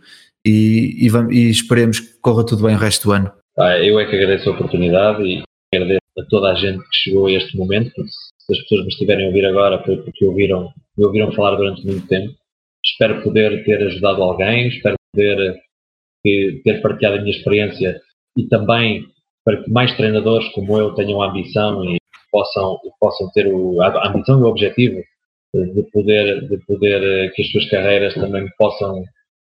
e, 0.45 1.05
e, 1.05 1.09
vamos, 1.11 1.35
e 1.35 1.51
esperemos 1.51 2.01
que 2.01 2.15
corra 2.23 2.45
tudo 2.45 2.65
bem 2.65 2.75
o 2.75 2.79
resto 2.79 3.09
do 3.09 3.13
ano. 3.13 3.31
Eu 3.59 3.99
é 3.99 4.05
que 4.05 4.15
agradeço 4.15 4.51
a 4.51 4.53
oportunidade 4.53 5.23
e 5.23 5.43
agradeço 5.75 6.01
a 6.19 6.25
toda 6.29 6.53
a 6.53 6.55
gente 6.55 6.79
que 6.79 6.97
chegou 6.97 7.27
a 7.27 7.33
este 7.33 7.57
momento, 7.57 8.05
se 8.07 8.53
as 8.53 8.59
pessoas 8.61 8.83
me 8.83 8.89
estiverem 8.89 9.25
a 9.25 9.29
ouvir 9.29 9.47
agora 9.47 9.83
foi 9.83 9.97
porque 9.97 10.25
ouviram, 10.27 10.71
me 10.97 11.05
ouviram 11.05 11.33
falar 11.33 11.57
durante 11.57 11.85
muito 11.85 12.07
tempo. 12.07 12.35
Espero 12.85 13.23
poder 13.23 13.65
ter 13.65 13.83
ajudado 13.83 14.23
alguém, 14.23 14.69
espero 14.69 14.95
poder 15.13 15.57
ter 16.23 16.83
partilhado 16.83 17.17
a 17.17 17.21
minha 17.23 17.37
experiência 17.37 18.01
e 18.37 18.47
também 18.47 19.07
para 19.45 19.63
que 19.63 19.71
mais 19.71 19.97
treinadores 19.97 20.49
como 20.51 20.79
eu 20.79 20.95
tenham 20.95 21.23
a 21.23 21.31
ambição 21.31 21.85
e 21.85 21.97
possam, 22.31 22.79
possam 23.01 23.31
ter 23.33 23.47
o, 23.47 23.81
a 23.81 24.09
ambição 24.09 24.39
e 24.39 24.43
o 24.43 24.47
objetivo 24.47 25.03
de 25.55 25.83
poder, 25.93 26.47
de 26.47 26.59
poder 26.67 27.33
que 27.33 27.43
as 27.43 27.51
suas 27.51 27.69
carreiras 27.71 28.15
também 28.15 28.47
possam, 28.59 29.03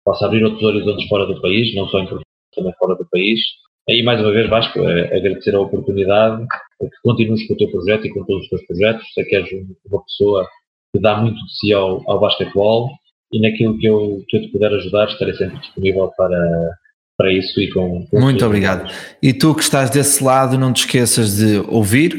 possam 0.04 0.28
abrir 0.28 0.44
outros 0.44 0.62
horizontes 0.62 1.06
fora 1.08 1.26
do 1.26 1.40
país, 1.42 1.74
não 1.74 1.86
só 1.88 1.98
em 1.98 2.06
Portugal, 2.06 2.24
também 2.54 2.72
fora 2.78 2.94
do 2.94 3.06
país. 3.10 3.40
E 3.88 4.02
mais 4.02 4.20
uma 4.20 4.30
vez, 4.30 4.48
Vasco, 4.48 4.78
é 4.80 5.16
agradecer 5.16 5.54
a 5.54 5.60
oportunidade, 5.60 6.46
que 6.80 6.88
continues 7.02 7.46
com 7.46 7.54
o 7.54 7.56
teu 7.56 7.70
projeto 7.70 8.06
e 8.06 8.10
com 8.10 8.24
todos 8.24 8.44
os 8.44 8.48
teus 8.48 8.66
projetos. 8.66 9.04
Sei 9.14 9.24
que 9.24 9.36
és 9.36 9.48
uma 9.90 10.02
pessoa 10.04 10.46
que 10.92 11.00
dá 11.00 11.16
muito 11.16 11.36
de 11.44 11.58
si 11.58 11.72
ao, 11.72 12.02
ao 12.08 12.20
basquetebol 12.20 12.90
e 13.32 13.40
naquilo 13.40 13.78
que 13.78 13.86
eu, 13.86 14.24
que 14.28 14.36
eu 14.36 14.42
te 14.42 14.48
puder 14.48 14.72
ajudar, 14.74 15.08
estarei 15.08 15.34
sempre 15.34 15.58
disponível 15.58 16.10
para, 16.16 16.70
para 17.16 17.32
isso 17.32 17.60
e 17.60 17.70
com. 17.72 18.06
com 18.06 18.20
Muito 18.20 18.44
obrigado. 18.44 18.90
E 19.22 19.32
tu 19.32 19.54
que 19.54 19.62
estás 19.62 19.90
desse 19.90 20.22
lado, 20.22 20.58
não 20.58 20.72
te 20.72 20.84
esqueças 20.84 21.36
de 21.36 21.58
ouvir 21.68 22.18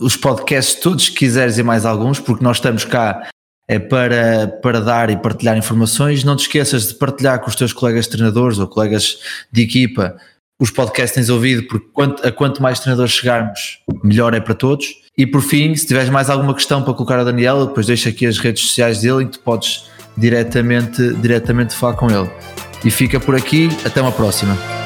os 0.00 0.16
podcasts 0.16 0.80
todos, 0.80 1.06
se 1.06 1.12
quiseres 1.12 1.58
e 1.58 1.62
mais 1.62 1.84
alguns, 1.84 2.18
porque 2.18 2.42
nós 2.42 2.56
estamos 2.56 2.84
cá 2.84 3.28
é 3.68 3.78
para, 3.78 4.48
para 4.62 4.80
dar 4.80 5.10
e 5.10 5.16
partilhar 5.16 5.56
informações. 5.56 6.24
Não 6.24 6.34
te 6.34 6.40
esqueças 6.40 6.88
de 6.88 6.94
partilhar 6.94 7.40
com 7.40 7.48
os 7.48 7.54
teus 7.54 7.72
colegas 7.72 8.08
treinadores 8.08 8.58
ou 8.58 8.66
colegas 8.66 9.18
de 9.52 9.62
equipa 9.62 10.16
os 10.60 10.70
podcasts 10.70 11.12
que 11.12 11.20
tens 11.20 11.30
ouvido, 11.30 11.66
porque 11.66 11.86
quanto, 11.92 12.26
a 12.26 12.30
quanto 12.30 12.62
mais 12.62 12.78
treinadores 12.78 13.12
chegarmos, 13.12 13.80
melhor 14.04 14.34
é 14.34 14.40
para 14.40 14.54
todos. 14.54 14.86
E 15.16 15.26
por 15.26 15.40
fim, 15.40 15.74
se 15.74 15.86
tiveres 15.86 16.10
mais 16.10 16.28
alguma 16.28 16.54
questão 16.54 16.82
para 16.82 16.92
colocar 16.92 17.18
a 17.18 17.24
Daniela, 17.24 17.66
depois 17.66 17.86
deixa 17.86 18.10
aqui 18.10 18.26
as 18.26 18.38
redes 18.38 18.62
sociais 18.62 19.00
dele 19.00 19.24
e 19.24 19.26
tu 19.26 19.40
podes 19.40 19.86
diretamente, 20.16 21.14
diretamente 21.14 21.74
falar 21.74 21.94
com 21.94 22.10
ele. 22.10 22.30
E 22.84 22.90
fica 22.90 23.18
por 23.18 23.34
aqui, 23.34 23.68
até 23.84 24.02
uma 24.02 24.12
próxima. 24.12 24.79